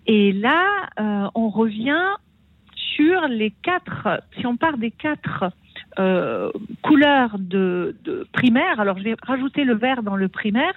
Et 0.07 0.33
là, 0.33 0.65
euh, 0.99 1.29
on 1.35 1.51
revient 1.51 2.07
sur 2.95 3.29
les 3.29 3.51
quatre, 3.62 4.23
si 4.39 4.47
on 4.47 4.57
part 4.57 4.79
des 4.79 4.91
quatre 4.91 5.45
euh, 5.99 6.51
couleurs 6.83 7.37
de, 7.39 7.95
de 8.05 8.27
primaire, 8.33 8.81
alors 8.81 8.97
je 8.97 9.05
vais 9.05 9.17
rajouter 9.23 9.65
le 9.65 9.75
vert 9.75 10.03
dans 10.03 10.17
le 10.17 10.29
primaire, 10.29 10.73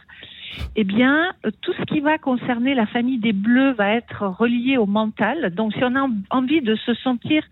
eh 0.75 0.83
bien, 0.83 1.33
tout 1.61 1.73
ce 1.73 1.83
qui 1.83 1.99
va 1.99 2.17
concerner 2.17 2.73
la 2.73 2.85
famille 2.85 3.19
des 3.19 3.33
bleus 3.33 3.73
va 3.73 3.93
être 3.93 4.25
relié 4.25 4.77
au 4.77 4.85
mental. 4.85 5.53
Donc, 5.53 5.73
si 5.73 5.83
on 5.83 5.95
a 5.95 6.07
envie 6.29 6.61
de 6.61 6.75
se 6.75 6.93
sentir 6.95 7.43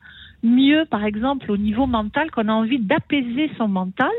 mieux, 0.43 0.86
par 0.86 1.03
exemple, 1.03 1.51
au 1.51 1.57
niveau 1.57 1.88
mental, 1.88 2.31
qu'on 2.31 2.47
a 2.47 2.53
envie 2.53 2.79
d'apaiser 2.79 3.49
son 3.57 3.67
mental, 3.67 4.12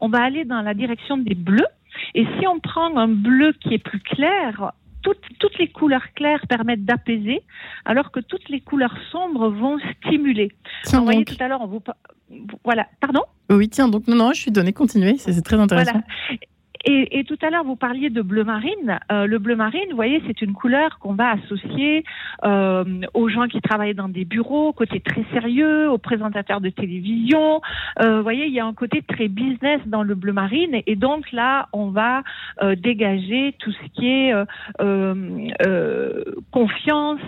on 0.00 0.08
va 0.08 0.22
aller 0.22 0.44
dans 0.44 0.62
la 0.62 0.74
direction 0.74 1.16
des 1.16 1.34
bleus. 1.34 1.66
Et 2.14 2.26
si 2.38 2.46
on 2.46 2.58
prend 2.58 2.96
un 2.96 3.08
bleu 3.08 3.52
qui 3.60 3.74
est 3.74 3.78
plus 3.78 4.00
clair, 4.00 4.72
toutes, 5.02 5.58
les 5.58 5.68
couleurs 5.68 6.12
claires 6.14 6.46
permettent 6.48 6.84
d'apaiser, 6.84 7.42
alors 7.84 8.10
que 8.12 8.20
toutes 8.20 8.48
les 8.48 8.60
couleurs 8.60 8.96
sombres 9.10 9.48
vont 9.48 9.78
stimuler. 10.00 10.52
vous 10.92 11.04
voyez 11.04 11.24
tout 11.24 11.36
à 11.40 11.48
l'heure, 11.48 11.60
on 11.60 11.66
vous 11.66 11.82
voilà, 12.64 12.86
pardon? 13.00 13.22
Oui, 13.50 13.68
tiens, 13.68 13.88
donc 13.88 14.06
non, 14.08 14.16
non, 14.16 14.32
je 14.32 14.40
suis 14.40 14.50
donnée, 14.50 14.72
continuez, 14.72 15.18
c'est 15.18 15.42
très 15.42 15.58
intéressant. 15.58 15.92
Voilà. 15.92 16.06
Et, 16.84 17.18
et, 17.18 17.24
tout 17.24 17.38
à 17.42 17.50
l'heure, 17.50 17.64
vous 17.64 17.76
parliez 17.76 18.10
de 18.10 18.22
bleu 18.22 18.44
marine. 18.44 18.98
Euh, 19.10 19.26
le 19.26 19.38
bleu 19.38 19.54
marine, 19.54 19.86
vous 19.90 19.96
voyez, 19.96 20.22
c'est 20.26 20.42
une 20.42 20.52
couleur 20.52 20.98
qu'on 20.98 21.14
va 21.14 21.30
associer 21.30 22.04
euh, 22.44 22.84
aux 23.14 23.28
gens 23.28 23.46
qui 23.46 23.60
travaillent 23.60 23.94
dans 23.94 24.08
des 24.08 24.24
bureaux, 24.24 24.72
côté 24.72 25.00
très 25.00 25.24
sérieux, 25.32 25.90
aux 25.90 25.98
présentateurs 25.98 26.60
de 26.60 26.70
télévision. 26.70 27.60
Euh, 28.00 28.16
vous 28.16 28.22
voyez, 28.22 28.46
il 28.46 28.52
y 28.52 28.60
a 28.60 28.66
un 28.66 28.74
côté 28.74 29.02
très 29.02 29.28
business 29.28 29.80
dans 29.86 30.02
le 30.02 30.14
bleu 30.14 30.32
marine. 30.32 30.82
Et, 30.86 30.96
donc 30.96 31.30
là, 31.32 31.68
on 31.72 31.90
va 31.90 32.22
euh, 32.62 32.74
dégager 32.74 33.54
tout 33.58 33.72
ce 33.72 33.88
qui 33.94 34.08
est 34.08 34.34
euh, 34.80 36.24
confiance, 36.50 37.20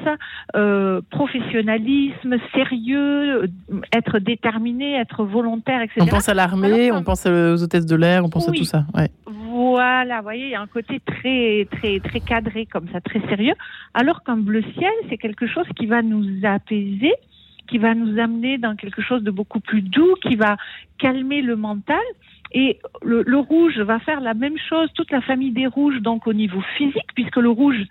professionnalisme, 1.10 2.36
sérieux, 2.54 3.50
être 3.92 4.18
déterminé, 4.18 4.94
être 4.96 5.24
volontaire, 5.24 5.82
etc. 5.82 6.00
On 6.00 6.06
pense 6.06 6.28
à 6.28 6.34
l'armée, 6.34 6.90
on 6.90 7.02
pense 7.02 7.26
aux 7.26 7.62
hôtesses 7.62 7.86
de 7.86 7.96
l'air, 7.96 8.24
on 8.24 8.28
pense 8.28 8.48
à 8.48 8.52
tout 8.52 8.64
ça. 8.64 8.84
Ouais. 8.94 9.10
Voilà, 9.46 10.18
vous 10.18 10.22
voyez, 10.22 10.44
il 10.46 10.50
y 10.50 10.54
a 10.54 10.62
un 10.62 10.66
côté 10.66 11.00
très, 11.00 11.68
très, 11.70 12.00
très 12.00 12.20
cadré 12.20 12.64
comme 12.64 12.88
ça, 12.90 13.00
très 13.00 13.20
sérieux. 13.28 13.54
Alors 13.92 14.22
qu'un 14.22 14.38
bleu 14.38 14.62
ciel, 14.78 14.92
c'est 15.08 15.18
quelque 15.18 15.46
chose 15.46 15.66
qui 15.76 15.84
va 15.84 16.00
nous 16.00 16.24
apaiser, 16.44 17.12
qui 17.68 17.76
va 17.76 17.94
nous 17.94 18.18
amener 18.18 18.56
dans 18.56 18.74
quelque 18.74 19.02
chose 19.02 19.22
de 19.22 19.30
beaucoup 19.30 19.60
plus 19.60 19.82
doux, 19.82 20.14
qui 20.22 20.36
va 20.36 20.56
calmer 20.98 21.42
le 21.42 21.56
mental. 21.56 22.02
Et 22.52 22.78
le, 23.02 23.22
le, 23.22 23.38
rouge 23.38 23.78
va 23.80 23.98
faire 23.98 24.20
la 24.20 24.32
même 24.32 24.56
chose, 24.56 24.88
toute 24.94 25.10
la 25.10 25.20
famille 25.20 25.50
des 25.50 25.66
rouges, 25.66 26.00
donc 26.00 26.26
au 26.26 26.32
niveau 26.32 26.62
physique, 26.78 27.12
puisque 27.14 27.36
le 27.36 27.50
rouge, 27.50 27.82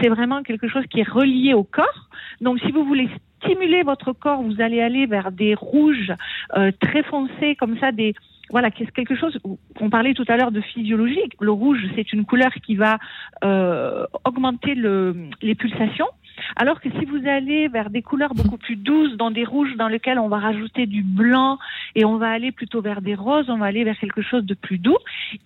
c'est 0.00 0.10
vraiment 0.10 0.42
quelque 0.42 0.68
chose 0.68 0.84
qui 0.90 1.00
est 1.00 1.08
relié 1.08 1.54
au 1.54 1.64
corps. 1.64 2.08
Donc 2.40 2.60
si 2.60 2.70
vous 2.70 2.84
voulez 2.84 3.08
stimuler 3.42 3.82
votre 3.82 4.12
corps, 4.12 4.42
vous 4.42 4.60
allez 4.60 4.80
aller 4.80 5.06
vers 5.06 5.32
des 5.32 5.54
rouges 5.54 6.12
euh, 6.56 6.70
très 6.80 7.02
foncés, 7.02 7.56
comme 7.56 7.78
ça, 7.78 7.92
des, 7.92 8.14
voilà, 8.50 8.70
quelque 8.70 9.14
chose. 9.14 9.38
On 9.80 9.90
parlait 9.90 10.14
tout 10.14 10.24
à 10.28 10.36
l'heure 10.36 10.52
de 10.52 10.60
physiologie. 10.60 11.22
Le 11.40 11.52
rouge, 11.52 11.78
c'est 11.94 12.12
une 12.12 12.24
couleur 12.24 12.52
qui 12.66 12.76
va 12.76 12.98
euh, 13.44 14.04
augmenter 14.24 14.74
le, 14.74 15.16
les 15.42 15.54
pulsations. 15.54 16.08
Alors 16.56 16.80
que 16.80 16.88
si 16.90 17.04
vous 17.04 17.28
allez 17.28 17.68
vers 17.68 17.90
des 17.90 18.02
couleurs 18.02 18.34
beaucoup 18.34 18.56
plus 18.56 18.76
douces, 18.76 19.16
dans 19.16 19.30
des 19.30 19.44
rouges 19.44 19.76
dans 19.76 19.88
lesquels 19.88 20.18
on 20.18 20.28
va 20.28 20.38
rajouter 20.38 20.86
du 20.86 21.02
blanc 21.02 21.58
et 21.94 22.04
on 22.04 22.16
va 22.16 22.30
aller 22.30 22.50
plutôt 22.50 22.80
vers 22.80 23.02
des 23.02 23.14
roses, 23.14 23.50
on 23.50 23.58
va 23.58 23.66
aller 23.66 23.84
vers 23.84 23.98
quelque 23.98 24.22
chose 24.22 24.44
de 24.44 24.54
plus 24.54 24.78
doux. 24.78 24.96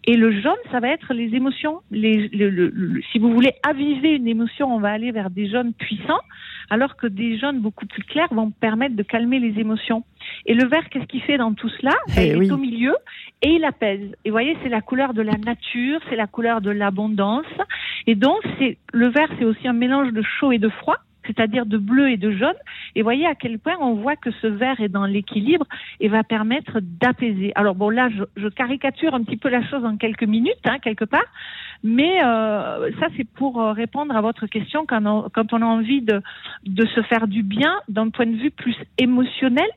Et 0.05 0.17
le 0.17 0.41
jaune, 0.41 0.53
ça 0.71 0.81
va 0.81 0.89
être 0.89 1.13
les 1.13 1.35
émotions. 1.35 1.81
Les, 1.91 2.31
si 3.13 3.19
vous 3.19 3.33
voulez 3.33 3.55
aviver 3.63 4.15
une 4.15 4.29
émotion, 4.29 4.75
on 4.75 4.79
va 4.79 4.91
aller 4.91 5.11
vers 5.11 5.31
des 5.31 5.49
jaunes 5.49 5.73
puissants, 5.73 6.21
alors 6.71 6.97
que 6.97 7.07
des 7.07 7.39
jaunes 7.39 7.61
beaucoup 7.61 7.87
plus 7.87 8.03
clairs 8.03 8.33
vont 8.33 8.51
permettre 8.51 8.97
de 8.97 9.03
calmer 9.03 9.39
les 9.41 9.59
émotions. 9.61 10.05
Et 10.47 10.55
le 10.55 10.67
vert, 10.67 10.89
qu'est-ce 10.91 11.07
qu'il 11.07 11.23
fait 11.23 11.39
dans 11.39 11.55
tout 11.55 11.69
cela 11.69 11.95
eh 12.17 12.29
Il 12.29 12.45
est 12.45 12.51
au 12.51 12.57
milieu 12.57 12.97
et 13.43 13.51
il 13.51 13.65
apaise. 13.65 14.15
Et 14.25 14.31
vous 14.31 14.35
voyez, 14.35 14.57
c'est 14.63 14.69
la 14.69 14.81
couleur 14.81 15.15
de 15.15 15.23
la 15.23 15.37
nature, 15.37 16.01
c'est 16.09 16.17
la 16.17 16.27
couleur 16.27 16.61
de 16.61 16.71
l'abondance. 16.71 17.47
Et 18.07 18.15
donc, 18.15 18.39
c'est 18.59 18.79
le 18.93 19.09
vert, 19.09 19.29
c'est 19.39 19.45
aussi 19.45 19.67
un 19.69 19.73
mélange 19.73 20.13
de 20.13 20.23
chaud 20.23 20.53
et 20.53 20.59
de 20.59 20.69
froid 20.69 20.99
c'est-à-dire 21.27 21.67
de 21.67 21.79
bleu 21.79 22.11
et 22.11 22.17
de 22.17 22.31
jaune. 22.31 22.55
Et 22.95 23.03
voyez 23.03 23.27
à 23.27 23.35
quel 23.35 23.59
point 23.59 23.77
on 23.81 23.95
voit 23.95 24.17
que 24.17 24.31
ce 24.43 24.47
vert 24.47 24.81
est 24.81 24.89
dans 24.89 25.07
l'équilibre 25.07 25.67
et 26.01 26.09
va 26.09 26.23
permettre 26.23 26.81
d'apaiser. 26.81 27.53
Alors 27.55 27.75
bon, 27.75 27.91
là, 27.91 28.09
je, 28.37 28.49
caricature 28.49 29.15
un 29.15 29.25
petit 29.25 29.37
peu 29.37 29.49
la 29.49 29.67
chose 29.69 29.85
en 29.85 29.97
quelques 29.97 30.25
minutes, 30.25 30.55
hein, 30.65 30.79
quelque 30.79 31.05
part, 31.05 31.25
mais 31.83 32.23
euh, 32.25 32.91
ça, 33.01 33.07
c'est 33.17 33.29
pour 33.29 33.61
euh, 33.61 33.73
répondre 33.73 34.15
à 34.17 34.21
votre 34.21 34.47
question 34.47 34.85
quand 34.87 35.05
on, 35.07 35.29
quand 35.31 35.53
on 35.53 35.63
a 35.63 35.67
envie 35.67 36.03
de, 36.03 36.21
de 36.65 36.87
se 36.87 37.03
faire 37.03 37.27
du 37.27 37.43
bien 37.43 37.75
d'un 37.89 38.11
point 38.11 38.27
de 38.27 38.37
vue 38.37 38.51
plus 38.51 38.77
émotionnel. 38.99 39.69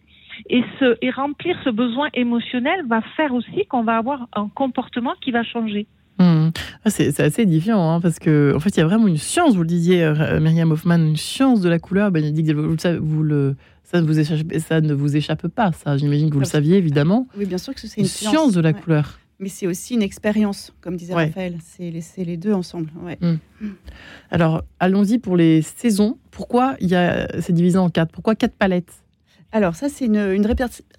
Et, 0.49 0.63
ce, 0.79 0.97
et 1.01 1.11
remplir 1.11 1.57
ce 1.63 1.69
besoin 1.69 2.09
émotionnel 2.13 2.85
va 2.87 3.01
faire 3.15 3.33
aussi 3.33 3.65
qu'on 3.69 3.83
va 3.83 3.97
avoir 3.97 4.27
un 4.33 4.49
comportement 4.53 5.13
qui 5.21 5.31
va 5.31 5.43
changer. 5.43 5.87
Mmh. 6.19 6.49
Ah, 6.83 6.89
c'est 6.89 7.19
assez 7.19 7.43
édifiant, 7.43 7.91
hein, 7.91 8.01
parce 8.01 8.17
que 8.17 8.53
en 8.55 8.59
fait, 8.59 8.69
il 8.69 8.79
y 8.79 8.83
a 8.83 8.85
vraiment 8.85 9.07
une 9.07 9.17
science, 9.17 9.55
vous 9.55 9.61
le 9.61 9.67
disiez, 9.67 10.03
euh, 10.03 10.39
Myriam 10.39 10.71
Hoffman, 10.71 10.97
une 10.97 11.17
science 11.17 11.61
de 11.61 11.69
la 11.69 11.77
couleur. 11.77 12.11
Bénédicte, 12.11 12.51
vous, 12.51 12.75
vous 13.01 13.23
le, 13.23 13.55
ça, 13.83 14.01
ne 14.01 14.07
vous 14.07 14.19
échappe, 14.19 14.51
ça 14.57 14.81
ne 14.81 14.93
vous 14.93 15.15
échappe 15.15 15.47
pas, 15.47 15.71
ça. 15.73 15.95
J'imagine 15.97 16.29
que 16.29 16.33
vous 16.33 16.39
le 16.39 16.45
saviez, 16.45 16.77
évidemment. 16.77 17.27
Oui, 17.37 17.45
bien 17.45 17.59
sûr 17.59 17.73
que 17.75 17.79
c'est 17.79 18.01
une, 18.01 18.07
science, 18.07 18.53
de 18.53 18.61
la 18.61 18.73
couleur. 18.73 19.19
Mais 19.39 19.49
c'est 19.49 19.67
aussi 19.67 19.93
une 19.93 20.01
expérience, 20.01 20.73
comme 20.81 20.95
disait 20.95 21.13
Raphaël. 21.13 21.57
C'est 21.61 21.91
les, 21.91 22.25
les, 22.25 22.37
deux 22.37 22.53
ensemble. 22.53 22.89
Ouais. 23.03 23.19
Mmh. 23.21 23.67
Alors, 24.31 24.63
allons-y 24.79 25.19
pour 25.19 25.37
les 25.37 25.61
saisons. 25.61 26.17
Pourquoi 26.31 26.75
il 26.79 26.89
y 26.89 26.95
a, 26.95 27.27
c'est 27.41 27.53
divisé 27.53 27.77
en 27.77 27.89
quatre? 27.89 28.11
Pourquoi 28.11 28.33
quatre 28.33 28.55
palettes? 28.55 29.03
Alors 29.51 29.75
ça, 29.75 29.87
c'est 29.87 30.05
une, 30.05 30.45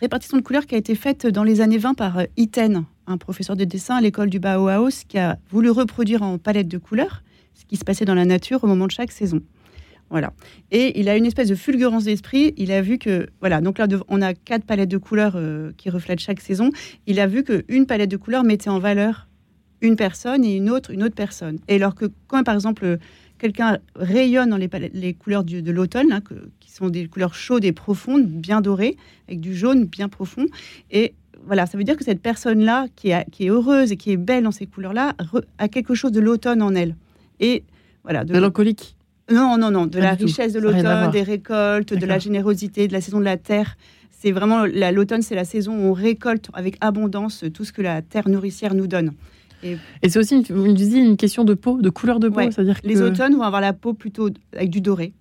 répartition 0.01 0.39
de 0.39 0.43
couleurs 0.43 0.67
qui 0.67 0.75
a 0.75 0.79
été 0.79 0.95
faite 0.95 1.27
dans 1.27 1.45
les 1.45 1.61
années 1.61 1.79
20 1.79 1.95
par 1.95 2.19
euh, 2.19 2.25
Iten, 2.37 2.85
un 3.07 3.19
professeur 3.19 3.57
de 3.57 3.65
dessin 3.65 3.97
à 3.97 4.01
l'école 4.01 4.31
du 4.31 4.41
Bauhaus, 4.41 5.05
qui 5.07 5.19
a 5.19 5.39
voulu 5.51 5.71
reproduire 5.71 6.23
en 6.23 6.39
palette 6.39 6.69
de 6.69 6.79
couleurs 6.79 7.23
ce 7.55 7.67
qui 7.67 7.77
se 7.77 7.85
passait 7.85 8.05
dans 8.05 8.15
la 8.15 8.25
nature 8.25 8.65
au 8.65 8.67
moment 8.67 8.87
de 8.87 8.91
chaque 8.91 9.13
saison. 9.13 9.41
Voilà. 10.11 10.33
Et 10.71 10.99
il 10.99 11.11
a 11.11 11.17
une 11.17 11.27
espèce 11.27 11.49
de 11.49 11.55
fulgurance 11.55 12.05
d'esprit. 12.05 12.55
Il 12.57 12.73
a 12.73 12.81
vu 12.81 12.97
que, 12.97 13.29
voilà, 13.41 13.61
donc 13.61 13.77
là, 13.77 13.87
on 14.09 14.23
a 14.23 14.33
quatre 14.33 14.65
palettes 14.65 14.89
de 14.89 14.97
couleurs 14.97 15.35
euh, 15.37 15.73
qui 15.77 15.91
reflètent 15.91 16.21
chaque 16.21 16.41
saison. 16.41 16.71
Il 17.07 17.21
a 17.21 17.27
vu 17.27 17.45
qu'une 17.45 17.85
palette 17.85 18.11
de 18.11 18.17
couleurs 18.17 18.45
mettait 18.45 18.71
en 18.71 18.79
valeur 18.79 19.29
une 19.83 19.97
personne 19.97 20.45
et 20.45 20.57
une 20.57 20.71
autre, 20.71 20.91
une 20.91 21.03
autre 21.03 21.15
personne. 21.15 21.59
Et 21.69 21.77
alors 21.77 21.95
que 21.95 22.07
quand, 22.27 22.43
par 22.45 22.55
exemple, 22.55 22.99
quelqu'un 23.39 23.79
rayonne 23.97 24.51
dans 24.51 24.57
les, 24.57 24.71
les 24.93 25.15
couleurs 25.15 25.45
de 25.45 25.71
l'automne, 25.71 26.13
hein, 26.13 26.21
qui 26.61 26.71
sont 26.71 26.89
des 26.89 27.07
couleurs 27.07 27.35
chaudes 27.35 27.65
et 27.65 27.73
profondes, 27.73 28.27
bien 28.27 28.61
dorées, 28.61 28.97
avec 29.29 29.41
du 29.41 29.55
jaune 29.55 29.85
bien 29.85 30.09
profond, 30.09 30.47
et 30.91 31.15
voilà, 31.47 31.67
ça 31.67 31.79
veut 31.79 31.85
dire 31.85 31.97
que 31.97 32.05
cette 32.05 32.21
personne-là, 32.21 32.87
qui, 32.95 33.13
qui, 33.33 33.47
est 33.47 33.51
heureuse 33.51 33.93
et 33.93 33.97
qui 33.97 34.13
est 34.13 34.17
belle 34.17 34.45
dans 34.45 34.51
ces 34.51 34.67
couleurs-là, 34.67 35.15
a 35.59 35.69
quelque 35.69 35.95
chose 35.95 36.13
de 36.13 36.21
l'automne 36.21 36.63
en 36.63 36.75
elle. 36.75 36.95
Et 37.41 37.65
voilà, 38.03 38.25
de 38.25 38.33
mélancolique? 38.33 38.97
Non, 39.31 39.59
non, 39.59 39.71
non, 39.71 39.87
de 39.87 39.99
la 39.99 40.13
richesse 40.13 40.53
de 40.53 40.61
l'automne, 40.61 41.11
des 41.11 41.23
récoltes, 41.23 41.93
de 41.93 42.07
la 42.07 42.19
générosité, 42.19 42.89
de 42.89 42.93
la 42.93 43.01
saison 43.01 43.19
de 43.19 43.25
la 43.25 43.37
terre. 43.37 43.77
C'est 44.11 44.33
vraiment 44.33 44.65
l'automne, 44.65 45.23
c'est 45.23 45.35
la 45.35 45.45
saison 45.45 45.73
où 45.73 45.91
on 45.91 45.93
récolte 45.93 46.49
avec 46.53 46.77
abondance 46.81 47.45
tout 47.55 47.65
ce 47.65 47.73
que 47.73 47.83
la 47.83 48.03
terre 48.03 48.29
nourricière 48.29 48.75
nous 48.75 48.87
donne. 48.87 49.13
Et, 49.63 49.77
c'est 50.09 50.19
aussi, 50.19 50.37
une, 50.37 50.67
une, 50.67 50.97
une 50.97 51.17
question 51.17 51.45
de 51.45 51.55
peau, 51.55 51.81
de 51.81 51.91
couleur 51.91 52.21
de 52.21 52.29
peau. 52.29 52.41
C'est-à-dire 52.41 52.79
Les 52.85 53.03
automnes 53.03 53.35
vont 53.35 53.43
avoir 53.43 53.61
la 53.61 53.73
peau 53.73 53.95
plutôt 53.95 54.31
avec 54.55 54.71
du 54.71 54.81
doré. 54.81 55.13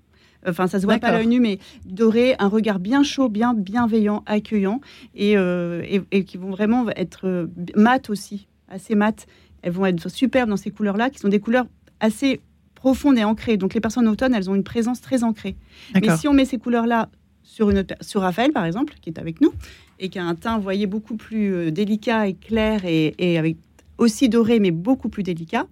Enfin, 0.45 0.67
ça 0.67 0.79
se 0.79 0.85
voit 0.85 0.99
pas 0.99 1.07
à 1.07 1.11
l'œil 1.11 1.27
nu, 1.27 1.39
mais 1.39 1.59
doré, 1.85 2.35
un 2.39 2.47
regard 2.47 2.79
bien 2.79 3.03
chaud, 3.03 3.27
bien 3.27 3.53
bienveillant, 3.53 4.23
accueillant, 4.25 4.81
et, 5.15 5.37
euh, 5.37 5.83
et, 6.11 6.23
qui 6.23 6.37
vont 6.37 6.51
vraiment 6.51 6.85
être 6.95 7.27
euh, 7.27 7.47
mat 7.75 8.09
aussi, 8.09 8.47
assez 8.69 8.95
mat. 8.95 9.25
Elles 9.61 9.73
vont 9.73 9.85
être 9.85 10.09
superbes 10.09 10.49
dans 10.49 10.57
ces 10.57 10.71
couleurs-là, 10.71 11.09
qui 11.09 11.19
sont 11.19 11.27
des 11.27 11.39
couleurs 11.39 11.65
assez 11.99 12.39
profondes 12.75 13.17
et 13.17 13.23
ancrées. 13.23 13.57
Donc 13.57 13.73
les 13.73 13.81
personnes 13.81 14.07
automne, 14.07 14.33
elles 14.33 14.49
ont 14.49 14.55
une 14.55 14.63
présence 14.63 15.01
très 15.01 15.23
ancrée. 15.23 15.55
Mais 15.95 16.15
si 16.15 16.27
on 16.27 16.33
met 16.33 16.45
ces 16.45 16.59
couleurs-là 16.59 17.09
sur, 17.43 17.69
une, 17.69 17.85
sur 18.01 18.21
Raphaël, 18.21 18.51
par 18.51 18.65
exemple, 18.65 18.93
qui 19.01 19.09
est 19.09 19.19
avec 19.19 19.41
nous, 19.41 19.51
et 19.99 20.09
qui 20.09 20.19
a 20.19 20.25
un 20.25 20.35
teint, 20.35 20.57
vous 20.57 20.63
voyez, 20.63 20.85
beaucoup 20.85 21.15
plus 21.15 21.53
euh, 21.53 21.71
délicat 21.71 22.27
et 22.27 22.35
clair, 22.35 22.85
et, 22.85 23.15
et 23.17 23.37
avec 23.37 23.57
aussi 23.97 24.29
doré, 24.29 24.59
mais 24.59 24.71
beaucoup 24.71 25.09
plus 25.09 25.23
délicat, 25.23 25.67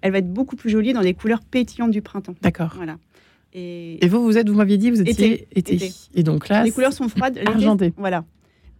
elle 0.00 0.12
va 0.12 0.18
être 0.18 0.32
beaucoup 0.32 0.56
plus 0.56 0.70
jolie 0.70 0.92
dans 0.92 1.00
les 1.00 1.14
couleurs 1.14 1.40
pétillantes 1.40 1.90
du 1.90 2.02
printemps. 2.02 2.34
D'accord. 2.42 2.72
Voilà. 2.76 2.98
Et, 3.52 4.06
vous, 4.08 4.22
vous 4.24 4.36
êtes, 4.36 4.48
vous 4.48 4.56
m'aviez 4.56 4.78
dit, 4.78 4.90
vous 4.90 5.00
étiez 5.00 5.46
été. 5.54 5.92
Et 6.14 6.22
donc 6.24 6.48
là, 6.48 6.64
les 6.64 6.72
couleurs 6.72 6.92
sont 6.92 7.08
froides, 7.08 7.38
argentées. 7.46 7.92
Voilà, 7.96 8.24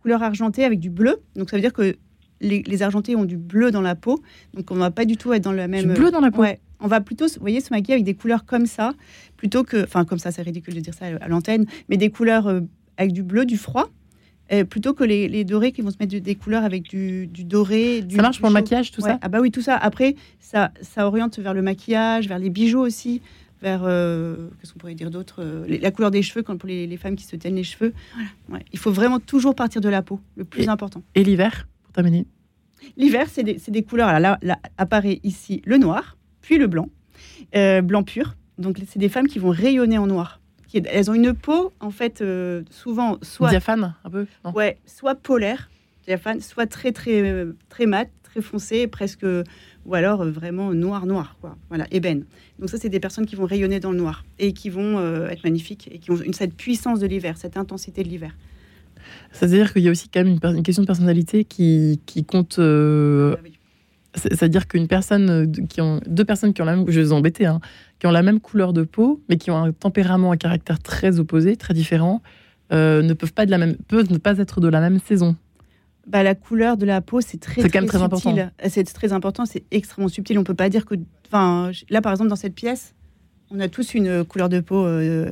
couleur 0.02 0.22
argentée 0.22 0.64
avec 0.64 0.80
du 0.80 0.90
bleu. 0.90 1.22
Donc 1.36 1.48
ça 1.50 1.56
veut 1.56 1.62
dire 1.62 1.72
que 1.72 1.96
les, 2.40 2.82
argentés 2.82 3.14
ont 3.16 3.24
du 3.24 3.36
bleu 3.36 3.70
dans 3.70 3.80
la 3.80 3.94
peau. 3.94 4.20
Donc 4.52 4.70
on 4.70 4.74
va 4.74 4.90
pas 4.90 5.04
du 5.04 5.16
tout 5.16 5.32
être 5.32 5.44
dans 5.44 5.52
le 5.52 5.68
même. 5.68 5.86
Du 5.86 6.00
bleu 6.00 6.10
dans 6.10 6.20
la 6.20 6.30
peau. 6.30 6.42
Ouais. 6.42 6.60
On 6.80 6.88
va 6.88 7.00
plutôt, 7.00 7.26
vous 7.26 7.40
voyez, 7.40 7.60
se 7.60 7.72
maquiller 7.72 7.94
avec 7.94 8.04
des 8.04 8.14
couleurs 8.14 8.44
comme 8.44 8.66
ça, 8.66 8.92
plutôt 9.36 9.62
que, 9.62 9.84
enfin 9.84 10.04
comme 10.04 10.18
ça, 10.18 10.32
c'est 10.32 10.42
ridicule 10.42 10.74
de 10.74 10.80
dire 10.80 10.92
ça 10.92 11.06
à 11.06 11.28
l'antenne, 11.28 11.66
mais 11.88 11.96
des 11.96 12.10
couleurs 12.10 12.48
euh, 12.48 12.60
avec 12.96 13.12
du 13.12 13.22
bleu, 13.22 13.46
du 13.46 13.56
froid. 13.56 13.88
Plutôt 14.62 14.94
que 14.94 15.02
les, 15.02 15.44
dorés 15.44 15.72
qui 15.72 15.82
vont 15.82 15.90
se 15.90 15.96
mettre 15.98 16.16
des 16.16 16.34
couleurs 16.36 16.64
avec 16.64 16.84
du, 16.84 17.26
doré. 17.26 18.02
Du, 18.02 18.16
ça 18.16 18.22
marche 18.22 18.38
pour 18.38 18.48
le 18.48 18.54
maquillage, 18.54 18.92
tout 18.92 19.00
ça 19.00 19.18
Ah 19.22 19.28
bah 19.28 19.40
oui, 19.40 19.50
tout 19.50 19.62
ça. 19.62 19.76
Après, 19.76 20.14
ça, 20.38 20.70
ça 20.82 21.06
oriente 21.06 21.38
vers 21.38 21.54
le 21.54 21.62
maquillage, 21.62 22.28
vers 22.28 22.38
les 22.38 22.50
bijoux 22.50 22.80
aussi 22.80 23.20
vers, 23.64 23.82
euh, 23.84 24.48
qu'est-ce 24.60 24.72
qu'on 24.72 24.78
pourrait 24.78 24.94
dire 24.94 25.10
d'autre 25.10 25.36
euh, 25.40 25.66
La 25.80 25.90
couleur 25.90 26.10
des 26.10 26.22
cheveux, 26.22 26.42
quand 26.42 26.56
pour 26.56 26.68
les, 26.68 26.96
femmes 26.96 27.16
qui 27.16 27.24
se 27.24 27.34
tiennent 27.34 27.56
les 27.56 27.64
cheveux. 27.64 27.92
Il 28.72 28.78
faut 28.78 28.92
vraiment 28.92 29.18
toujours 29.18 29.54
partir 29.54 29.80
de 29.80 29.88
la 29.88 30.02
peau, 30.02 30.20
le 30.36 30.44
plus 30.44 30.68
important. 30.68 31.02
Et 31.14 31.24
l'hiver, 31.24 31.66
pour 31.82 31.92
terminer 31.92 32.26
L'hiver, 32.96 33.26
c'est 33.30 33.42
des, 33.42 33.82
couleurs. 33.82 34.20
Là, 34.20 34.38
là, 34.42 34.58
apparaît 34.76 35.20
ici 35.24 35.62
le 35.64 35.78
noir, 35.78 36.16
puis 36.42 36.58
le 36.58 36.66
blanc, 36.66 36.90
euh, 37.56 37.80
blanc 37.80 38.02
pur. 38.02 38.36
Donc, 38.58 38.80
c'est 38.86 38.98
des 38.98 39.08
femmes 39.08 39.26
qui 39.26 39.38
vont 39.38 39.50
rayonner 39.50 39.98
en 39.98 40.06
noir. 40.06 40.40
Elles 40.74 41.10
ont 41.10 41.14
une 41.14 41.34
peau, 41.34 41.72
en 41.80 41.90
fait, 41.90 42.22
souvent 42.70 43.18
soit. 43.22 43.50
Diaphane, 43.50 43.94
un 44.04 44.10
peu 44.10 44.26
Ouais, 44.54 44.78
soit 44.86 45.14
polaire, 45.14 45.70
diaphane, 46.06 46.40
soit 46.40 46.66
très, 46.66 46.92
très, 46.92 47.46
très 47.68 47.86
mat, 47.86 48.08
très 48.22 48.42
foncé, 48.42 48.86
presque 48.86 49.24
ou 49.86 49.94
alors 49.94 50.22
euh, 50.22 50.30
vraiment 50.30 50.72
noir 50.72 51.06
noir 51.06 51.36
quoi. 51.40 51.56
Voilà 51.68 51.86
ébène. 51.90 52.24
Donc 52.58 52.70
ça 52.70 52.78
c'est 52.78 52.88
des 52.88 53.00
personnes 53.00 53.26
qui 53.26 53.36
vont 53.36 53.46
rayonner 53.46 53.80
dans 53.80 53.92
le 53.92 53.98
noir 53.98 54.24
et 54.38 54.52
qui 54.52 54.70
vont 54.70 54.98
euh, 54.98 55.28
être 55.28 55.44
magnifiques 55.44 55.88
et 55.92 55.98
qui 55.98 56.10
ont 56.10 56.16
une, 56.16 56.32
cette 56.32 56.54
puissance 56.54 57.00
de 57.00 57.06
l'hiver 57.06 57.36
cette 57.36 57.56
intensité 57.56 58.02
de 58.02 58.08
l'hiver. 58.08 58.36
C'est-à-dire 59.32 59.72
qu'il 59.72 59.82
y 59.82 59.88
a 59.88 59.90
aussi 59.90 60.08
quand 60.08 60.24
même 60.24 60.38
une, 60.42 60.62
question 60.62 60.82
de 60.82 60.86
personnalité 60.86 61.44
qui, 61.44 62.00
qui 62.06 62.24
compte 62.24 62.58
euh, 62.58 63.36
ah 63.36 63.48
c'est-à-dire 64.16 64.68
qu'une 64.68 64.86
personne 64.86 65.50
qui 65.68 65.80
ont 65.80 66.00
deux 66.06 66.24
personnes 66.24 66.54
qui 66.54 66.62
ont 66.62 66.64
la 66.64 66.76
même 66.76 66.84
je 66.88 67.00
vais 67.00 67.06
vous 67.06 67.12
embêter 67.12 67.46
hein, 67.46 67.60
qui 68.04 68.08
ont 68.08 68.12
la 68.12 68.22
même 68.22 68.40
couleur 68.40 68.74
de 68.74 68.82
peau 68.82 69.22
mais 69.30 69.38
qui 69.38 69.50
ont 69.50 69.56
un 69.56 69.72
tempérament 69.72 70.32
un 70.32 70.36
caractère 70.36 70.78
très 70.78 71.18
opposé 71.18 71.56
très 71.56 71.72
différent 71.72 72.20
ne 72.70 73.12
peuvent 73.14 73.32
pas 73.32 73.46
de 73.46 73.50
la 73.50 73.56
même 73.56 73.76
peuvent 73.88 74.12
ne 74.12 74.18
pas 74.18 74.38
être 74.38 74.60
de 74.60 74.68
la 74.68 74.80
même 74.80 74.98
saison 74.98 75.36
bah, 76.06 76.22
la 76.22 76.34
couleur 76.34 76.76
de 76.76 76.84
la 76.84 77.00
peau, 77.00 77.20
c'est 77.20 77.38
très, 77.38 77.66
très, 77.66 77.86
très 77.86 78.02
important. 78.02 78.34
C'est 78.68 78.92
très 78.92 79.12
important, 79.12 79.46
c'est 79.46 79.64
extrêmement 79.70 80.08
subtil. 80.08 80.38
On 80.38 80.44
peut 80.44 80.54
pas 80.54 80.68
dire 80.68 80.84
que. 80.84 80.96
Enfin, 81.26 81.70
là, 81.88 82.02
par 82.02 82.12
exemple, 82.12 82.28
dans 82.28 82.36
cette 82.36 82.54
pièce, 82.54 82.94
on 83.50 83.60
a 83.60 83.68
tous 83.68 83.94
une 83.94 84.24
couleur 84.24 84.48
de 84.48 84.60
peau 84.60 84.84
euh, 84.84 85.30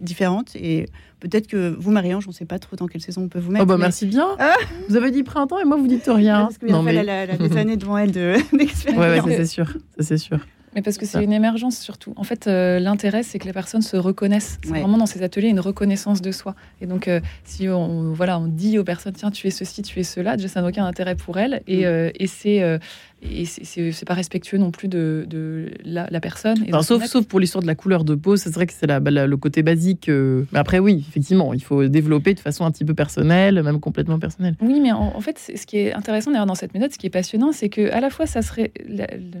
différente. 0.00 0.54
Et 0.54 0.86
peut-être 1.20 1.48
que 1.48 1.74
vous, 1.76 1.90
Marie-Ange, 1.90 2.26
on 2.26 2.30
ne 2.30 2.34
sait 2.34 2.44
pas 2.44 2.58
trop 2.58 2.76
dans 2.76 2.86
quelle 2.86 3.00
saison 3.00 3.22
on 3.22 3.28
peut 3.28 3.40
vous 3.40 3.50
mettre. 3.50 3.64
Oh 3.64 3.66
bah 3.66 3.78
merci 3.78 4.06
bien. 4.06 4.28
Ah 4.38 4.54
vous 4.88 4.96
avez 4.96 5.10
dit 5.10 5.24
printemps 5.24 5.58
et 5.58 5.64
moi, 5.64 5.76
vous 5.76 5.88
dites 5.88 6.06
rien. 6.06 6.42
Parce 6.42 6.58
y 6.62 6.72
a 6.72 6.82
mais... 6.82 7.48
des 7.48 7.56
années 7.56 7.76
devant 7.76 7.98
elle 7.98 8.12
d'expérience. 8.12 9.00
ouais, 9.00 9.20
ouais 9.20 9.36
c'est 9.36 9.46
sûr. 9.46 9.76
C'est 9.98 10.18
sûr. 10.18 10.38
Mais 10.76 10.82
parce 10.82 10.98
que 10.98 11.06
c'est 11.06 11.24
une 11.24 11.32
émergence 11.32 11.78
surtout. 11.78 12.12
En 12.16 12.22
fait, 12.22 12.46
euh, 12.46 12.78
l'intérêt, 12.78 13.22
c'est 13.22 13.38
que 13.38 13.46
les 13.46 13.54
personnes 13.54 13.80
se 13.80 13.96
reconnaissent. 13.96 14.58
C'est 14.62 14.68
vraiment 14.68 14.98
dans 14.98 15.06
ces 15.06 15.22
ateliers 15.22 15.48
une 15.48 15.58
reconnaissance 15.58 16.20
de 16.20 16.30
soi. 16.30 16.54
Et 16.82 16.86
donc, 16.86 17.08
euh, 17.08 17.20
si 17.44 17.66
on, 17.70 18.12
voilà, 18.12 18.38
on 18.38 18.46
dit 18.46 18.78
aux 18.78 18.84
personnes, 18.84 19.14
tiens, 19.14 19.30
tu 19.30 19.46
es 19.46 19.50
ceci, 19.50 19.80
tu 19.80 19.98
es 20.00 20.02
cela, 20.02 20.36
déjà, 20.36 20.48
ça 20.48 20.60
n'a 20.60 20.68
aucun 20.68 20.84
intérêt 20.84 21.14
pour 21.14 21.38
elles. 21.38 21.62
Et, 21.66 21.78
mm. 21.78 21.84
euh, 21.86 22.10
et 22.16 22.26
c'est 22.26 22.78
et 23.22 23.46
c'est 23.46 24.04
pas 24.04 24.14
respectueux 24.14 24.58
non 24.58 24.70
plus 24.70 24.88
de, 24.88 25.26
de 25.28 25.70
la, 25.84 26.20
personne. 26.20 26.58
sauf, 26.82 27.04
sauf 27.06 27.26
pour 27.26 27.40
l'histoire 27.40 27.62
de 27.62 27.66
la 27.66 27.74
couleur 27.74 28.04
de 28.04 28.14
peau, 28.14 28.36
c'est 28.36 28.52
vrai 28.54 28.66
que 28.66 28.72
c'est 28.72 28.86
bah, 28.86 29.10
le 29.10 29.36
côté 29.36 29.62
basique. 29.62 30.08
Mais 30.08 30.58
après, 30.58 30.78
oui, 30.78 31.04
effectivement, 31.08 31.54
il 31.54 31.62
faut 31.62 31.86
développer 31.88 32.34
de 32.34 32.40
façon 32.40 32.64
un 32.64 32.70
petit 32.70 32.84
peu 32.84 32.94
personnelle, 32.94 33.62
même 33.62 33.80
complètement 33.80 34.18
personnelle. 34.18 34.54
Oui, 34.60 34.80
mais 34.80 34.92
en, 34.92 35.20
fait, 35.20 35.38
ce 35.38 35.66
qui 35.66 35.78
est 35.78 35.94
intéressant 35.94 36.30
d'ailleurs 36.30 36.46
dans 36.46 36.54
cette 36.54 36.74
méthode, 36.74 36.92
ce 36.92 36.98
qui 36.98 37.06
est 37.06 37.10
passionnant, 37.10 37.52
c'est 37.52 37.68
que 37.68 37.90
à 37.90 38.00
la 38.00 38.10
fois, 38.10 38.26
ça 38.26 38.42
serait 38.42 38.72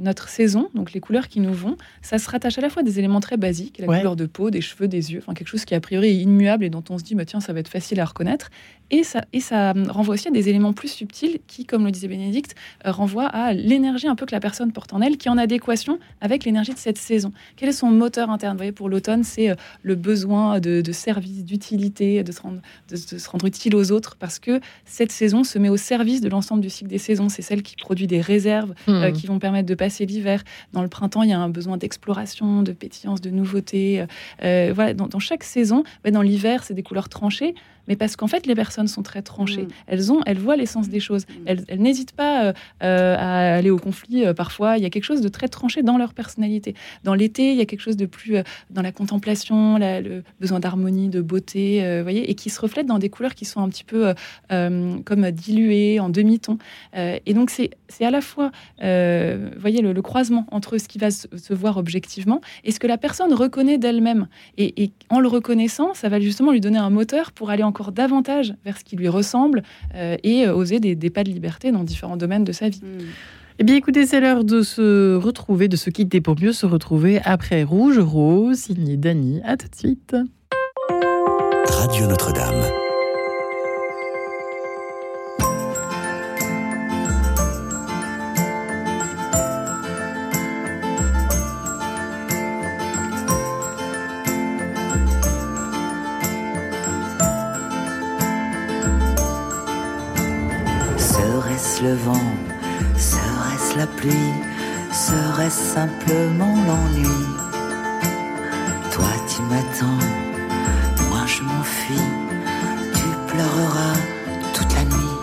notre 0.00 0.28
saison, 0.28 0.68
donc 0.74 0.92
les 0.92 1.00
couleurs 1.00 1.28
qui 1.28 1.40
nous 1.40 1.54
vont, 1.54 1.76
ça 2.02 2.18
se 2.18 2.28
rattache 2.30 2.58
à 2.58 2.62
la 2.62 2.70
fois 2.70 2.82
des 2.82 2.98
éléments 2.98 3.20
très 3.20 3.36
basiques, 3.36 3.78
la 3.78 3.86
couleur 3.86 4.16
de 4.16 4.26
peau, 4.26 4.50
des 4.50 4.60
cheveux, 4.62 4.88
des 4.88 5.12
yeux, 5.12 5.20
enfin 5.22 5.34
quelque 5.34 5.48
chose 5.48 5.64
qui 5.64 5.74
a 5.74 5.80
priori 5.80 6.08
est 6.08 6.16
immuable 6.16 6.64
et 6.64 6.70
dont 6.70 6.84
on 6.88 6.98
se 6.98 7.04
dit, 7.04 7.14
bah, 7.14 7.24
tiens, 7.24 7.40
ça 7.40 7.52
va 7.52 7.60
être 7.60 7.68
facile 7.68 8.00
à 8.00 8.04
reconnaître. 8.04 8.50
Et 8.90 9.02
ça, 9.02 9.24
et 9.32 9.40
ça 9.40 9.74
renvoie 9.88 10.14
aussi 10.14 10.28
à 10.28 10.30
des 10.30 10.48
éléments 10.48 10.72
plus 10.72 10.88
subtils 10.88 11.40
qui, 11.48 11.64
comme 11.64 11.84
le 11.84 11.90
disait 11.90 12.06
Bénédicte, 12.06 12.54
euh, 12.86 12.92
renvoient 12.92 13.26
à 13.26 13.52
l'énergie 13.52 14.06
un 14.06 14.14
peu 14.14 14.26
que 14.26 14.34
la 14.34 14.38
personne 14.38 14.70
porte 14.70 14.92
en 14.92 15.00
elle, 15.00 15.16
qui 15.16 15.26
est 15.26 15.30
en 15.30 15.38
adéquation 15.38 15.98
avec 16.20 16.44
l'énergie 16.44 16.72
de 16.72 16.78
cette 16.78 16.98
saison. 16.98 17.32
Quel 17.56 17.68
est 17.68 17.72
son 17.72 17.90
moteur 17.90 18.30
interne? 18.30 18.52
Vous 18.52 18.58
voyez, 18.58 18.72
pour 18.72 18.88
l'automne, 18.88 19.24
c'est 19.24 19.50
euh, 19.50 19.56
le 19.82 19.96
besoin 19.96 20.60
de, 20.60 20.82
service, 20.92 21.44
d'utilité, 21.44 22.22
de, 22.22 22.30
se 22.30 22.40
rendre, 22.40 22.60
de, 22.88 22.96
se 22.96 23.28
rendre 23.28 23.46
utile 23.46 23.74
aux 23.74 23.90
autres, 23.90 24.14
parce 24.16 24.38
que 24.38 24.60
cette 24.84 25.10
saison 25.10 25.42
se 25.42 25.58
met 25.58 25.68
au 25.68 25.76
service 25.76 26.20
de 26.20 26.28
l'ensemble 26.28 26.60
du 26.60 26.70
cycle 26.70 26.90
des 26.90 26.98
saisons. 26.98 27.28
C'est 27.28 27.42
celle 27.42 27.62
qui 27.62 27.74
produit 27.74 28.06
des 28.06 28.20
réserves 28.20 28.72
euh, 28.88 29.10
mmh. 29.10 29.12
qui 29.14 29.26
vont 29.26 29.40
permettre 29.40 29.68
de 29.68 29.74
passer 29.74 30.06
l'hiver. 30.06 30.44
Dans 30.72 30.82
le 30.82 30.88
printemps, 30.88 31.24
il 31.24 31.30
y 31.30 31.32
a 31.32 31.40
un 31.40 31.48
besoin 31.48 31.76
d'exploration, 31.76 32.62
de 32.62 32.70
pétillance, 32.72 33.20
de 33.20 33.30
nouveauté. 33.30 34.04
voilà, 34.40 34.94
dans, 34.94 35.08
dans, 35.08 35.18
chaque 35.18 35.42
saison, 35.42 35.82
dans 36.08 36.22
l'hiver, 36.22 36.62
c'est 36.62 36.74
des 36.74 36.84
couleurs 36.84 37.08
tranchées 37.08 37.54
mais 37.88 37.96
parce 37.96 38.16
qu'en 38.16 38.26
fait, 38.26 38.46
les 38.46 38.54
personnes 38.54 38.88
sont 38.88 39.02
très 39.02 39.22
tranchées. 39.22 39.62
Mm. 39.62 39.68
Elles, 39.86 40.12
ont, 40.12 40.20
elles 40.26 40.38
voient 40.38 40.56
l'essence 40.56 40.88
des 40.88 41.00
choses. 41.00 41.26
Mm. 41.26 41.32
Elles, 41.68 41.80
n'hésitent 41.80 42.12
pas 42.12 42.44
euh, 42.44 42.52
euh, 42.82 43.16
à 43.18 43.56
aller 43.56 43.70
au 43.70 43.78
conflit. 43.78 44.24
Euh, 44.24 44.34
parfois, 44.34 44.76
il 44.76 44.82
y 44.82 44.86
a 44.86 44.90
quelque 44.90 45.04
chose 45.04 45.20
de 45.20 45.28
très 45.28 45.48
tranché 45.48 45.82
dans 45.82 45.98
leur 45.98 46.14
personnalité. 46.14 46.74
Dans 47.04 47.14
l'été, 47.14 47.52
il 47.52 47.56
y 47.56 47.60
a 47.60 47.66
quelque 47.66 47.80
chose 47.80 47.96
de 47.96 48.06
plus 48.06 48.36
dans 48.70 48.82
la 48.82 48.92
contemplation, 48.92 49.78
le 49.78 50.22
besoin 50.40 50.60
d'harmonie, 50.60 51.08
de 51.08 51.20
beauté, 51.20 52.02
voyez, 52.02 52.30
et 52.30 52.34
qui 52.34 52.50
se 52.50 52.60
reflète 52.60 52.86
dans 52.86 52.98
des 52.98 53.08
couleurs 53.08 53.34
qui 53.34 53.44
sont 53.44 53.60
un 53.60 53.68
petit 53.68 53.84
peu 53.84 54.14
comme 54.48 55.30
diluées, 55.30 56.00
en 56.00 56.08
demi-ton. 56.08 56.58
et 56.94 57.34
donc, 57.34 57.50
c'est 57.50 58.04
à 58.04 58.10
la 58.10 58.20
fois, 58.20 58.50
voyez, 58.78 59.80
le, 59.80 60.02
croisement 60.02 60.46
entre 60.50 60.78
ce 60.78 60.88
qui 60.88 60.98
va 60.98 61.10
se, 61.10 61.26
voir 61.52 61.76
objectivement 61.76 62.40
et 62.64 62.70
ce 62.70 62.78
que 62.78 62.86
la 62.86 62.98
personne 62.98 63.32
reconnaît 63.32 63.78
d'elle-même. 63.78 64.28
Et, 64.56 64.82
et 64.82 64.92
en 65.10 65.20
le 65.20 65.28
reconnaissant, 65.28 65.94
ça 65.94 66.08
va 66.08 66.20
justement 66.20 66.52
lui 66.52 66.60
donner 66.60 66.78
un 66.78 66.90
moteur 66.90 67.32
pour 67.32 67.50
aller 67.50 67.62
en 67.62 67.72
encore 67.76 67.92
davantage 67.92 68.54
vers 68.64 68.78
ce 68.78 68.84
qui 68.84 68.96
lui 68.96 69.08
ressemble 69.08 69.62
euh, 69.94 70.16
et 70.22 70.46
euh, 70.46 70.54
oser 70.54 70.80
des, 70.80 71.10
pas 71.10 71.24
de 71.24 71.30
liberté 71.30 71.72
dans 71.72 71.84
différents 71.84 72.16
domaines 72.16 72.44
de 72.44 72.52
sa 72.52 72.70
vie. 72.70 72.80
Hmm. 72.82 73.04
Eh 73.58 73.64
bien, 73.64 73.76
écoutez, 73.76 74.06
c'est 74.06 74.20
l'heure 74.20 74.44
de 74.44 74.62
se 74.62 75.14
retrouver, 75.16 75.68
de 75.68 75.76
se 75.76 75.90
quitter 75.90 76.20
pour 76.22 76.40
mieux 76.40 76.52
se 76.52 76.64
retrouver 76.64 77.20
après 77.24 77.64
Rouge 77.64 77.98
Rose, 77.98 78.56
signé 78.56 78.96
Dany. 78.96 79.40
À 79.44 79.56
tout 79.56 79.68
de 79.68 79.76
suite. 79.76 80.16
Radio 81.68 82.06
Notre-Dame. 82.06 82.85
Serait-ce 102.96 103.78
la 103.78 103.86
pluie? 103.86 104.32
Serait-ce 104.92 105.74
simplement 105.74 106.56
l'ennui? 106.66 107.26
Toi 108.90 109.12
tu 109.28 109.42
m'attends, 109.42 110.04
moi 111.08 111.24
je 111.26 111.42
m'enfuis, 111.44 112.10
tu 112.92 113.08
pleureras 113.28 113.98
toute 114.52 114.74
la 114.74 114.84
nuit. 114.84 115.16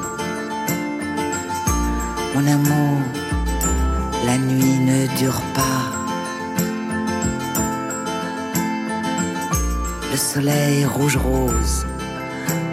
Mon 2.34 2.48
amour, 2.48 3.02
la 4.26 4.38
nuit 4.38 4.80
ne 4.80 5.08
dure 5.18 5.42
pas. 5.54 5.84
Le 10.12 10.18
soleil 10.18 10.86
rouge-rose 10.86 11.86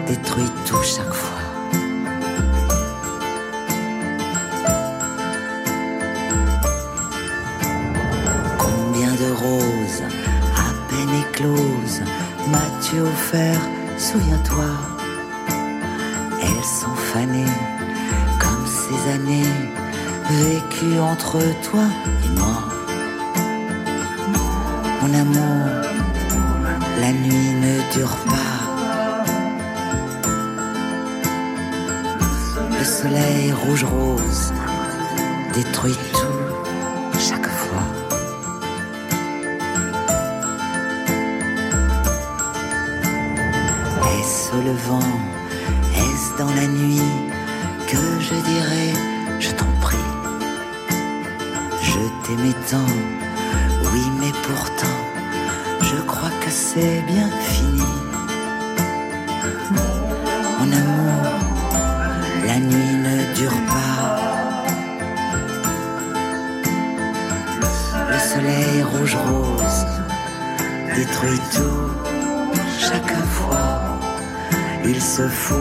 détruit 0.07 0.49
tout 0.65 0.81
chaque 0.81 1.13
fois. 1.13 1.30
Souviens-toi. 13.97 14.65
Elles 16.41 16.63
sont 16.63 16.95
fanées 17.13 17.55
comme 18.39 18.65
ces 18.65 19.11
années 19.11 19.53
vécues 20.29 20.99
entre 20.99 21.39
toi 21.63 21.85
et 22.25 22.29
moi. 22.39 22.63
Mon 25.01 25.13
amour, 25.13 25.67
la 26.99 27.11
nuit 27.11 27.53
ne 27.65 27.93
dure 27.93 28.17
pas. 28.27 28.61
Le 32.79 32.85
soleil 32.85 33.51
rouge-rose 33.51 34.53
détruit 35.53 35.97
tout 36.13 36.20
Est-ce 44.51 44.65
le 44.65 44.73
vent, 44.73 44.99
est-ce 45.95 46.37
dans 46.37 46.53
la 46.53 46.67
nuit 46.67 46.99
que 47.87 48.19
je 48.19 48.35
dirais, 48.35 48.93
je 49.39 49.51
t'en 49.51 49.71
prie, 49.79 49.97
je 51.81 51.99
t'aimais 52.25 52.55
tant, 52.69 52.91
oui 53.93 54.03
mais 54.19 54.31
pourtant, 54.43 54.99
je 55.81 56.01
crois 56.01 56.31
que 56.43 56.49
c'est 56.49 57.01
bien 57.07 57.29
fini. 57.39 57.81
Mon 60.59 60.71
amour, 60.71 61.23
la 62.45 62.59
nuit 62.59 62.95
ne 63.07 63.33
dure 63.35 63.59
pas. 63.67 64.63
Le 68.11 68.19
soleil 68.19 68.83
rouge-rose 68.83 69.85
détruit 70.95 71.39
tout 71.53 71.70
se 75.29 75.53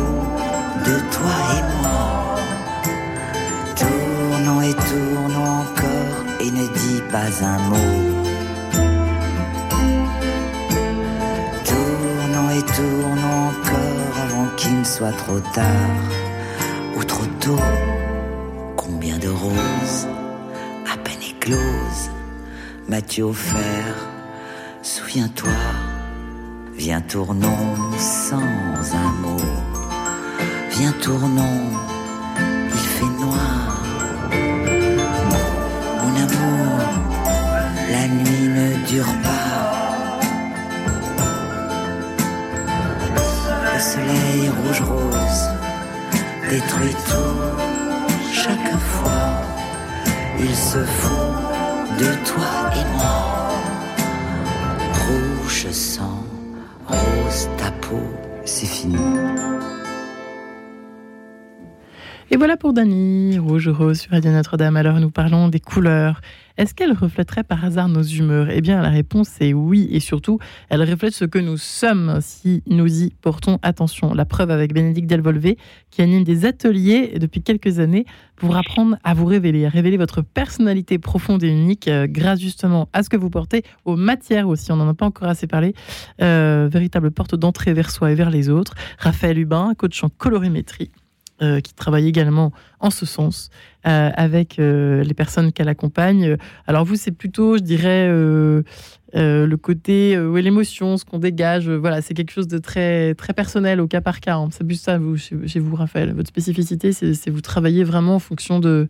de 0.84 0.96
toi 1.14 1.36
et 1.56 1.62
moi. 1.82 2.36
Tournons 3.76 4.62
et 4.62 4.74
tournons 4.74 5.60
encore 5.64 6.24
et 6.40 6.50
ne 6.50 6.66
dis 6.66 7.02
pas 7.10 7.30
un 7.44 7.58
mot. 7.68 7.98
Tournons 11.64 12.50
et 12.50 12.62
tournons 12.62 13.48
encore 13.50 14.14
avant 14.24 14.48
qu'il 14.56 14.78
ne 14.78 14.84
soit 14.84 15.12
trop 15.12 15.40
tard 15.54 16.00
ou 16.96 17.04
trop 17.04 17.26
tôt. 17.40 17.64
Combien 18.76 19.18
de 19.18 19.28
roses 19.28 20.08
à 20.92 20.96
peine 20.96 21.22
écloses 21.28 22.10
m'as-tu 22.88 23.22
offert? 23.22 23.96
Souviens-toi, 24.82 25.50
viens 26.74 27.02
tournons 27.02 27.98
sans 27.98 28.36
un 28.36 29.12
mot. 29.20 29.49
Viens 30.80 30.92
tournons, 30.92 31.68
il 32.38 32.86
fait 32.94 33.12
noir. 33.22 33.82
Mon 36.00 36.12
amour, 36.24 36.78
la 37.92 38.08
nuit 38.08 38.48
ne 38.48 38.86
dure 38.86 39.14
pas. 39.22 39.90
Le 43.66 43.78
soleil 43.78 44.48
rouge-rose 44.48 45.44
détruit 46.48 46.96
tout 47.10 47.42
chaque 48.32 48.78
fois. 48.78 49.28
Il 50.38 50.56
se 50.56 50.82
fout 50.82 51.36
de 51.98 52.10
toi 52.24 52.52
et 52.80 52.86
moi. 52.96 53.18
Rouge 55.04 55.70
sang, 55.72 56.24
rose 56.86 57.48
ta 57.58 57.70
peau, 57.82 58.00
c'est 58.46 58.64
fini. 58.64 58.96
Et 62.32 62.36
voilà 62.36 62.56
pour 62.56 62.72
Dany, 62.72 63.40
Rouge 63.40 63.68
Rose 63.68 64.02
sur 64.02 64.12
Radio 64.12 64.30
Notre-Dame. 64.30 64.76
Alors 64.76 65.00
nous 65.00 65.10
parlons 65.10 65.48
des 65.48 65.58
couleurs. 65.58 66.20
Est-ce 66.58 66.74
qu'elles 66.76 66.92
reflèteraient 66.92 67.42
par 67.42 67.64
hasard 67.64 67.88
nos 67.88 68.04
humeurs? 68.04 68.50
Eh 68.50 68.60
bien 68.60 68.80
la 68.80 68.90
réponse 68.90 69.40
est 69.40 69.52
oui 69.52 69.88
et 69.90 69.98
surtout 69.98 70.38
elles 70.68 70.88
reflètent 70.88 71.14
ce 71.14 71.24
que 71.24 71.40
nous 71.40 71.56
sommes 71.56 72.18
si 72.20 72.62
nous 72.68 73.02
y 73.02 73.10
portons 73.20 73.58
attention. 73.62 74.14
La 74.14 74.26
preuve 74.26 74.52
avec 74.52 74.72
Bénédicte 74.72 75.10
Delvolvé 75.10 75.58
qui 75.90 76.02
anime 76.02 76.22
des 76.22 76.44
ateliers 76.44 77.18
depuis 77.18 77.42
quelques 77.42 77.80
années 77.80 78.04
pour 78.36 78.56
apprendre 78.56 78.96
à 79.02 79.12
vous 79.12 79.26
révéler, 79.26 79.66
à 79.66 79.68
révéler 79.68 79.96
votre 79.96 80.22
personnalité 80.22 81.00
profonde 81.00 81.42
et 81.42 81.48
unique 81.48 81.88
euh, 81.88 82.06
grâce 82.08 82.38
justement 82.38 82.88
à 82.92 83.02
ce 83.02 83.08
que 83.08 83.16
vous 83.16 83.28
portez, 83.28 83.64
aux 83.84 83.96
matières 83.96 84.46
aussi, 84.46 84.70
on 84.70 84.76
n'en 84.76 84.88
a 84.88 84.94
pas 84.94 85.06
encore 85.06 85.28
assez 85.28 85.48
parlé, 85.48 85.74
euh, 86.22 86.68
véritable 86.70 87.10
porte 87.10 87.34
d'entrée 87.34 87.74
vers 87.74 87.90
soi 87.90 88.12
et 88.12 88.14
vers 88.14 88.30
les 88.30 88.48
autres. 88.48 88.74
Raphaël 88.98 89.36
Hubin, 89.36 89.74
coach 89.76 90.04
en 90.04 90.08
colorimétrie 90.08 90.92
euh, 91.42 91.60
qui 91.60 91.72
travaille 91.74 92.06
également 92.06 92.52
en 92.80 92.90
ce 92.90 93.06
sens 93.06 93.50
euh, 93.86 94.10
avec 94.14 94.58
euh, 94.58 95.02
les 95.02 95.14
personnes 95.14 95.52
qu'elle 95.52 95.68
accompagne. 95.68 96.36
Alors 96.66 96.84
vous, 96.84 96.96
c'est 96.96 97.12
plutôt, 97.12 97.56
je 97.56 97.62
dirais, 97.62 98.08
le 99.14 99.56
côté 99.56 100.16
euh, 100.16 100.28
ouais, 100.30 100.42
l'émotion, 100.42 100.96
ce 100.96 101.04
qu'on 101.04 101.18
dégage. 101.18 101.68
voilà, 101.68 102.02
c'est 102.02 102.14
quelque 102.14 102.30
chose 102.32 102.48
de 102.48 102.58
très 102.58 103.14
très 103.14 103.32
personnel 103.32 103.80
au 103.80 103.86
cas 103.86 104.00
par 104.00 104.20
cas. 104.20 104.36
hein. 104.36 104.48
C'est 104.52 104.64
plus 104.64 104.80
ça, 104.80 104.98
vous, 104.98 105.16
chez, 105.16 105.36
chez 105.46 105.58
vous, 105.60 105.74
Raphaël. 105.76 106.12
Votre 106.12 106.28
spécificité, 106.28 106.92
c'est 106.92 107.30
vous 107.30 107.40
travaillez 107.40 107.84
vraiment 107.84 108.16
en 108.16 108.20
fonction 108.20 108.60
de 108.60 108.88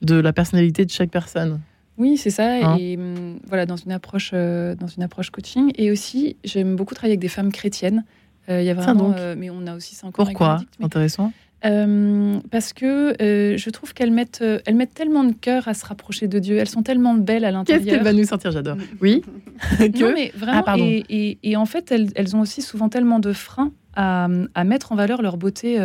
de 0.00 0.14
la 0.14 0.32
personnalité 0.32 0.84
de 0.84 0.90
chaque 0.90 1.10
personne. 1.10 1.60
Oui, 1.96 2.16
c'est 2.16 2.30
ça. 2.30 2.52
Hein 2.62 2.76
et 2.78 2.96
hum, 2.96 3.38
voilà, 3.48 3.66
dans 3.66 3.74
une 3.76 3.90
approche, 3.90 4.30
dans 4.32 4.86
une 4.86 5.02
approche 5.02 5.30
coaching. 5.30 5.72
Et 5.76 5.90
aussi, 5.90 6.36
j'aime 6.44 6.76
beaucoup 6.76 6.94
travailler 6.94 7.14
avec 7.14 7.20
des 7.20 7.28
femmes 7.28 7.50
chrétiennes. 7.50 8.04
Il 8.48 8.62
y 8.62 8.70
a 8.70 8.74
vraiment, 8.74 9.10
donc. 9.10 9.16
mais 9.36 9.50
on 9.50 9.66
a 9.66 9.74
aussi 9.76 9.94
ça 9.94 10.06
encore. 10.06 10.24
Pourquoi? 10.26 10.60
Mais- 10.78 10.86
Intéressant. 10.86 11.32
Euh, 11.64 12.38
parce 12.50 12.72
que 12.72 13.20
euh, 13.20 13.56
je 13.56 13.70
trouve 13.70 13.92
qu'elles 13.92 14.12
mettent, 14.12 14.40
euh, 14.42 14.60
elles 14.64 14.76
mettent 14.76 14.94
tellement 14.94 15.24
de 15.24 15.32
cœur 15.32 15.66
à 15.66 15.74
se 15.74 15.84
rapprocher 15.84 16.28
de 16.28 16.38
Dieu. 16.38 16.56
Elles 16.58 16.68
sont 16.68 16.82
tellement 16.84 17.14
belles 17.14 17.44
à 17.44 17.50
l'intérieur. 17.50 17.84
Qu'est-ce 17.84 17.96
qu'elle 17.96 18.04
va 18.04 18.12
nous 18.12 18.24
sortir 18.24 18.52
J'adore. 18.52 18.76
Oui. 19.00 19.22
que 19.78 20.00
Non, 20.00 20.12
mais 20.14 20.30
vraiment. 20.36 20.62
Ah, 20.66 20.76
et, 20.78 21.04
et- 21.08 21.38
et 21.42 21.56
en 21.56 21.66
fait, 21.66 21.90
elles, 21.90 22.08
elles 22.14 22.36
ont 22.36 22.40
aussi 22.40 22.62
souvent 22.62 22.88
tellement 22.88 23.18
de 23.18 23.32
freins 23.32 23.72
à, 23.96 24.28
à 24.54 24.62
mettre 24.62 24.92
en 24.92 24.94
valeur 24.94 25.20
leur 25.22 25.36
beauté 25.36 25.76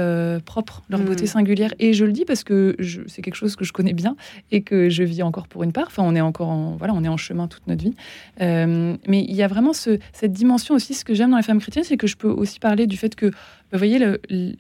propre, 0.46 0.84
leur 0.90 1.00
Mm. 1.00 1.06
beauté 1.06 1.26
singulière. 1.26 1.74
Et 1.80 1.94
je 1.94 2.06
le 2.06 2.12
dis 2.12 2.26
parce 2.26 2.44
que 2.44 2.76
c'est 3.08 3.24
quelque 3.24 3.34
chose 3.36 3.56
que 3.56 3.66
je 3.66 3.74
connais 3.74 3.94
bien 3.94 4.16
et 4.52 4.62
que 4.62 4.90
je 4.90 5.02
vis 5.02 5.24
encore 5.24 5.48
pour 5.48 5.64
une 5.64 5.72
part. 5.72 5.86
Enfin, 5.88 6.04
on 6.06 6.14
est 6.16 6.22
encore 6.22 6.50
en, 6.50 6.76
voilà, 6.76 6.94
on 6.94 7.04
est 7.04 7.08
en 7.08 7.18
chemin 7.18 7.48
toute 7.48 7.66
notre 7.66 7.84
vie. 7.84 7.96
Mais 8.40 9.24
il 9.28 9.34
y 9.36 9.42
a 9.42 9.48
vraiment 9.48 9.74
ce- 9.74 9.98
cette 10.12 10.34
dimension 10.34 10.76
aussi. 10.76 10.94
Ce 10.94 11.04
que 11.04 11.16
j'aime 11.16 11.32
dans 11.32 11.38
les 11.38 11.44
femmes 11.44 11.60
chrétiennes, 11.60 11.86
c'est 11.86 11.98
que 11.98 12.06
je 12.08 12.16
peux 12.16 12.30
aussi 12.30 12.60
parler 12.60 12.86
du 12.86 12.98
fait 12.98 13.16
que, 13.16 13.26
vous 13.28 13.78
voyez, 13.80 13.98
le, 13.98 14.22
le- 14.30 14.54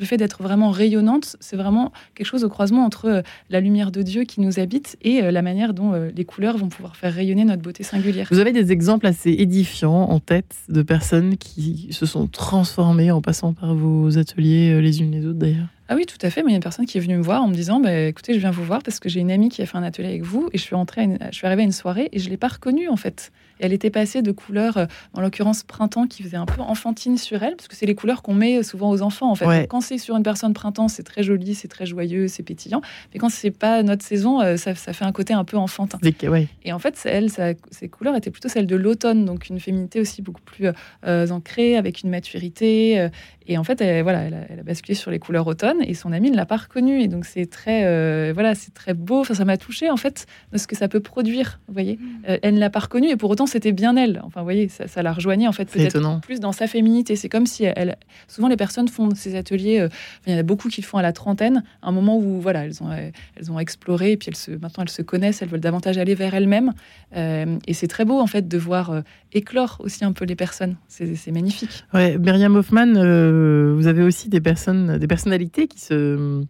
le 0.00 0.06
fait 0.06 0.16
d'être 0.16 0.42
vraiment 0.42 0.70
rayonnante, 0.70 1.36
c'est 1.40 1.56
vraiment 1.56 1.92
quelque 2.14 2.26
chose 2.26 2.42
au 2.42 2.48
croisement 2.48 2.84
entre 2.84 3.04
euh, 3.06 3.22
la 3.50 3.60
lumière 3.60 3.92
de 3.92 4.02
Dieu 4.02 4.24
qui 4.24 4.40
nous 4.40 4.58
habite 4.58 4.96
et 5.02 5.22
euh, 5.22 5.30
la 5.30 5.42
manière 5.42 5.74
dont 5.74 5.92
euh, 5.92 6.10
les 6.16 6.24
couleurs 6.24 6.56
vont 6.56 6.68
pouvoir 6.68 6.96
faire 6.96 7.12
rayonner 7.14 7.44
notre 7.44 7.62
beauté 7.62 7.82
singulière. 7.84 8.26
Vous 8.30 8.38
avez 8.38 8.52
des 8.52 8.72
exemples 8.72 9.06
assez 9.06 9.30
édifiants 9.30 9.92
en 10.10 10.18
tête 10.18 10.56
de 10.68 10.82
personnes 10.82 11.36
qui 11.36 11.88
se 11.92 12.06
sont 12.06 12.26
transformées 12.26 13.10
en 13.10 13.20
passant 13.20 13.52
par 13.52 13.74
vos 13.74 14.18
ateliers 14.18 14.80
les 14.80 15.00
unes 15.02 15.12
les 15.12 15.26
autres 15.26 15.38
d'ailleurs? 15.38 15.66
Ah 15.88 15.96
oui, 15.96 16.06
tout 16.06 16.18
à 16.22 16.30
fait. 16.30 16.42
Moi, 16.42 16.50
il 16.50 16.52
y 16.52 16.54
a 16.54 16.56
une 16.56 16.62
personne 16.62 16.86
qui 16.86 16.98
est 16.98 17.00
venue 17.00 17.16
me 17.16 17.22
voir 17.22 17.42
en 17.42 17.48
me 17.48 17.54
disant 17.54 17.80
bah, 17.80 17.92
écoutez, 17.92 18.32
je 18.34 18.38
viens 18.38 18.52
vous 18.52 18.64
voir 18.64 18.80
parce 18.82 19.00
que 19.00 19.08
j'ai 19.08 19.18
une 19.20 19.30
amie 19.32 19.48
qui 19.48 19.60
a 19.60 19.66
fait 19.66 19.76
un 19.76 19.82
atelier 19.82 20.06
avec 20.08 20.22
vous 20.22 20.48
et 20.52 20.58
je 20.58 20.62
suis, 20.62 20.76
entrée 20.76 21.00
à 21.00 21.04
une- 21.04 21.18
je 21.30 21.36
suis 21.36 21.46
arrivée 21.46 21.62
à 21.62 21.64
une 21.64 21.72
soirée 21.72 22.08
et 22.12 22.20
je 22.20 22.26
ne 22.26 22.30
l'ai 22.30 22.36
pas 22.36 22.48
reconnue 22.48 22.88
en 22.88 22.96
fait. 22.96 23.32
Et 23.60 23.66
elle 23.66 23.72
était 23.72 23.90
passée 23.90 24.22
de 24.22 24.32
couleurs, 24.32 24.76
euh, 24.76 24.86
en 25.14 25.20
l'occurrence 25.20 25.62
printemps, 25.62 26.06
qui 26.06 26.22
faisait 26.22 26.36
un 26.36 26.46
peu 26.46 26.60
enfantine 26.62 27.16
sur 27.16 27.42
elle, 27.42 27.54
parce 27.54 27.68
que 27.68 27.76
c'est 27.76 27.86
les 27.86 27.94
couleurs 27.94 28.22
qu'on 28.22 28.34
met 28.34 28.62
souvent 28.62 28.90
aux 28.90 29.02
enfants 29.02 29.30
en 29.30 29.34
fait. 29.34 29.46
Ouais. 29.46 29.66
Quand 29.68 29.80
c'est 29.80 29.98
sur 29.98 30.16
une 30.16 30.22
personne 30.22 30.54
printemps, 30.54 30.88
c'est 30.88 31.02
très 31.04 31.22
joli, 31.22 31.54
c'est 31.54 31.68
très 31.68 31.86
joyeux, 31.86 32.26
c'est 32.26 32.42
pétillant. 32.42 32.80
Mais 33.12 33.20
quand 33.20 33.28
c'est 33.28 33.50
pas 33.50 33.82
notre 33.82 34.04
saison, 34.04 34.40
euh, 34.40 34.56
ça, 34.56 34.74
ça 34.74 34.92
fait 34.92 35.04
un 35.04 35.12
côté 35.12 35.34
un 35.34 35.44
peu 35.44 35.56
enfantin. 35.56 35.98
Ouais. 36.02 36.48
Et 36.64 36.72
en 36.72 36.78
fait, 36.78 37.00
elle, 37.04 37.30
ses 37.30 37.88
couleurs 37.88 38.16
étaient 38.16 38.30
plutôt 38.30 38.48
celles 38.48 38.66
de 38.66 38.76
l'automne, 38.76 39.24
donc 39.24 39.48
une 39.48 39.60
féminité 39.60 40.00
aussi 40.00 40.22
beaucoup 40.22 40.42
plus 40.42 40.68
euh, 41.06 41.28
ancrée, 41.28 41.76
avec 41.76 42.02
une 42.02 42.10
maturité. 42.10 42.98
euh, 43.00 43.08
et 43.50 43.58
en 43.58 43.64
fait, 43.64 43.80
elle, 43.80 44.02
voilà, 44.02 44.20
elle 44.22 44.34
a, 44.34 44.38
elle 44.48 44.60
a 44.60 44.62
basculé 44.62 44.94
sur 44.94 45.10
les 45.10 45.18
couleurs 45.18 45.46
automne, 45.46 45.78
et 45.82 45.94
son 45.94 46.12
amie 46.12 46.30
ne 46.30 46.36
l'a 46.36 46.46
pas 46.46 46.56
reconnue. 46.56 47.02
Et 47.02 47.08
donc 47.08 47.24
c'est 47.24 47.46
très, 47.46 47.84
euh, 47.84 48.30
voilà, 48.32 48.54
c'est 48.54 48.72
très 48.72 48.94
beau. 48.94 49.20
Enfin, 49.20 49.34
ça 49.34 49.44
m'a 49.44 49.56
touchée 49.56 49.90
en 49.90 49.96
fait 49.96 50.26
de 50.52 50.58
ce 50.58 50.66
que 50.68 50.76
ça 50.76 50.86
peut 50.88 51.00
produire. 51.00 51.58
Vous 51.66 51.74
voyez, 51.74 51.98
Euh, 52.28 52.38
elle 52.42 52.54
ne 52.54 52.60
l'a 52.60 52.70
pas 52.70 52.78
reconnue, 52.80 53.08
et 53.08 53.16
pour 53.16 53.28
autant 53.30 53.46
c'était 53.46 53.72
bien 53.72 53.96
elle. 53.96 54.20
Enfin, 54.24 54.40
vous 54.40 54.46
voyez, 54.46 54.68
ça, 54.68 54.86
ça 54.86 55.02
la 55.02 55.12
rejoignait 55.12 55.48
en 55.48 55.52
fait 55.52 55.68
C'est 55.68 55.78
peut-être 55.80 55.96
étonnant. 55.96 56.20
plus 56.20 56.38
dans 56.38 56.52
sa 56.52 56.66
féminité. 56.66 57.16
C'est 57.16 57.28
comme 57.28 57.46
si 57.46 57.64
elle, 57.64 57.96
souvent 58.28 58.46
les 58.48 58.56
personnes 58.56 58.88
font 58.88 59.12
ces 59.14 59.34
ateliers. 59.34 59.80
euh, 59.80 59.88
il 60.26 60.32
y 60.32 60.36
en 60.36 60.38
a 60.38 60.42
beaucoup 60.44 60.68
qui 60.68 60.80
le 60.80 60.86
font 60.86 60.98
à 60.98 61.02
la 61.02 61.12
trentaine, 61.12 61.64
un 61.82 61.92
moment 61.92 62.16
où 62.18 62.40
voilà, 62.40 62.64
elles 62.64 62.82
ont, 62.82 62.90
elles 62.92 63.50
ont 63.50 63.58
exploré, 63.58 64.12
et 64.12 64.16
puis 64.16 64.28
elles 64.28 64.36
se, 64.36 64.52
maintenant 64.52 64.84
elles 64.84 64.90
se 64.90 65.02
connaissent, 65.02 65.42
elles 65.42 65.48
veulent 65.48 65.60
davantage 65.60 65.98
aller 65.98 66.14
vers 66.14 66.34
elles-mêmes. 66.34 66.72
Et 67.16 67.74
c'est 67.74 67.88
très 67.88 68.04
beau 68.04 68.20
en 68.20 68.26
fait 68.28 68.46
de 68.46 68.58
voir 68.58 69.02
éclore 69.32 69.76
aussi 69.80 70.04
un 70.04 70.12
peu 70.12 70.24
les 70.24 70.36
personnes. 70.36 70.76
C'est 70.88 71.30
magnifique. 71.32 71.84
Ouais, 71.94 72.18
Myriam 72.18 72.56
Hoffman, 72.56 72.94
euh, 72.96 73.74
vous 73.74 73.86
avez 73.86 74.02
aussi 74.02 74.28
des 74.28 74.40
personnes, 74.40 74.98
des 74.98 75.06
personnalités 75.06 75.68
qui 75.68 75.80
se, 75.80 76.44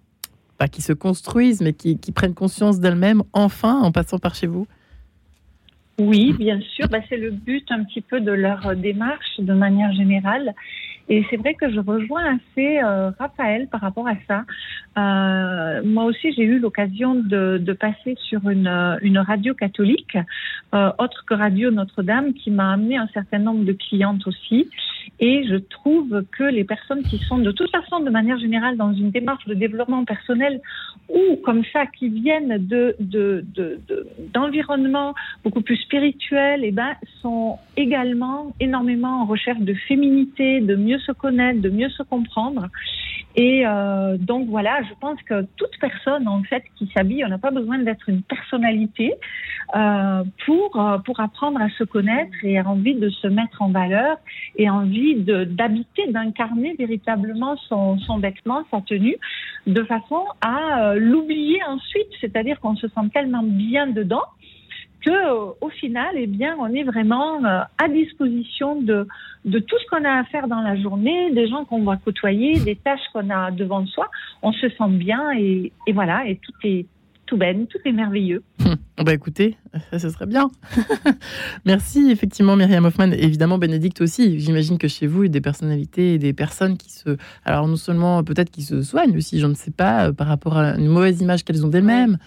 pas 0.59 0.69
qui 0.69 0.83
se 0.83 0.93
construisent, 0.93 1.61
mais 1.61 1.73
qui, 1.73 1.99
qui 1.99 2.13
prennent 2.13 2.35
conscience 2.35 2.81
d'elles-mêmes 2.81 3.23
enfin 3.33 3.81
en 3.81 3.93
passant 3.93 4.19
par 4.19 4.35
chez 4.35 4.47
vous. 4.47 4.67
Oui, 5.99 6.33
bien 6.33 6.61
sûr. 6.61 6.89
Bah, 6.89 7.01
c'est 7.09 7.19
le 7.19 7.31
but 7.31 7.65
un 7.71 7.85
petit 7.85 8.01
peu 8.01 8.21
de 8.21 8.33
leur 8.33 8.75
démarche 8.75 9.39
de 9.39 9.53
manière 9.53 9.93
générale. 9.93 10.55
Et 11.11 11.27
c'est 11.29 11.37
vrai 11.37 11.55
que 11.55 11.69
je 11.69 11.81
rejoins 11.81 12.37
assez 12.37 12.79
euh, 12.79 13.11
Raphaël 13.19 13.67
par 13.67 13.81
rapport 13.81 14.07
à 14.07 14.15
ça. 14.29 14.45
Euh, 14.97 15.83
moi 15.85 16.05
aussi, 16.05 16.33
j'ai 16.33 16.45
eu 16.45 16.61
l'occasion 16.61 17.17
de, 17.17 17.73
passer 17.73 18.17
sur 18.29 18.49
une, 18.49 18.69
euh, 18.69 19.23
radio 19.23 19.53
catholique, 19.55 20.17
autre 20.73 21.25
que 21.27 21.35
Radio 21.35 21.73
Notre-Dame, 21.73 22.33
qui 22.33 22.53
m'a 22.53 22.73
amené 22.73 22.97
un 22.97 23.09
certain 23.09 23.41
nombre 23.41 23.65
de 23.65 23.73
clientes 23.73 24.25
aussi. 24.29 24.69
Et 25.19 25.45
je 25.49 25.57
trouve 25.57 26.25
que 26.31 26.45
les 26.45 26.65
personnes 26.65 27.03
qui 27.03 27.19
sont 27.19 27.39
de 27.39 27.51
toute 27.51 27.71
façon, 27.71 28.01
de 28.01 28.11
manière 28.11 28.39
générale, 28.39 28.77
dans 28.77 28.93
une 28.93 29.11
démarche 29.11 29.45
de 29.47 29.55
développement 29.55 30.05
personnel 30.05 30.61
ou 31.09 31.37
comme 31.45 31.65
ça, 31.73 31.87
qui 31.87 32.09
viennent 32.09 32.57
de, 32.67 32.95
de, 33.01 33.45
d'environnements 34.33 35.15
beaucoup 35.43 35.61
plus 35.61 35.77
spirituels, 35.77 36.61
eh 36.63 36.71
ben, 36.71 36.95
sont 37.21 37.59
également 37.77 38.55
énormément 38.61 39.23
en 39.23 39.27
recherche 39.27 39.61
de 39.61 39.75
féminité, 39.75 40.61
de 40.61 40.77
mieux 40.77 41.00
se 41.01 41.13
connaître, 41.13 41.61
de 41.61 41.71
mieux 41.71 41.91
se 41.91 42.03
comprendre. 42.03 42.69
Et 43.37 43.63
euh, 43.65 44.17
donc 44.19 44.49
voilà, 44.49 44.83
je 44.83 44.95
pense 45.01 45.21
que 45.23 45.47
toute 45.57 45.79
personne 45.81 46.27
en 46.27 46.43
fait 46.43 46.65
qui 46.77 46.91
s'habille, 46.95 47.25
on 47.25 47.29
n'a 47.29 47.39
pas 47.39 47.53
besoin 47.53 47.79
d'être 47.79 48.09
une 48.09 48.23
personnalité 48.23 49.15
euh, 49.77 50.25
pour 50.45 50.81
euh, 50.81 50.99
pour 50.99 51.21
apprendre 51.21 51.61
à 51.61 51.69
se 51.71 51.85
connaître 51.85 52.33
et 52.43 52.59
a 52.59 52.67
envie 52.67 52.97
de 52.97 53.09
se 53.09 53.29
mettre 53.29 53.63
en 53.63 53.71
valeur 53.71 54.17
et 54.57 54.69
envie 54.69 55.15
d'habiter, 55.15 56.09
d'incarner 56.09 56.75
véritablement 56.77 57.57
son, 57.69 57.99
son 57.99 58.19
vêtement, 58.19 58.65
sa 58.71 58.81
tenue, 58.81 59.17
de 59.67 59.83
façon 59.85 60.25
à 60.41 60.95
l'oublier 60.97 61.61
ensuite. 61.69 62.09
C'est-à-dire 62.21 62.59
qu'on 62.59 62.75
se 62.75 62.89
sent 62.89 63.09
tellement 63.15 63.45
bien 63.45 63.87
dedans 63.87 64.25
que 65.05 65.11
euh, 65.11 65.53
au 65.61 65.69
final, 65.69 66.15
eh 66.17 66.27
bien, 66.27 66.57
on 66.59 66.73
est 66.75 66.83
vraiment 66.83 67.45
euh, 67.45 67.61
à 67.79 67.89
disposition 67.89 68.81
de, 68.81 69.07
tout 69.45 69.77
ce 69.79 69.87
qu'on 69.91 70.05
a 70.05 70.21
à 70.21 70.25
faire 70.25 70.49
dans 70.49 70.61
la 70.61 70.77
journée, 70.77 71.31
des 71.33 71.49
gens 71.49 71.65
qu'on 71.65 71.83
va 71.83 71.97
côtoyer, 71.97 72.59
des 72.61 72.77
tâches 72.77 73.09
qu'on 73.13 73.31
a 73.31 73.51
devant 73.51 73.87
soi. 73.87 74.09
On 74.43 74.53
se 74.53 74.69
sent 74.69 74.91
bien 74.91 75.33
et 75.33 75.73
voilà, 75.93 76.27
et 76.27 76.37
tout 76.37 76.53
est 76.65 76.87
tout 77.31 77.37
ben, 77.37 77.65
tout 77.69 77.79
est 77.85 77.93
merveilleux. 77.93 78.43
Hum. 78.65 78.77
Bah 79.03 79.15
écoutez, 79.15 79.57
ça 79.93 80.11
serait 80.11 80.27
bien. 80.27 80.51
Merci 81.65 82.11
effectivement 82.11 82.55
Myriam 82.55 82.85
Hoffman, 82.85 83.13
évidemment 83.13 83.57
Bénédicte 83.57 84.03
aussi. 84.03 84.39
J'imagine 84.39 84.77
que 84.77 84.89
chez 84.89 85.07
vous, 85.07 85.23
il 85.23 85.29
y 85.29 85.31
a 85.31 85.33
des 85.33 85.41
personnalités 85.41 86.13
et 86.13 86.19
des 86.19 86.35
personnes 86.35 86.77
qui 86.77 86.93
se... 86.93 87.17
Alors 87.47 87.67
non 87.67 87.77
seulement 87.77 88.23
peut-être 88.23 88.51
qui 88.51 88.61
se 88.61 88.83
soignent 88.83 89.17
aussi, 89.17 89.39
je 89.39 89.47
ne 89.47 89.55
sais 89.55 89.71
pas, 89.71 90.09
euh, 90.09 90.13
par 90.13 90.27
rapport 90.27 90.59
à 90.59 90.77
une 90.77 90.89
mauvaise 90.89 91.23
image 91.23 91.45
qu'elles 91.45 91.65
ont 91.65 91.69
d'elles-mêmes. 91.69 92.19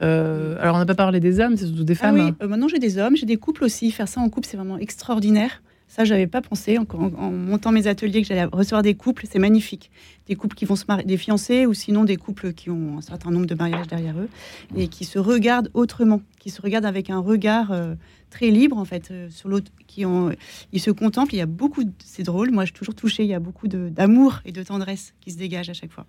Euh, 0.00 0.56
alors 0.60 0.76
on 0.76 0.78
n'a 0.78 0.86
pas 0.86 0.94
parlé 0.94 1.20
des 1.20 1.40
hommes, 1.40 1.58
c'est 1.58 1.66
surtout 1.66 1.84
des 1.84 1.92
ah 2.00 2.06
femmes. 2.06 2.14
oui, 2.14 2.32
euh, 2.40 2.48
maintenant 2.48 2.68
j'ai 2.68 2.78
des 2.78 2.96
hommes, 2.96 3.16
j'ai 3.16 3.26
des 3.26 3.36
couples 3.36 3.64
aussi. 3.64 3.90
Faire 3.90 4.08
ça 4.08 4.22
en 4.22 4.30
couple, 4.30 4.46
c'est 4.46 4.56
vraiment 4.56 4.78
extraordinaire. 4.78 5.60
Ça, 5.88 6.04
j'avais 6.04 6.26
pas 6.26 6.40
pensé 6.40 6.78
en, 6.78 7.30
montant 7.30 7.70
mes 7.70 7.86
ateliers 7.86 8.22
que 8.22 8.28
j'allais 8.28 8.44
recevoir 8.44 8.82
des 8.82 8.94
couples. 8.94 9.26
C'est 9.30 9.38
magnifique. 9.38 9.90
Des 10.26 10.34
couples 10.34 10.56
qui 10.56 10.64
vont 10.64 10.76
se 10.76 10.84
marier, 10.88 11.04
des 11.04 11.16
fiancés 11.16 11.66
ou 11.66 11.74
sinon 11.74 12.04
des 12.04 12.16
couples 12.16 12.52
qui 12.52 12.70
ont 12.70 12.98
un 12.98 13.00
certain 13.00 13.30
nombre 13.30 13.46
de 13.46 13.54
mariages 13.54 13.86
derrière 13.86 14.18
eux 14.18 14.28
et 14.76 14.88
qui 14.88 15.04
se 15.04 15.18
regardent 15.18 15.70
autrement, 15.74 16.22
qui 16.40 16.50
se 16.50 16.60
regardent 16.60 16.86
avec 16.86 17.10
un 17.10 17.20
regard 17.20 17.70
euh, 17.70 17.94
très 18.30 18.50
libre 18.50 18.76
en 18.76 18.84
fait 18.84 19.10
euh, 19.10 19.28
sur 19.30 19.48
l'autre. 19.48 19.70
Qui 19.86 20.04
ont, 20.04 20.32
ils 20.72 20.80
se 20.80 20.90
contemplent. 20.90 21.34
Il 21.34 21.38
y 21.38 21.42
a 21.42 21.46
beaucoup, 21.46 21.84
c'est 22.04 22.24
drôle. 22.24 22.50
Moi, 22.50 22.64
je 22.64 22.72
suis 22.72 22.78
toujours 22.78 22.96
touchée. 22.96 23.22
Il 23.22 23.28
y 23.28 23.34
a 23.34 23.40
beaucoup 23.40 23.68
d'amour 23.68 24.40
et 24.44 24.50
de 24.50 24.62
tendresse 24.62 25.14
qui 25.20 25.30
se 25.30 25.38
dégagent 25.38 25.70
à 25.70 25.74
chaque 25.74 25.92
fois. 25.92 26.06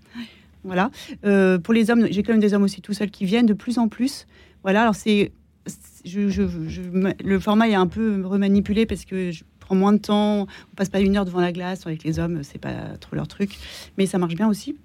Voilà. 0.63 0.89
Euh, 1.25 1.59
pour 1.59 1.75
les 1.75 1.91
hommes, 1.91 2.07
j'ai 2.09 2.23
quand 2.23 2.33
même 2.33 2.41
des 2.41 2.55
hommes 2.55 2.63
aussi 2.63 2.81
tout 2.81 2.93
seuls 2.93 3.11
qui 3.11 3.25
viennent 3.25 3.45
de 3.45 3.53
plus 3.53 3.77
en 3.77 3.87
plus. 3.87 4.25
Voilà. 4.63 4.81
Alors 4.81 4.95
c'est 4.95 5.31
le 6.05 7.39
format 7.39 7.69
est 7.69 7.75
un 7.75 7.87
peu 7.87 8.25
remanipulé 8.25 8.85
parce 8.85 9.05
que 9.05 9.31
prend 9.65 9.75
moins 9.75 9.93
de 9.93 9.97
temps. 9.97 10.41
On 10.41 10.75
passe 10.75 10.89
pas 10.89 10.99
une 10.99 11.17
heure 11.17 11.25
devant 11.25 11.41
la 11.41 11.51
glace 11.51 11.85
avec 11.85 12.03
les 12.03 12.19
hommes, 12.19 12.43
c'est 12.43 12.59
pas 12.59 12.97
trop 12.99 13.15
leur 13.15 13.27
truc, 13.27 13.57
mais 13.97 14.05
ça 14.05 14.17
marche 14.17 14.35
bien 14.35 14.47
aussi. 14.47 14.75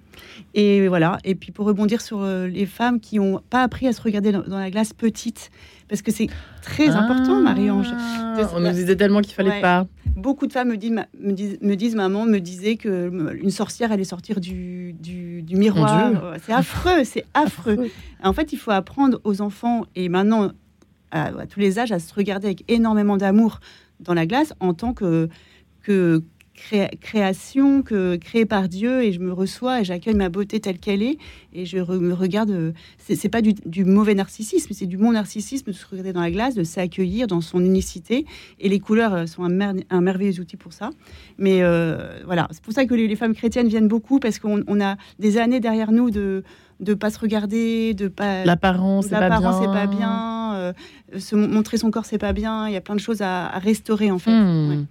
Et 0.55 0.89
voilà. 0.89 1.19
Et 1.25 1.35
puis 1.35 1.53
pour 1.53 1.67
rebondir 1.67 2.01
sur 2.01 2.21
euh, 2.21 2.47
les 2.49 2.67
femmes 2.67 3.01
qui 3.01 3.19
ont 3.19 3.41
pas 3.51 3.63
appris 3.63 3.87
à 3.87 3.93
se 3.93 4.03
regarder 4.03 4.33
dans, 4.33 4.59
la 4.59 4.71
glace 4.71 4.93
petite, 4.93 5.51
parce 5.89 6.03
que 6.03 6.11
c'est 6.11 6.29
très 6.63 6.89
important, 6.89 7.37
ah. 7.39 7.43
Marie-Ange. 7.43 7.93
On 8.55 8.61
nous 8.61 8.71
disait 8.71 8.97
tellement 8.97 9.21
qu'il 9.21 9.35
fallait 9.35 9.61
pas. 9.61 9.87
Beaucoup 10.17 10.47
de 10.47 10.53
femmes 10.53 10.71
me 10.71 10.77
disent, 10.77 10.93
me 11.19 11.33
disent, 11.33 11.59
me 11.61 11.75
disent, 11.75 11.95
maman 11.95 12.25
me 12.25 12.39
disait 12.39 12.77
que 12.77 13.35
une 13.35 13.51
sorcière 13.51 13.93
allait 13.93 14.05
sortir 14.05 14.41
du, 14.41 14.95
du, 14.95 15.57
miroir. 15.57 16.35
C'est 16.45 16.53
affreux, 16.53 17.05
c'est 17.05 17.25
affreux. 17.35 17.91
En 18.23 18.33
fait, 18.33 18.53
il 18.53 18.59
faut 18.59 18.71
apprendre 18.71 19.21
aux 19.25 19.41
enfants 19.41 19.85
et 19.95 20.09
maintenant 20.09 20.53
à, 21.11 21.27
à 21.27 21.47
tous 21.47 21.61
les 21.61 21.79
âges 21.79 21.93
à 21.93 21.99
se 21.99 22.13
regarder 22.15 22.47
avec 22.47 22.65
énormément 22.69 23.17
d'amour 23.17 23.61
dans 24.01 24.15
la 24.15 24.27
glace 24.27 24.53
en 24.61 24.75
tant 24.75 24.93
que, 24.95 25.29
création 27.01 27.83
que 27.83 28.17
créée 28.17 28.45
par 28.45 28.69
Dieu 28.69 29.03
et 29.03 29.13
je 29.13 29.21
me 29.21 29.33
reçois 29.33 29.81
et 29.81 29.85
j'accueille 29.85 30.15
ma 30.15 30.29
beauté 30.29 30.61
telle 30.61 30.79
qu'elle 30.79 31.03
est 31.03 31.17
et 31.55 31.65
je 31.65 31.79
me 31.79 32.13
regarde 32.13 32.75
c'est 32.99 33.31
pas 33.31 33.41
du, 33.41 33.85
mauvais 33.85 34.15
narcissisme 34.15 34.69
c'est 34.73 34.87
du 34.87 34.99
bon 34.99 35.13
narcissisme 35.13 35.67
de 35.69 35.73
se 35.73 35.87
regarder 35.87 36.13
dans 36.13 36.21
la 36.21 36.31
glace 36.31 36.55
de 36.55 36.63
s'accueillir 36.63 37.29
dans 37.29 37.41
son 37.41 37.65
unicité 37.65 38.27
et 38.59 38.69
les 38.69 38.79
couleurs 38.79 39.15
euh, 39.15 39.27
sont 39.27 39.45
un, 39.45 39.77
un 39.89 40.01
merveilleux 40.03 40.39
outil 40.39 40.57
pour 40.57 40.75
ça. 40.75 40.91
Mais 41.39 41.63
euh, 41.63 42.21
voilà 42.27 42.47
c'est 42.51 42.63
pour 42.63 42.75
ça 42.75 42.85
que 42.85 42.95
les, 42.95 43.17
femmes 43.17 43.35
chrétiennes 43.35 43.69
viennent 43.69 43.89
beaucoup 43.89 44.21
parce 44.21 44.39
qu'on 44.39 44.81
a 44.83 44.97
des 45.19 45.39
années 45.39 45.61
derrière 45.61 45.93
nous 45.93 46.11
de 46.11 46.45
de 46.81 46.95
pas 46.95 47.11
se 47.11 47.19
regarder, 47.19 47.95
de 47.95 48.09
pas 48.09 48.45
l'apparence, 48.45 49.07
c'est 49.07 49.19
pas 49.19 49.29
bien, 49.29 49.53
c'est 49.53 49.67
pas 49.67 49.87
bien, 49.87 50.55
euh, 50.55 50.73
se 51.19 51.37
montrer 51.37 51.77
son 51.77 51.91
corps, 51.91 52.07
c'est 52.07 52.19
pas 52.19 52.33
bien. 52.33 52.67
Il 52.69 52.73
y 52.73 52.77
a 52.77 52.81
plein 52.81 52.95
de 52.95 53.01
choses 53.01 53.23
à, 53.23 53.49
restaurer 53.59 54.11
en 54.11 54.19
fait. 54.19 54.31
Hmm. 54.31 54.87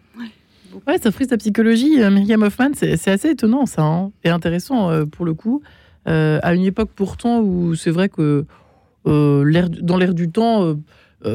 Ouais. 0.87 0.97
ça 0.99 1.11
frise 1.11 1.27
ta 1.27 1.37
psychologie, 1.37 2.01
euh, 2.01 2.11
Myriam 2.11 2.43
Hoffman. 2.43 2.71
C'est 2.73 3.07
assez 3.07 3.31
étonnant 3.31 3.65
ça, 3.65 3.81
hein, 3.81 4.11
et 4.23 4.29
intéressant 4.29 4.89
euh, 4.89 5.05
pour 5.05 5.25
le 5.25 5.33
coup. 5.33 5.61
à 6.05 6.53
une 6.53 6.63
époque 6.63 6.89
pourtant 6.95 7.39
où 7.41 7.75
c'est 7.75 7.91
vrai 7.91 8.09
que 8.09 8.45
dans 9.05 9.97
l'air 9.97 10.13
du 10.13 10.29
temps 10.29 10.75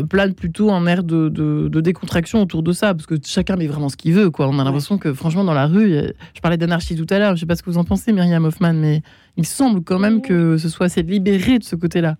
plane 0.08 0.34
plutôt 0.34 0.70
un 0.70 0.86
air 0.86 1.02
de, 1.04 1.28
de, 1.28 1.80
décontraction 1.80 2.40
autour 2.40 2.62
de 2.62 2.72
ça, 2.72 2.94
parce 2.94 3.06
que 3.06 3.14
chacun 3.24 3.56
met 3.56 3.66
vraiment 3.66 3.88
ce 3.88 3.96
qu'il 3.96 4.14
veut. 4.14 4.30
Quoi. 4.30 4.48
On 4.48 4.58
a 4.58 4.64
l'impression 4.64 4.98
que, 4.98 5.12
franchement, 5.12 5.44
dans 5.44 5.54
la 5.54 5.66
rue, 5.66 5.94
je 6.34 6.40
parlais 6.40 6.56
d'anarchie 6.56 6.96
tout 6.96 7.06
à 7.10 7.18
l'heure, 7.18 7.30
je 7.30 7.34
ne 7.34 7.38
sais 7.40 7.46
pas 7.46 7.56
ce 7.56 7.62
que 7.62 7.70
vous 7.70 7.78
en 7.78 7.84
pensez, 7.84 8.12
Myriam 8.12 8.44
Hoffman, 8.44 8.74
mais 8.74 9.02
il 9.36 9.44
semble 9.44 9.82
quand 9.82 9.98
même 9.98 10.22
que 10.22 10.56
ce 10.56 10.68
soit 10.68 10.86
assez 10.86 11.02
libéré 11.02 11.58
de 11.58 11.64
ce 11.64 11.76
côté-là. 11.76 12.16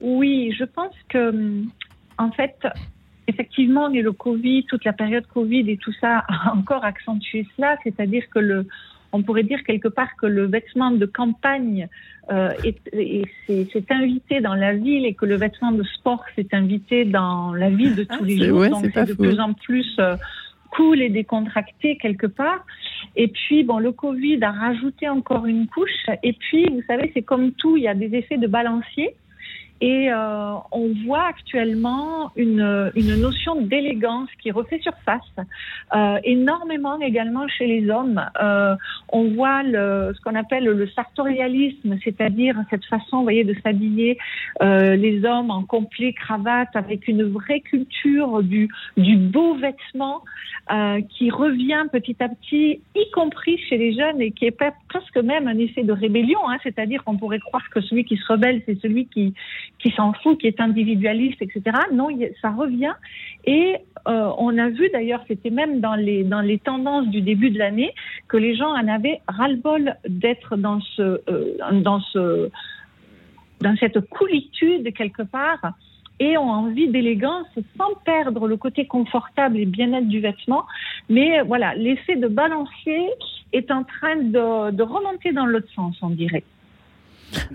Oui, 0.00 0.52
je 0.58 0.64
pense 0.64 0.94
que, 1.08 1.62
en 2.18 2.32
fait, 2.32 2.56
effectivement, 3.28 3.88
le 3.88 4.12
Covid, 4.12 4.64
toute 4.64 4.84
la 4.84 4.92
période 4.92 5.26
Covid 5.26 5.70
et 5.70 5.76
tout 5.76 5.92
ça 6.00 6.24
a 6.28 6.52
encore 6.56 6.84
accentué 6.84 7.46
cela, 7.56 7.76
c'est-à-dire 7.84 8.24
que 8.30 8.40
le, 8.40 8.66
on 9.12 9.22
pourrait 9.22 9.42
dire 9.42 9.62
quelque 9.64 9.88
part 9.88 10.16
que 10.16 10.26
le 10.26 10.46
vêtement 10.46 10.90
de 10.90 11.06
campagne 11.06 11.88
euh, 12.30 12.50
s'est 13.46 13.84
invité 13.90 14.40
dans 14.40 14.54
la 14.54 14.74
ville 14.74 15.04
et 15.06 15.14
que 15.14 15.26
le 15.26 15.36
vêtement 15.36 15.72
de 15.72 15.82
sport 15.82 16.24
s'est 16.34 16.48
invité 16.52 17.04
dans 17.04 17.52
la 17.52 17.70
vie 17.70 17.94
de 17.94 18.04
tous 18.04 18.16
ah, 18.20 18.24
les 18.24 18.38
jours. 18.38 18.66
Donc 18.68 18.86
c'est 18.94 19.08
de 19.08 19.14
plus 19.14 19.38
en 19.40 19.52
plus 19.54 19.96
euh, 19.98 20.16
cool 20.70 21.02
et 21.02 21.08
décontracté 21.08 21.96
quelque 21.96 22.26
part. 22.26 22.64
Et 23.16 23.28
puis, 23.28 23.64
bon, 23.64 23.78
le 23.78 23.92
Covid 23.92 24.42
a 24.42 24.52
rajouté 24.52 25.08
encore 25.08 25.46
une 25.46 25.66
couche. 25.66 26.06
Et 26.22 26.32
puis, 26.32 26.66
vous 26.66 26.82
savez, 26.86 27.10
c'est 27.14 27.22
comme 27.22 27.52
tout, 27.52 27.76
il 27.76 27.82
y 27.82 27.88
a 27.88 27.94
des 27.94 28.14
effets 28.14 28.38
de 28.38 28.46
balancier. 28.46 29.14
Et 29.82 30.12
euh, 30.12 30.54
on 30.70 30.92
voit 31.04 31.24
actuellement 31.24 32.30
une, 32.36 32.92
notion 32.94 33.60
d'élégance 33.62 34.28
qui 34.40 34.52
refait 34.52 34.78
surface, 34.78 35.22
euh, 35.92 36.18
énormément 36.22 37.00
également 37.00 37.48
chez 37.48 37.66
les 37.66 37.90
hommes. 37.90 38.24
Euh, 38.40 38.76
on 39.08 39.34
voit 39.34 39.64
ce 39.64 40.20
qu'on 40.22 40.36
appelle 40.36 40.66
le 40.66 40.86
sartorialisme, 40.86 41.98
c'est-à-dire 42.04 42.54
cette 42.70 42.84
façon, 42.84 43.22
voyez, 43.22 43.42
de 43.42 43.56
s'habiller 43.64 44.18
les 44.60 45.24
hommes 45.24 45.50
en 45.50 45.64
complet 45.64 46.12
cravate 46.12 46.74
avec 46.74 47.08
une 47.08 47.24
vraie 47.24 47.60
culture 47.60 48.40
du, 48.44 48.68
beau 48.96 49.56
vêtement 49.56 50.22
qui 51.08 51.30
revient 51.30 51.86
petit 51.90 52.16
à 52.20 52.28
petit, 52.28 52.80
y 52.94 53.10
compris 53.10 53.58
chez 53.68 53.78
les 53.78 53.94
jeunes 53.94 54.20
et 54.20 54.30
qui 54.30 54.46
est 54.46 54.56
presque 54.88 55.16
même 55.16 55.48
un 55.48 55.58
effet 55.58 55.82
de 55.82 55.92
rébellion, 55.92 56.38
hein, 56.48 56.58
c'est-à-dire 56.62 57.02
qu'on 57.02 57.16
pourrait 57.16 57.40
croire 57.40 57.68
que 57.70 57.80
celui 57.80 58.04
qui 58.04 58.16
se 58.16 58.32
rebelle, 58.32 58.62
c'est 58.64 58.80
celui 58.80 59.06
qui 59.06 59.34
qui 59.78 59.90
s'en 59.90 60.12
fout, 60.12 60.38
qui 60.38 60.46
est 60.46 60.60
individualiste, 60.60 61.42
etc. 61.42 61.62
Non, 61.92 62.08
ça 62.40 62.50
revient. 62.50 62.94
Et 63.44 63.76
euh, 64.08 64.30
on 64.38 64.56
a 64.58 64.68
vu 64.68 64.88
d'ailleurs, 64.92 65.22
c'était 65.28 65.50
même 65.50 65.80
dans 65.80 65.94
les, 65.94 66.24
dans 66.24 66.40
les 66.40 66.58
tendances 66.58 67.08
du 67.08 67.20
début 67.20 67.50
de 67.50 67.58
l'année, 67.58 67.92
que 68.28 68.36
les 68.36 68.54
gens 68.54 68.70
en 68.70 68.88
avaient 68.88 69.20
ras-le-bol 69.28 69.96
d'être 70.08 70.56
dans, 70.56 70.80
ce, 70.80 71.20
euh, 71.28 71.56
dans, 71.72 72.00
ce, 72.00 72.50
dans 73.60 73.76
cette 73.76 74.00
coolitude 74.08 74.92
quelque 74.94 75.22
part 75.22 75.74
et 76.20 76.38
ont 76.38 76.50
envie 76.50 76.88
d'élégance 76.88 77.48
sans 77.76 77.94
perdre 78.04 78.46
le 78.46 78.56
côté 78.56 78.86
confortable 78.86 79.58
et 79.58 79.66
bien-être 79.66 80.06
du 80.06 80.20
vêtement. 80.20 80.64
Mais 81.08 81.40
voilà, 81.42 81.74
l'effet 81.74 82.14
de 82.16 82.28
balancier 82.28 83.08
est 83.52 83.70
en 83.72 83.82
train 83.82 84.16
de, 84.16 84.70
de 84.70 84.82
remonter 84.82 85.32
dans 85.32 85.46
l'autre 85.46 85.72
sens, 85.74 85.96
on 86.02 86.10
dirait. 86.10 86.44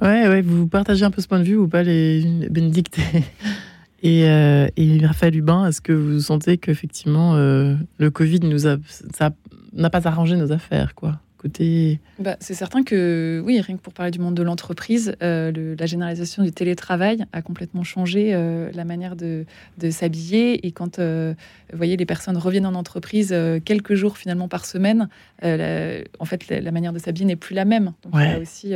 Ouais, 0.01 0.27
ouais, 0.27 0.41
vous 0.41 0.67
partagez 0.67 1.05
un 1.05 1.11
peu 1.11 1.21
ce 1.21 1.27
point 1.27 1.39
de 1.39 1.43
vue 1.43 1.57
ou 1.57 1.67
pas, 1.67 1.83
les 1.83 2.47
Bénédicte 2.49 2.99
Et, 4.03 4.29
euh, 4.29 4.67
et, 4.77 5.05
Raphaël 5.05 5.35
Hubin, 5.35 5.67
est-ce 5.67 5.81
que 5.81 5.93
vous 5.93 6.19
sentez 6.19 6.57
qu'effectivement 6.57 7.35
euh, 7.35 7.75
le 7.97 8.11
Covid 8.11 8.41
nous 8.41 8.67
a, 8.67 8.77
ça 9.13 9.31
n'a 9.73 9.89
pas 9.89 10.07
arrangé 10.07 10.35
nos 10.35 10.51
affaires, 10.51 10.93
quoi 10.93 11.19
Côté... 11.37 11.99
Bah, 12.17 12.35
c'est 12.39 12.55
certain 12.55 12.83
que 12.83 13.43
oui, 13.45 13.61
rien 13.61 13.77
que 13.77 13.81
pour 13.81 13.93
parler 13.93 14.09
du 14.09 14.17
monde 14.17 14.33
de 14.33 14.41
l'entreprise, 14.41 15.15
euh, 15.21 15.75
la 15.79 15.85
généralisation 15.85 16.43
du 16.43 16.51
télétravail 16.51 17.25
a 17.31 17.43
complètement 17.43 17.83
changé 17.83 18.31
la 18.73 18.85
manière 18.85 19.15
de, 19.15 19.45
de 19.77 19.91
s'habiller. 19.91 20.65
Et 20.65 20.71
quand 20.71 20.97
vous 20.99 21.35
voyez 21.73 21.95
les 21.95 22.07
personnes 22.07 22.37
reviennent 22.37 22.65
en 22.65 22.73
entreprise 22.73 23.35
quelques 23.65 23.93
jours 23.93 24.17
finalement 24.17 24.47
par 24.47 24.65
semaine, 24.65 25.09
en 25.43 26.25
fait 26.25 26.49
la, 26.49 26.71
manière 26.71 26.91
de 26.91 26.97
s'habiller 26.97 27.25
n'est 27.25 27.35
plus 27.35 27.53
la 27.53 27.65
même. 27.65 27.93
Donc 28.01 28.13
il 28.15 28.21
y 28.21 28.33
a 28.33 28.39
aussi 28.39 28.73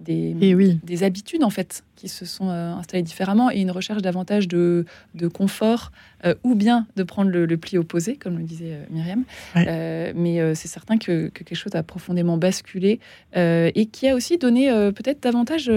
des, 0.00 0.54
oui. 0.54 0.80
des 0.82 1.02
habitudes 1.02 1.44
en 1.44 1.50
fait 1.50 1.84
qui 1.96 2.08
se 2.08 2.24
sont 2.24 2.50
euh, 2.50 2.74
installées 2.74 3.02
différemment 3.02 3.50
et 3.50 3.60
une 3.60 3.70
recherche 3.70 4.02
davantage 4.02 4.48
de, 4.48 4.84
de 5.14 5.28
confort 5.28 5.92
euh, 6.24 6.34
ou 6.42 6.54
bien 6.54 6.86
de 6.96 7.02
prendre 7.02 7.30
le, 7.30 7.56
pli 7.56 7.78
opposé, 7.78 8.16
comme 8.16 8.38
le 8.38 8.44
disait 8.44 8.72
euh, 8.72 8.84
Myriam. 8.90 9.24
mais 9.54 10.54
c'est 10.54 10.68
certain 10.68 10.98
que, 10.98 11.28
que, 11.28 11.44
quelque 11.44 11.54
chose 11.54 11.74
a 11.74 11.82
profondément 11.82 12.36
basculé 12.36 13.00
et 13.34 13.88
qui 13.92 14.08
a 14.08 14.14
aussi 14.14 14.38
donné 14.38 14.68
peut-être 14.94 15.22
davantage 15.22 15.70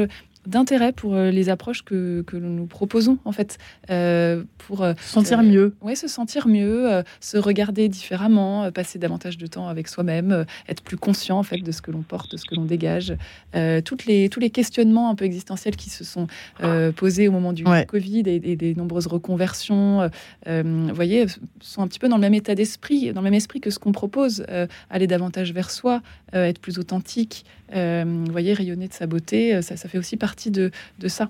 d'intérêt 0.48 0.93
pour 0.93 1.14
euh, 1.14 1.30
les 1.30 1.50
approches 1.50 1.84
que, 1.84 2.24
que 2.26 2.38
nous 2.38 2.66
proposons, 2.66 3.18
en 3.26 3.32
fait, 3.32 3.58
euh, 3.89 4.43
pour 4.58 4.82
euh, 4.82 4.93
se 5.00 5.10
sentir 5.10 5.43
mieux. 5.43 5.76
Oui, 5.82 5.95
se 5.95 6.08
sentir 6.08 6.48
mieux, 6.48 7.04
se 7.20 7.38
regarder 7.38 7.89
différemment, 7.89 8.72
passer 8.72 8.98
davantage 8.98 9.38
de 9.38 9.45
temps 9.45 9.68
avec 9.68 9.88
soi-même, 9.88 10.45
être 10.68 10.82
plus 10.82 10.98
conscient 10.98 11.38
en 11.38 11.43
fait 11.43 11.58
de 11.58 11.72
ce 11.72 11.82
que 11.82 11.91
l'on 11.91 12.02
porte, 12.02 12.32
de 12.32 12.38
ce 12.38 12.45
que 12.45 12.56
l'on 12.56 12.66
dégage. 12.66 13.16
toutes 13.84 14.06
les, 14.06 14.30
tous 14.30 14.39
les 14.39 14.50
questionnements 14.50 15.10
un 15.10 15.16
peu 15.16 15.26
existentiels 15.26 15.76
qui 15.76 15.89
se 15.89 16.04
sont 16.04 16.28
posés 16.95 17.28
au 17.28 17.32
moment 17.32 17.54
du 17.54 17.64
Covid 17.88 18.24
et, 18.26 18.56
des 18.56 18.76
nombreuses 18.76 19.08
reconversions, 19.08 20.10
vous 20.45 20.93
voyez, 20.93 21.26
sont 21.60 21.82
un 21.82 21.88
petit 21.88 22.00
peu 22.00 22.08
dans 22.08 22.18
le 22.18 22.22
même 22.22 22.34
état 22.34 22.56
d'esprit, 22.56 23.12
dans 23.14 23.22
le 23.22 23.26
même 23.26 23.34
esprit 23.34 23.60
que 23.60 23.70
ce 23.70 23.80
qu'on 23.80 23.91
propose, 23.91 24.45
aller 24.89 25.08
davantage 25.08 25.54
vers 25.54 25.72
soi, 25.72 26.02
être 26.34 26.60
plus 26.60 26.80
authentique, 26.80 27.45
vous 27.74 28.32
voyez, 28.32 28.53
rayonner 28.53 28.88
de 28.88 28.93
sa 28.93 29.07
beauté, 29.07 29.61
ça, 29.61 29.78
ça 29.78 29.89
fait 29.89 29.97
aussi 29.97 30.18
partie 30.18 30.51
de, 30.51 30.72
de 30.99 31.07
ça. 31.07 31.30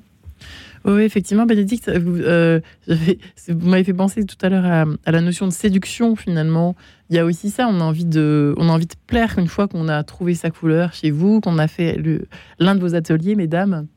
Oui, 0.86 1.02
effectivement, 1.02 1.46
Bénédicte, 1.46 1.90
vous, 1.90 2.18
euh, 2.22 2.62
vous 2.88 3.68
m'avez 3.68 3.84
fait 3.84 3.94
penser 3.94 4.24
tout 4.24 4.38
à 4.42 4.50
l'heure 4.50 4.66
à, 4.66 5.12
la 5.12 5.22
notion 5.22 5.48
de 5.48 5.52
séduction, 5.52 6.16
finalement. 6.16 6.76
Il 7.10 7.16
y 7.16 7.20
a 7.20 7.26
aussi 7.26 7.50
ça, 7.50 7.68
on 7.68 7.80
a 7.82 7.84
envie 7.84 8.06
de, 8.06 8.54
on 8.58 8.70
a 8.70 8.72
envie 8.72 8.86
de 8.86 8.96
plaire 9.08 9.38
une 9.38 9.48
fois 9.48 9.68
qu'on 9.68 9.88
a 9.88 10.04
trouvé 10.04 10.34
sa 10.34 10.50
couleur 10.50 10.94
chez 10.94 11.12
vous, 11.12 11.42
qu'on 11.42 11.58
a 11.58 11.68
fait 11.68 12.00
l'un 12.60 12.76
de 12.76 12.80
vos 12.80 12.96
ateliers, 12.96 13.36
mesdames, 13.36 13.88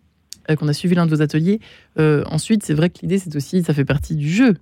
euh, 0.51 0.57
qu'on 0.57 0.69
a 0.69 0.73
suivi 0.73 0.95
l'un 0.95 1.07
de 1.07 1.15
vos 1.15 1.23
ateliers. 1.23 1.61
Euh, 1.99 2.25
ensuite, 2.27 2.65
c'est 2.65 2.75
vrai 2.75 2.91
que 2.91 2.99
l'idée, 3.03 3.19
c'est 3.19 3.35
aussi, 3.37 3.63
ça 3.63 3.75
fait 3.75 3.85
partie 3.85 4.17
du 4.17 4.29
jeu, 4.29 4.57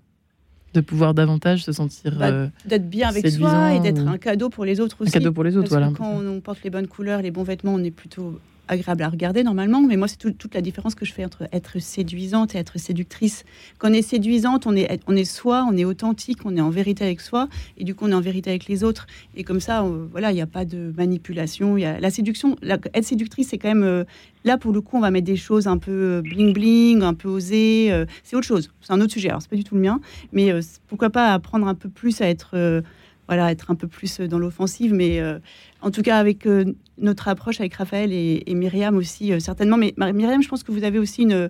de 0.74 0.80
pouvoir 0.80 1.14
davantage 1.14 1.64
se 1.64 1.72
sentir 1.72 2.16
bah, 2.18 2.48
d'être 2.64 2.88
bien 2.88 3.08
avec 3.08 3.28
soi 3.28 3.74
et 3.74 3.80
d'être 3.80 4.06
un 4.06 4.18
cadeau 4.18 4.48
pour 4.48 4.64
les 4.64 4.80
autres 4.80 4.96
aussi. 5.00 5.10
Un 5.10 5.12
cadeau 5.12 5.32
pour 5.32 5.44
les 5.44 5.56
autres, 5.56 5.68
voilà. 5.70 5.90
quand 5.96 6.20
on 6.24 6.40
porte 6.40 6.62
les 6.62 6.70
bonnes 6.70 6.86
couleurs, 6.86 7.22
les 7.22 7.30
bons 7.30 7.42
vêtements, 7.42 7.74
on 7.74 7.82
est 7.82 7.90
plutôt 7.90 8.38
agréable 8.68 9.02
à 9.02 9.08
regarder 9.08 9.42
normalement, 9.42 9.80
mais 9.80 9.96
moi 9.96 10.08
c'est 10.08 10.36
toute 10.36 10.54
la 10.54 10.60
différence 10.60 10.94
que 10.94 11.04
je 11.04 11.12
fais 11.12 11.24
entre 11.24 11.48
être 11.52 11.78
séduisante 11.80 12.54
et 12.54 12.58
être 12.58 12.78
séductrice. 12.78 13.44
Quand 13.78 13.90
on 13.90 13.92
est 13.92 14.02
séduisante, 14.02 14.66
on 14.66 14.76
est, 14.76 15.00
on 15.06 15.16
est 15.16 15.24
soi, 15.24 15.66
on 15.68 15.76
est 15.76 15.84
authentique, 15.84 16.40
on 16.44 16.56
est 16.56 16.60
en 16.60 16.70
vérité 16.70 17.04
avec 17.04 17.20
soi, 17.20 17.48
et 17.76 17.84
du 17.84 17.94
coup 17.94 18.04
on 18.06 18.10
est 18.10 18.14
en 18.14 18.20
vérité 18.20 18.50
avec 18.50 18.66
les 18.66 18.84
autres. 18.84 19.06
Et 19.34 19.44
comme 19.44 19.60
ça, 19.60 19.84
voilà, 20.10 20.30
il 20.32 20.34
n'y 20.34 20.42
a 20.42 20.46
pas 20.46 20.64
de 20.64 20.92
manipulation. 20.96 21.76
La 21.76 22.10
séduction, 22.10 22.56
être 22.62 23.04
séductrice, 23.04 23.48
c'est 23.48 23.58
quand 23.58 23.68
même 23.68 23.82
euh, 23.82 24.04
là 24.44 24.58
pour 24.58 24.72
le 24.72 24.80
coup, 24.80 24.96
on 24.96 25.00
va 25.00 25.10
mettre 25.10 25.26
des 25.26 25.36
choses 25.36 25.66
un 25.66 25.78
peu 25.78 26.20
bling 26.22 26.52
bling, 26.52 27.02
un 27.02 27.14
peu 27.14 27.28
osées. 27.28 27.88
Euh, 27.90 28.04
c'est 28.22 28.36
autre 28.36 28.46
chose, 28.46 28.70
c'est 28.80 28.92
un 28.92 29.00
autre 29.00 29.12
sujet. 29.12 29.28
Alors 29.28 29.42
c'est 29.42 29.50
pas 29.50 29.56
du 29.56 29.64
tout 29.64 29.74
le 29.74 29.80
mien, 29.80 30.00
mais 30.32 30.50
euh, 30.52 30.60
pourquoi 30.86 31.10
pas 31.10 31.32
apprendre 31.32 31.66
un 31.66 31.74
peu 31.74 31.88
plus 31.88 32.20
à 32.20 32.28
être 32.28 32.82
voilà, 33.28 33.52
être 33.52 33.70
un 33.70 33.74
peu 33.74 33.86
plus 33.86 34.20
dans 34.20 34.38
l'offensive. 34.38 34.92
Mais 34.94 35.20
euh, 35.20 35.38
en 35.82 35.90
tout 35.90 36.02
cas, 36.02 36.18
avec 36.18 36.46
euh, 36.46 36.64
notre 36.98 37.28
approche 37.28 37.60
avec 37.60 37.74
Raphaël 37.74 38.12
et, 38.12 38.42
Myriam 38.54 38.96
aussi, 38.96 39.32
euh, 39.32 39.38
certainement. 39.38 39.76
Mais 39.76 39.94
Myriam, 39.98 40.42
je 40.42 40.48
pense 40.48 40.64
que 40.64 40.72
vous 40.72 40.82
avez 40.82 40.98
aussi 40.98 41.22
une, 41.22 41.48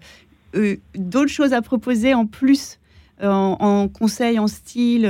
d'autres 0.96 1.30
choses 1.30 1.52
à 1.52 1.62
proposer 1.62 2.14
en 2.14 2.26
plus, 2.26 2.78
en, 3.22 3.88
conseil, 3.88 4.38
en 4.38 4.48
style. 4.48 5.02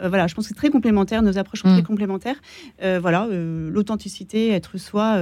voilà, 0.00 0.26
je 0.26 0.34
pense 0.34 0.44
que 0.44 0.48
c'est 0.48 0.54
très 0.54 0.70
complémentaire, 0.70 1.22
nos 1.22 1.38
approches 1.38 1.60
sont 1.60 1.68
très 1.68 1.82
mm. 1.82 1.86
complémentaires. 1.86 2.36
voilà, 2.80 3.28
l'authenticité, 3.30 4.50
être 4.50 4.78
soi. 4.78 5.18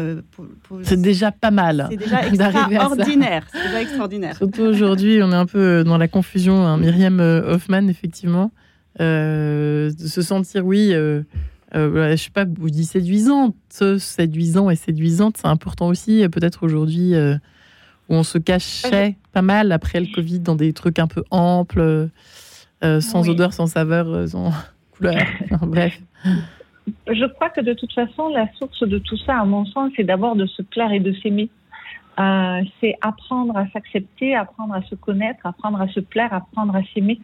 c'est 0.84 1.00
déjà 1.00 1.32
pas 1.32 1.50
mal. 1.50 1.88
C'est 1.90 1.96
déjà 1.96 2.26
extraordinaire. 2.28 3.46
C'est 3.52 3.62
déjà 3.64 3.82
extraordinaire. 3.82 4.36
Surtout 4.36 4.62
aujourd'hui, 4.62 5.20
on 5.22 5.32
est 5.32 5.36
un 5.36 5.46
peu 5.46 5.84
dans 5.84 5.98
la 5.98 6.08
confusion. 6.08 6.64
Hein. 6.66 6.78
Myriam 6.78 7.20
Hoffman, 7.20 7.88
effectivement. 7.88 8.52
Euh, 9.00 9.90
de 9.90 10.06
se 10.06 10.22
sentir, 10.22 10.66
oui, 10.66 10.90
euh, 10.92 11.22
euh, 11.74 12.10
je 12.10 12.16
sais 12.16 12.30
pas, 12.30 12.44
vous 12.44 12.70
dites 12.70 12.88
séduisante, 12.88 13.54
séduisant 13.98 14.70
et 14.70 14.76
séduisante, 14.76 15.38
c'est 15.38 15.46
important 15.46 15.88
aussi, 15.88 16.26
peut-être 16.28 16.62
aujourd'hui, 16.64 17.14
où 18.08 18.14
on 18.14 18.22
se 18.22 18.38
cachait 18.38 19.16
pas 19.32 19.42
mal 19.42 19.72
après 19.72 20.00
le 20.00 20.06
Covid 20.14 20.40
dans 20.40 20.56
des 20.56 20.72
trucs 20.72 20.98
un 20.98 21.06
peu 21.06 21.24
amples, 21.30 22.08
sans 22.82 23.28
odeur, 23.28 23.52
sans 23.52 23.66
saveur, 23.66 24.28
sans 24.28 24.52
couleur, 24.92 25.16
bref. 25.62 25.98
Je 27.06 27.26
crois 27.34 27.48
que 27.48 27.60
de 27.60 27.74
toute 27.74 27.92
façon, 27.92 28.28
la 28.28 28.52
source 28.58 28.82
de 28.86 28.98
tout 28.98 29.16
ça, 29.16 29.38
à 29.38 29.44
mon 29.44 29.64
sens, 29.64 29.92
c'est 29.96 30.04
d'abord 30.04 30.36
de 30.36 30.46
se 30.46 30.62
plaire 30.62 30.92
et 30.92 31.00
de 31.00 31.12
s'aimer. 31.22 31.48
C'est 32.16 32.96
apprendre 33.00 33.56
à 33.56 33.66
s'accepter, 33.70 34.34
apprendre 34.34 34.74
à 34.74 34.82
se 34.82 34.94
connaître, 34.94 35.40
apprendre 35.44 35.80
à 35.80 35.88
se 35.88 36.00
plaire, 36.00 36.32
apprendre 36.32 36.74
à 36.74 36.82
s'aimer 36.94 37.20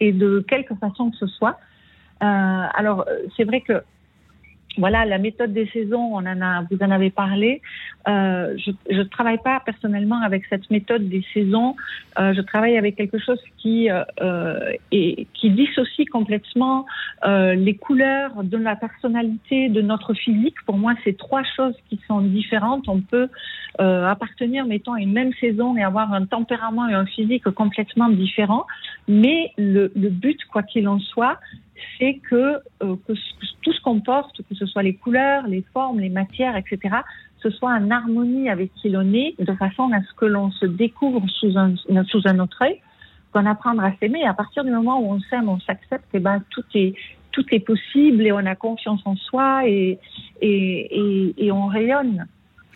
et 0.00 0.12
de 0.12 0.44
quelque 0.48 0.74
façon 0.74 1.10
que 1.10 1.16
ce 1.16 1.26
soit. 1.26 1.58
Euh, 2.22 2.66
alors, 2.74 3.04
c'est 3.36 3.44
vrai 3.44 3.60
que 3.60 3.82
voilà, 4.78 5.04
la 5.04 5.18
méthode 5.18 5.52
des 5.52 5.66
saisons, 5.66 6.10
on 6.12 6.24
en 6.24 6.40
a, 6.40 6.62
vous 6.70 6.78
en 6.80 6.90
avez 6.90 7.10
parlé. 7.10 7.60
Euh, 8.06 8.56
je 8.56 8.96
ne 8.96 9.02
travaille 9.02 9.38
pas 9.38 9.60
personnellement 9.60 10.20
avec 10.22 10.44
cette 10.48 10.70
méthode 10.70 11.08
des 11.08 11.24
saisons. 11.34 11.74
Euh, 12.18 12.32
je 12.32 12.40
travaille 12.40 12.78
avec 12.78 12.96
quelque 12.96 13.18
chose 13.18 13.40
qui, 13.58 13.90
euh, 13.90 14.72
et, 14.92 15.26
qui 15.34 15.50
dissocie 15.50 16.06
complètement 16.06 16.86
euh, 17.26 17.54
les 17.54 17.76
couleurs 17.76 18.44
de 18.44 18.56
la 18.56 18.76
personnalité, 18.76 19.68
de 19.68 19.82
notre 19.82 20.14
physique. 20.14 20.56
Pour 20.64 20.78
moi, 20.78 20.94
c'est 21.04 21.16
trois 21.16 21.42
choses 21.56 21.74
qui 21.88 22.00
sont 22.06 22.20
différentes. 22.20 22.88
On 22.88 23.00
peut 23.00 23.28
euh, 23.80 24.06
appartenir, 24.06 24.64
mettons, 24.64 24.94
à 24.94 25.00
une 25.00 25.12
même 25.12 25.32
saison 25.40 25.76
et 25.76 25.82
avoir 25.82 26.12
un 26.12 26.24
tempérament 26.24 26.88
et 26.88 26.94
un 26.94 27.06
physique 27.06 27.50
complètement 27.50 28.08
différents. 28.08 28.66
Mais 29.08 29.52
le, 29.58 29.92
le 29.94 30.08
but, 30.08 30.38
quoi 30.46 30.62
qu'il 30.62 30.88
en 30.88 31.00
soit, 31.00 31.38
c'est 31.98 32.20
que, 32.28 32.60
euh, 32.82 32.96
que, 33.06 33.12
tout 33.62 33.72
ce 33.72 33.80
qu'on 33.82 34.00
porte, 34.00 34.40
que 34.48 34.54
ce 34.54 34.66
soit 34.66 34.82
les 34.82 34.94
couleurs, 34.94 35.46
les 35.46 35.64
formes, 35.72 36.00
les 36.00 36.08
matières, 36.08 36.56
etc., 36.56 36.96
ce 37.42 37.50
soit 37.50 37.70
en 37.70 37.90
harmonie 37.90 38.50
avec 38.50 38.72
qui 38.74 38.88
l'on 38.88 39.12
est, 39.14 39.34
de 39.38 39.52
façon 39.54 39.90
à 39.92 40.02
ce 40.02 40.12
que 40.16 40.26
l'on 40.26 40.50
se 40.50 40.66
découvre 40.66 41.22
sous 41.28 41.56
un, 41.56 41.74
sous 42.04 42.22
un 42.24 42.38
autre 42.40 42.62
œil, 42.62 42.80
qu'on 43.32 43.46
apprendre 43.46 43.82
à 43.82 43.92
s'aimer. 43.98 44.24
À 44.24 44.34
partir 44.34 44.64
du 44.64 44.70
moment 44.70 45.00
où 45.00 45.12
on 45.12 45.20
s'aime, 45.20 45.48
on 45.48 45.60
s'accepte, 45.60 46.06
et 46.14 46.16
eh 46.16 46.20
ben 46.20 46.42
tout 46.50 46.64
est 46.74 46.94
tout 47.30 47.44
est 47.52 47.60
possible 47.60 48.26
et 48.26 48.32
on 48.32 48.38
a 48.38 48.56
confiance 48.56 49.00
en 49.04 49.14
soi 49.14 49.62
et, 49.66 49.98
et, 50.40 50.48
et, 50.50 51.46
et 51.46 51.52
on 51.52 51.66
rayonne. 51.66 52.26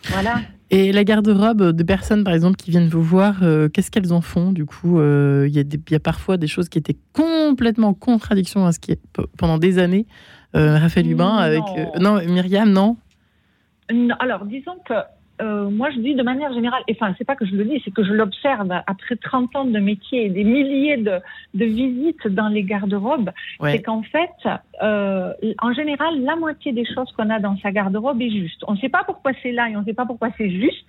Voilà. 0.05 0.35
Et 0.73 0.91
la 0.91 1.03
garde-robe 1.03 1.69
de 1.69 1.83
personnes, 1.83 2.23
par 2.23 2.33
exemple, 2.33 2.55
qui 2.55 2.71
viennent 2.71 2.87
vous 2.87 3.03
voir, 3.03 3.43
euh, 3.43 3.69
qu'est-ce 3.69 3.91
qu'elles 3.91 4.11
en 4.11 4.21
font 4.21 4.51
Du 4.51 4.65
coup, 4.65 4.99
euh, 4.99 5.47
il 5.47 5.55
y, 5.55 5.95
a 5.95 5.99
parfois 5.99 6.37
des 6.37 6.47
choses 6.47 6.67
qui 6.67 6.79
étaient 6.79 6.97
complètement 7.13 7.89
en 7.89 7.93
contradiction 7.93 8.65
à 8.65 8.71
ce 8.71 8.79
qui 8.79 8.91
est 8.91 8.99
pendant 9.37 9.59
des 9.59 9.77
années. 9.77 10.07
Euh, 10.55 10.79
Raphaël 10.79 11.07
Hubin, 11.07 11.35
avec. 11.35 11.61
non, 11.99 12.15
Myriam, 12.25 12.71
non 12.71 12.97
Alors, 14.17 14.45
disons 14.45 14.77
que 14.83 14.95
euh, 15.43 15.69
moi, 15.69 15.89
je 15.91 15.99
dis 15.99 16.15
de 16.15 16.23
manière 16.23 16.53
générale, 16.53 16.83
enfin, 16.89 17.13
c'est 17.17 17.25
pas 17.25 17.35
que 17.35 17.45
je 17.45 17.55
le 17.55 17.65
dis, 17.65 17.81
c'est 17.83 17.91
que 17.91 18.03
je 18.03 18.13
l'observe 18.13 18.71
après 18.87 19.15
30 19.15 19.55
ans 19.55 19.65
de 19.65 19.79
métier 19.79 20.25
et 20.25 20.29
des 20.29 20.43
milliers 20.43 20.97
de, 20.97 21.19
de 21.53 21.65
visites 21.65 22.27
dans 22.27 22.47
les 22.47 22.63
garde-robes, 22.63 23.31
c'est 23.61 23.81
qu'en 23.81 24.03
fait, 24.03 24.29
euh, 24.81 25.33
en 25.61 25.73
général, 25.73 26.21
la 26.23 26.35
moitié 26.35 26.71
des 26.71 26.85
choses 26.85 27.11
qu'on 27.17 27.29
a 27.29 27.39
dans 27.39 27.57
sa 27.57 27.71
garde-robe 27.71 28.21
est 28.21 28.29
juste. 28.29 28.63
On 28.67 28.73
ne 28.73 28.77
sait 28.77 28.89
pas 28.89 29.03
pourquoi 29.05 29.31
c'est 29.41 29.51
là 29.51 29.69
et 29.69 29.75
on 29.75 29.81
ne 29.81 29.85
sait 29.85 29.93
pas 29.93 30.05
pourquoi 30.05 30.29
c'est 30.37 30.49
juste, 30.49 30.85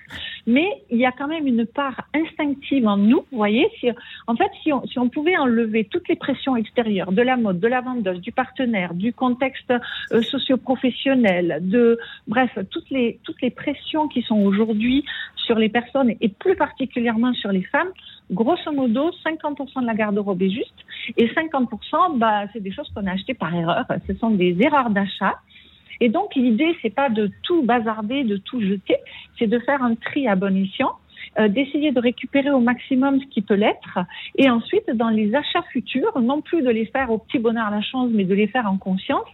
mais 0.47 0.69
il 0.91 0.99
y 0.99 1.07
a 1.07 1.13
quand 1.13 1.29
même 1.29 1.47
une 1.47 1.67
part 1.67 2.03
instinctive 2.15 2.87
en 2.87 2.97
nous, 2.97 3.25
vous 3.31 3.37
voyez. 3.37 3.67
Si, 3.81 3.89
en 4.27 4.37
fait, 4.37 4.51
si 4.63 4.73
on, 4.73 4.87
si 4.87 4.99
on 4.99 5.09
pouvait 5.09 5.37
enlever 5.37 5.85
toutes 5.85 6.09
les 6.09 6.17
pressions 6.17 6.57
extérieures, 6.57 7.13
de 7.13 7.23
la 7.23 7.37
mode, 7.37 7.59
de 7.59 7.69
la 7.69 7.81
vendeuse, 7.81 8.21
du 8.21 8.33
partenaire, 8.33 8.95
du 8.95 9.13
contexte 9.13 9.73
euh, 10.13 10.23
socio-professionnel, 10.23 11.59
de, 11.63 11.99
bref, 12.29 12.51
toutes 12.71 12.91
les, 12.91 13.19
toutes 13.25 13.41
les 13.43 13.51
pressions 13.51 14.09
qui 14.09 14.23
sont 14.23 14.44
aujourd'hui 14.45 15.05
sur 15.37 15.57
les 15.59 15.69
personnes 15.69 16.13
et 16.21 16.29
plus 16.29 16.57
particulièrement 16.57 17.33
sur 17.35 17.51
les 17.53 17.63
femmes, 17.63 17.89
grosso 18.31 18.73
modo, 18.73 19.11
50% 19.25 19.83
de 19.83 19.87
la 19.87 19.95
garde-robe 19.95 20.43
est 20.43 20.51
juste 20.51 20.75
et 21.17 21.27
50%, 21.27 22.19
bah, 22.19 22.45
c'est 22.53 22.61
des 22.61 22.73
choses 22.73 22.91
qu'on 22.95 23.07
a 23.07 23.13
achetées 23.13 23.35
par 23.35 23.55
erreur. 23.55 23.85
Ce 24.07 24.15
sont 24.15 24.31
des 24.31 24.57
erreurs 24.61 24.91
d'achat. 24.91 25.35
Et 26.01 26.09
donc, 26.09 26.35
l'idée, 26.35 26.77
c'est 26.83 26.95
pas 26.95 27.09
de 27.09 27.31
tout 27.43 27.63
bazarder, 27.63 28.25
de 28.25 28.37
tout 28.37 28.61
jeter, 28.61 28.97
c'est 29.39 29.47
de 29.47 29.59
faire 29.61 29.83
un 29.83 29.95
tri 29.95 30.27
à 30.27 30.35
bon 30.35 30.57
escient 30.57 30.93
euh, 31.39 31.49
d'essayer 31.49 31.93
de 31.93 32.01
récupérer 32.01 32.51
au 32.51 32.61
maximum 32.61 33.21
ce 33.21 33.27
qui 33.27 33.43
peut 33.43 33.55
l'être, 33.55 33.99
et 34.37 34.51
ensuite 34.51 34.91
dans 34.95 35.11
les 35.11 35.35
achats 35.35 35.65
futurs, 35.73 36.21
non 36.21 36.41
plus 36.41 36.63
de 36.63 36.71
les 36.71 36.87
faire 36.87 37.11
au 37.11 37.19
petit 37.19 37.39
bonheur 37.39 37.71
la 37.71 37.83
chance, 37.83 38.11
mais 38.13 38.25
de 38.25 38.35
les 38.35 38.47
faire 38.47 38.67
en 38.67 38.77
conscience, 38.77 39.27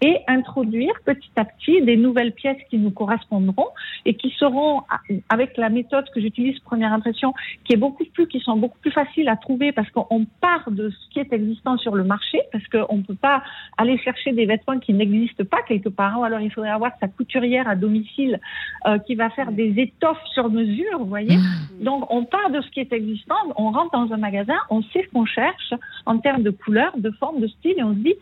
et 0.00 0.18
introduire 0.28 0.92
petit 1.04 1.30
à 1.36 1.44
petit 1.44 1.82
des 1.82 1.96
nouvelles 1.96 2.32
pièces 2.32 2.62
qui 2.70 2.78
nous 2.78 2.90
correspondront 2.90 3.68
et 4.04 4.14
qui 4.14 4.30
seront, 4.38 4.82
avec 5.28 5.56
la 5.56 5.68
méthode 5.68 6.08
que 6.14 6.20
j'utilise 6.20 6.58
première 6.60 6.92
impression, 6.92 7.34
qui 7.64 7.72
est 7.72 7.76
beaucoup 7.76 8.04
plus, 8.04 8.26
qui 8.28 8.40
sont 8.40 8.56
beaucoup 8.56 8.78
plus 8.78 8.92
faciles 8.92 9.28
à 9.28 9.36
trouver 9.36 9.72
parce 9.72 9.90
qu'on 9.90 10.26
part 10.40 10.70
de 10.70 10.90
ce 10.90 11.10
qui 11.12 11.20
est 11.20 11.32
existant 11.32 11.76
sur 11.78 11.94
le 11.94 12.04
marché, 12.04 12.40
parce 12.52 12.66
qu'on 12.68 12.98
ne 12.98 13.02
peut 13.02 13.14
pas 13.14 13.42
aller 13.76 13.98
chercher 13.98 14.32
des 14.32 14.46
vêtements 14.46 14.78
qui 14.78 14.92
n'existent 14.92 15.44
pas 15.44 15.62
quelque 15.66 15.88
part. 15.88 16.22
Alors 16.22 16.40
il 16.40 16.50
faudrait 16.52 16.70
avoir 16.70 16.92
sa 17.00 17.08
couturière 17.08 17.68
à 17.68 17.74
domicile 17.74 18.40
euh, 18.86 18.98
qui 18.98 19.14
va 19.14 19.30
faire 19.30 19.52
des 19.52 19.74
étoffes 19.78 20.24
sur 20.32 20.48
mesure, 20.50 20.98
vous 20.98 21.06
voyez. 21.06 21.27
Mmh. 21.28 21.84
Donc 21.84 22.06
on 22.10 22.24
part 22.24 22.50
de 22.50 22.60
ce 22.60 22.70
qui 22.70 22.80
est 22.80 22.92
existant, 22.92 23.36
on 23.56 23.70
rentre 23.70 23.92
dans 23.92 24.12
un 24.12 24.16
magasin, 24.16 24.56
on 24.70 24.82
sait 24.82 25.04
ce 25.04 25.12
qu'on 25.12 25.26
cherche 25.26 25.74
en 26.06 26.18
termes 26.18 26.42
de 26.42 26.50
couleur, 26.50 26.92
de 26.96 27.10
forme, 27.10 27.40
de 27.40 27.48
style, 27.48 27.74
et 27.76 27.82
on 27.82 27.94
se 27.94 27.98
dit 27.98 28.14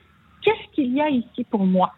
qu'est-ce 0.43 0.75
qu'il 0.75 0.93
y 0.93 1.01
a 1.01 1.09
ici 1.09 1.45
pour 1.45 1.65
moi? 1.65 1.93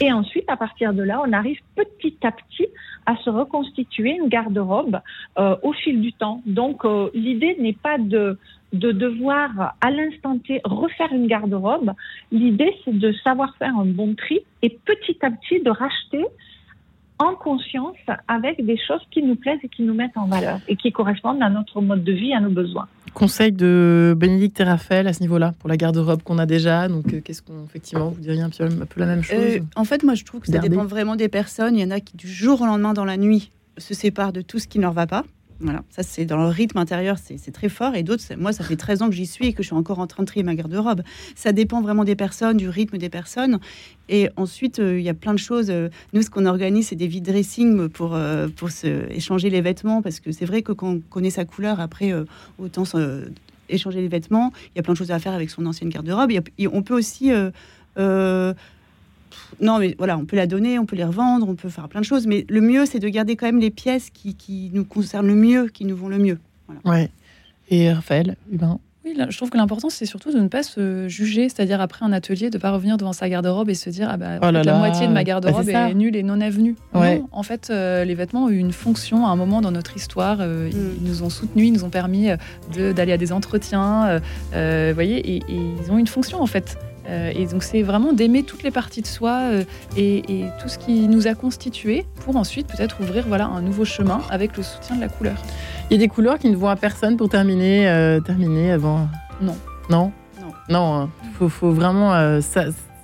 Et 0.00 0.10
ensuite, 0.12 0.48
à 0.48 0.56
partir 0.56 0.94
de 0.94 1.02
là, 1.02 1.22
on 1.26 1.32
arrive 1.32 1.60
petit 1.76 2.16
à 2.22 2.32
petit 2.32 2.66
à 3.04 3.16
se 3.16 3.28
reconstituer 3.30 4.16
une 4.16 4.28
garde-robe 4.28 5.00
euh, 5.38 5.56
au 5.62 5.72
fil 5.72 6.00
du 6.00 6.12
temps. 6.12 6.40
Donc, 6.46 6.84
euh, 6.84 7.10
l'idée 7.12 7.56
n'est 7.58 7.74
pas 7.74 7.98
de, 7.98 8.38
de 8.72 8.92
devoir 8.92 9.74
à 9.80 9.90
l'instant 9.90 10.38
T 10.38 10.60
refaire 10.64 11.12
une 11.12 11.26
garde-robe. 11.26 11.92
L'idée, 12.30 12.74
c'est 12.84 12.96
de 12.98 13.12
savoir 13.24 13.54
faire 13.56 13.76
un 13.76 13.84
bon 13.84 14.14
tri 14.14 14.40
et 14.62 14.70
petit 14.70 15.18
à 15.22 15.30
petit 15.30 15.60
de 15.62 15.70
racheter 15.70 16.24
en 17.22 17.34
conscience 17.34 17.96
avec 18.28 18.64
des 18.64 18.76
choses 18.76 19.00
qui 19.10 19.22
nous 19.22 19.36
plaisent 19.36 19.58
et 19.62 19.68
qui 19.68 19.82
nous 19.82 19.94
mettent 19.94 20.16
en 20.16 20.26
valeur 20.26 20.58
et 20.68 20.76
qui 20.76 20.92
correspondent 20.92 21.42
à 21.42 21.50
notre 21.50 21.80
mode 21.80 22.04
de 22.04 22.12
vie, 22.12 22.32
à 22.34 22.40
nos 22.40 22.50
besoins. 22.50 22.86
Conseil 23.14 23.52
de 23.52 24.14
Bénédicte 24.16 24.58
et 24.60 24.64
Raphaël 24.64 25.06
à 25.06 25.12
ce 25.12 25.20
niveau-là, 25.20 25.52
pour 25.58 25.68
la 25.68 25.76
garde-robe 25.76 26.22
qu'on 26.22 26.38
a 26.38 26.46
déjà. 26.46 26.88
Donc, 26.88 27.12
euh, 27.12 27.20
qu'est-ce 27.20 27.42
qu'on, 27.42 27.64
effectivement, 27.64 28.08
vous 28.08 28.20
diriez 28.20 28.40
un 28.42 28.48
peu, 28.50 28.66
la 28.96 29.06
même 29.06 29.22
chose? 29.22 29.36
euh, 29.38 29.58
En 29.76 29.84
fait, 29.84 30.02
moi, 30.02 30.14
je 30.14 30.24
trouve 30.24 30.40
que 30.40 30.46
ça 30.46 30.58
dépend 30.58 30.84
vraiment 30.84 31.16
des 31.16 31.28
personnes. 31.28 31.76
Il 31.76 31.82
y 31.82 31.84
en 31.84 31.90
a 31.90 32.00
qui, 32.00 32.16
du 32.16 32.28
jour 32.28 32.60
au 32.62 32.66
lendemain, 32.66 32.94
dans 32.94 33.04
la 33.04 33.16
nuit, 33.18 33.50
se 33.78 33.92
séparent 33.94 34.32
de 34.32 34.40
tout 34.42 34.58
ce 34.58 34.66
qui 34.66 34.78
ne 34.78 34.84
leur 34.84 34.92
va 34.92 35.06
pas. 35.06 35.24
Voilà, 35.62 35.84
ça 35.90 36.02
c'est 36.02 36.24
dans 36.24 36.38
le 36.38 36.48
rythme 36.48 36.78
intérieur, 36.78 37.16
c'est 37.18 37.52
très 37.52 37.68
fort. 37.68 37.94
Et 37.94 38.02
d'autres, 38.02 38.24
moi, 38.36 38.52
ça 38.52 38.64
fait 38.64 38.76
13 38.76 39.02
ans 39.02 39.08
que 39.08 39.14
j'y 39.14 39.26
suis 39.26 39.46
et 39.46 39.52
que 39.52 39.62
je 39.62 39.68
suis 39.68 39.76
encore 39.76 40.00
en 40.00 40.06
train 40.06 40.24
de 40.24 40.26
trier 40.26 40.42
ma 40.42 40.54
garde-robe. 40.54 41.02
Ça 41.36 41.52
dépend 41.52 41.80
vraiment 41.80 42.04
des 42.04 42.16
personnes, 42.16 42.56
du 42.56 42.68
rythme 42.68 42.98
des 42.98 43.08
personnes. 43.08 43.60
Et 44.08 44.28
ensuite, 44.36 44.80
euh, 44.80 44.98
il 44.98 45.04
y 45.04 45.08
a 45.08 45.14
plein 45.14 45.32
de 45.32 45.38
choses. 45.38 45.70
Euh, 45.70 45.88
nous, 46.12 46.22
ce 46.22 46.30
qu'on 46.30 46.46
organise, 46.46 46.88
c'est 46.88 46.96
des 46.96 47.06
vide 47.06 47.24
dressing 47.24 47.88
pour, 47.88 48.14
euh, 48.14 48.48
pour 48.48 48.70
se, 48.70 49.08
échanger 49.12 49.50
les 49.50 49.60
vêtements. 49.60 50.02
Parce 50.02 50.18
que 50.18 50.32
c'est 50.32 50.46
vrai 50.46 50.62
que 50.62 50.72
quand 50.72 50.88
on 50.88 51.00
connaît 51.00 51.30
sa 51.30 51.44
couleur, 51.44 51.80
après, 51.80 52.12
autant 52.58 52.84
échanger 53.68 54.00
les 54.00 54.08
vêtements. 54.08 54.52
Il 54.74 54.78
y 54.78 54.80
a 54.80 54.82
plein 54.82 54.94
de 54.94 54.98
choses 54.98 55.12
à 55.12 55.18
faire 55.18 55.32
avec 55.32 55.48
son 55.48 55.64
ancienne 55.66 55.88
garde-robe. 55.88 56.32
On 56.72 56.82
peut 56.82 56.94
aussi 56.94 57.30
non, 59.60 59.78
mais 59.78 59.94
voilà, 59.98 60.18
on 60.18 60.24
peut 60.24 60.36
la 60.36 60.46
donner, 60.46 60.78
on 60.78 60.86
peut 60.86 60.96
les 60.96 61.04
revendre, 61.04 61.48
on 61.48 61.54
peut 61.54 61.68
faire 61.68 61.88
plein 61.88 62.00
de 62.00 62.06
choses. 62.06 62.26
Mais 62.26 62.44
le 62.48 62.60
mieux, 62.60 62.86
c'est 62.86 62.98
de 62.98 63.08
garder 63.08 63.36
quand 63.36 63.46
même 63.46 63.60
les 63.60 63.70
pièces 63.70 64.10
qui, 64.10 64.70
nous 64.72 64.84
concernent 64.84 65.26
le 65.26 65.34
mieux, 65.34 65.68
qui 65.68 65.84
nous 65.84 65.96
vont 65.96 66.08
le 66.08 66.18
mieux. 66.18 66.38
Ouais. 66.84 67.10
Et 67.70 67.92
Raphaël, 67.92 68.36
Hubin 68.50 68.78
oui, 69.04 69.16
je 69.30 69.36
trouve 69.36 69.50
que 69.50 69.56
l'important, 69.56 69.90
c'est 69.90 70.06
surtout 70.06 70.32
de 70.32 70.38
ne 70.38 70.46
pas 70.46 70.62
se 70.62 71.08
juger, 71.08 71.48
c'est-à-dire 71.48 71.80
après 71.80 72.04
un 72.04 72.12
atelier, 72.12 72.50
de 72.50 72.56
ne 72.56 72.62
pas 72.62 72.70
revenir 72.70 72.96
devant 72.96 73.12
sa 73.12 73.28
garde-robe 73.28 73.68
et 73.68 73.74
se 73.74 73.90
dire 73.90 74.08
ah 74.08 74.16
bah, 74.16 74.38
oh 74.40 74.50
la 74.52 74.62
moitié 74.78 75.08
de 75.08 75.12
ma 75.12 75.24
garde-robe 75.24 75.66
bah, 75.66 75.90
est, 75.90 75.94
nulle 75.94 76.14
et 76.14 76.22
non 76.22 76.40
avenue. 76.40 76.76
Ouais. 76.94 77.18
Non, 77.18 77.28
en 77.32 77.42
fait, 77.42 77.70
euh, 77.70 78.04
les 78.04 78.14
vêtements 78.14 78.44
ont 78.44 78.48
eu 78.48 78.58
une 78.58 78.72
fonction 78.72 79.26
à 79.26 79.30
un 79.30 79.36
moment 79.36 79.60
dans 79.60 79.72
notre 79.72 79.96
histoire. 79.96 80.38
Euh, 80.40 80.70
ils 80.70 80.78
mm. 80.78 81.08
nous 81.08 81.22
ont 81.24 81.30
soutenus, 81.30 81.66
ils 81.66 81.72
nous 81.72 81.82
ont 81.82 81.90
permis 81.90 82.30
euh, 82.30 82.92
d'aller 82.92 83.12
à 83.12 83.18
des 83.18 83.32
entretiens, 83.32 84.20
vous 84.52 84.94
voyez, 84.94 85.18
et, 85.18 85.36
et, 85.36 85.60
ils 85.82 85.90
ont 85.90 85.98
une 85.98 86.06
fonction 86.06 86.40
en 86.40 86.46
fait. 86.46 86.78
Euh, 87.08 87.32
et 87.34 87.46
donc 87.46 87.62
c'est 87.62 87.82
vraiment 87.82 88.12
d'aimer 88.12 88.42
toutes 88.42 88.62
les 88.62 88.70
parties 88.70 89.02
de 89.02 89.06
soi 89.06 89.38
euh, 89.42 89.64
et, 89.96 90.22
tout 90.60 90.68
ce 90.68 90.78
qui 90.78 91.08
nous 91.08 91.26
a 91.26 91.34
constitués 91.34 92.06
pour 92.24 92.36
ensuite 92.36 92.66
peut-être 92.66 93.00
ouvrir 93.00 93.24
voilà, 93.26 93.46
un 93.46 93.60
nouveau 93.60 93.84
chemin 93.84 94.20
avec 94.30 94.56
le 94.56 94.62
soutien 94.62 94.96
de 94.96 95.00
la 95.00 95.08
couleur. 95.08 95.36
Il 95.90 95.94
y 95.94 95.96
a 95.96 95.98
des 95.98 96.08
couleurs 96.08 96.38
qui 96.38 96.48
ne 96.50 96.56
vont 96.56 96.68
à 96.68 96.76
personne 96.76 97.16
pour 97.16 97.28
terminer, 97.28 97.88
euh, 97.88 98.20
terminer 98.20 98.72
avant? 98.72 99.08
Non. 99.40 99.56
Non? 99.90 100.12
Non. 100.40 100.52
Non, 100.68 100.94
hein. 100.94 101.10
faut, 101.38 101.48
faut, 101.48 101.72
vraiment 101.72 102.12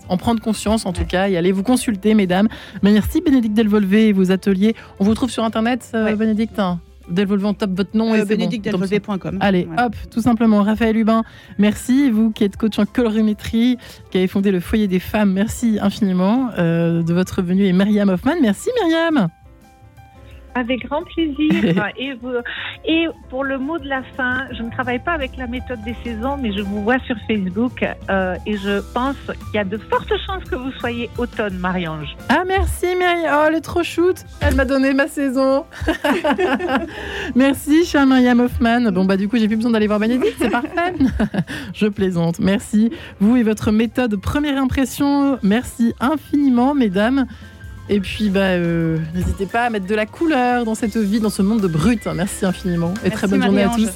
en 0.09 0.17
prendre 0.17 0.41
conscience 0.41 0.87
en 0.87 0.93
tout 0.93 1.05
cas 1.05 1.29
et 1.29 1.37
aller 1.37 1.53
vous 1.53 1.63
consulter 1.63 2.15
mesdames. 2.15 2.49
merci 2.83 3.21
Bénédicte 3.21 3.55
Delvolvé 3.55 4.09
et 4.09 4.13
vos 4.13 4.31
ateliers. 4.31 4.75
On 5.01 5.05
vous 5.05 5.15
trouve 5.15 5.31
sur 5.31 5.45
internet 5.45 5.91
Bénédicte? 5.93 6.61
Delvolvé, 7.11 7.55
top 7.55 7.71
votre 7.77 7.97
nom 7.97 8.13
euh, 8.13 8.17
et 8.17 8.25
Allez, 9.41 9.69
hop, 9.79 9.95
tout 10.11 10.21
simplement. 10.21 10.63
Raphaël 10.63 10.97
Hubin, 10.97 11.23
merci. 11.59 12.11
Vous 12.11 12.31
qui 12.31 12.45
êtes 12.45 12.57
coach 12.57 12.79
en 12.79 12.87
colorimétrie, 12.87 13.79
qui 14.11 14.19
avez 14.19 14.27
fondé 14.27 14.51
le 14.51 14.61
foyer 14.61 14.89
des 14.89 15.01
femmes, 15.01 15.33
merci 15.33 15.79
infiniment 15.81 16.51
euh, 16.59 17.03
de 17.03 17.15
votre 17.15 17.43
venue. 17.43 17.65
Et 17.65 17.73
Myriam 17.73 18.09
Hoffman, 18.09 18.35
merci 18.41 18.71
Myriam. 18.83 19.29
Avec 20.55 20.87
grand 20.87 21.03
plaisir. 21.03 21.85
et, 21.97 22.15
et 22.87 23.07
pour 23.31 23.45
le 23.45 23.59
mot 23.59 23.79
de 23.79 23.89
la 23.89 24.03
fin, 24.17 24.47
je 24.53 24.63
ne 24.63 24.71
travaille 24.71 24.99
pas 24.99 25.13
avec 25.13 25.37
la 25.37 25.47
méthode 25.47 25.83
des 25.85 25.97
saisons, 26.05 26.37
mais 26.37 26.53
je 26.53 26.63
vous 26.63 26.83
vois 26.83 26.99
sur 27.01 27.17
Facebook 27.27 27.85
euh, 28.11 28.37
et 28.47 28.57
je 28.57 28.81
pense 28.93 29.17
qu'il 29.27 29.55
y 29.55 29.59
a 29.59 29.65
de 29.65 29.77
fortes 29.77 30.13
chances 30.27 30.45
que 30.45 30.57
vous 30.57 30.73
soyez 30.73 31.11
automne, 31.19 31.57
Marie-Ange. 31.59 32.17
Ah, 32.29 32.45
merci, 32.47 32.87
Myriam. 32.97 33.35
Oh, 33.35 33.45
elle 33.49 33.57
est 33.57 33.61
trop 33.61 33.83
shoot. 33.83 34.17
Elle 34.41 34.55
m'a 34.55 34.65
donné 34.65 34.93
ma 34.95 35.09
saison. 35.09 35.65
merci, 37.35 37.85
chère 37.85 38.07
Myriam 38.07 38.41
Hoffman. 38.41 38.93
Bon, 38.93 39.05
bah, 39.05 39.17
du 39.17 39.29
coup, 39.29 39.37
j'ai 39.37 39.47
plus 39.47 39.57
besoin 39.57 39.73
d'aller 39.73 39.87
voir 39.87 39.99
Bénédicte, 39.99 40.37
c'est 40.39 40.51
parfait. 40.51 40.95
je 41.75 41.87
plaisante. 41.87 42.39
Merci. 42.39 42.91
Vous 43.21 43.37
et 43.37 43.43
votre 43.43 43.71
méthode 43.71 44.17
première 44.17 44.61
impression, 44.61 45.39
merci 45.43 45.95
infiniment, 46.01 46.75
mesdames. 46.75 47.27
Et 47.91 48.01
puis, 48.01 48.29
bah, 48.29 48.41
euh, 48.41 48.99
n'hésitez 49.15 49.47
pas 49.47 49.65
à 49.65 49.71
mettre 49.71 49.87
de 49.87 49.95
la 49.95 50.05
couleur 50.05 50.65
dans 50.65 50.75
cette 50.75 50.97
vie, 50.97 51.21
dans 51.21 51.31
ce 51.31 51.43
monde 51.43 51.63
de 51.63 51.69
brut. 51.69 52.07
Merci 52.07 52.45
infiniment. 52.45 52.93
Et 53.05 53.11
très 53.11 53.27
bonne 53.27 53.43
journée 53.43 53.63
à 53.63 53.71
tous. 53.71 53.89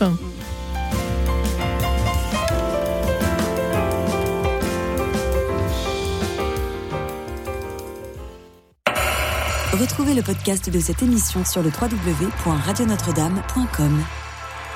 Retrouvez 9.72 10.14
le 10.14 10.22
podcast 10.22 10.70
de 10.70 10.78
cette 10.78 11.02
émission 11.02 11.44
sur 11.44 11.62
le 11.62 11.68
www.radionotre-dame.com. 11.68 14.00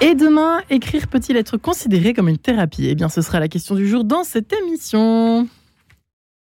Et 0.03 0.15
demain, 0.15 0.61
écrire 0.69 1.07
peut-il 1.07 1.37
être 1.37 1.57
considéré 1.57 2.13
comme 2.13 2.29
une 2.29 2.37
thérapie? 2.37 2.89
Eh 2.89 2.95
bien, 2.95 3.09
ce 3.09 3.23
sera 3.23 3.41
la 3.41 3.49
question 3.49 3.77
du 3.77 3.89
jour 3.89 4.05
dans 4.05 4.25
cette 4.25 4.53
émission. 4.53 5.49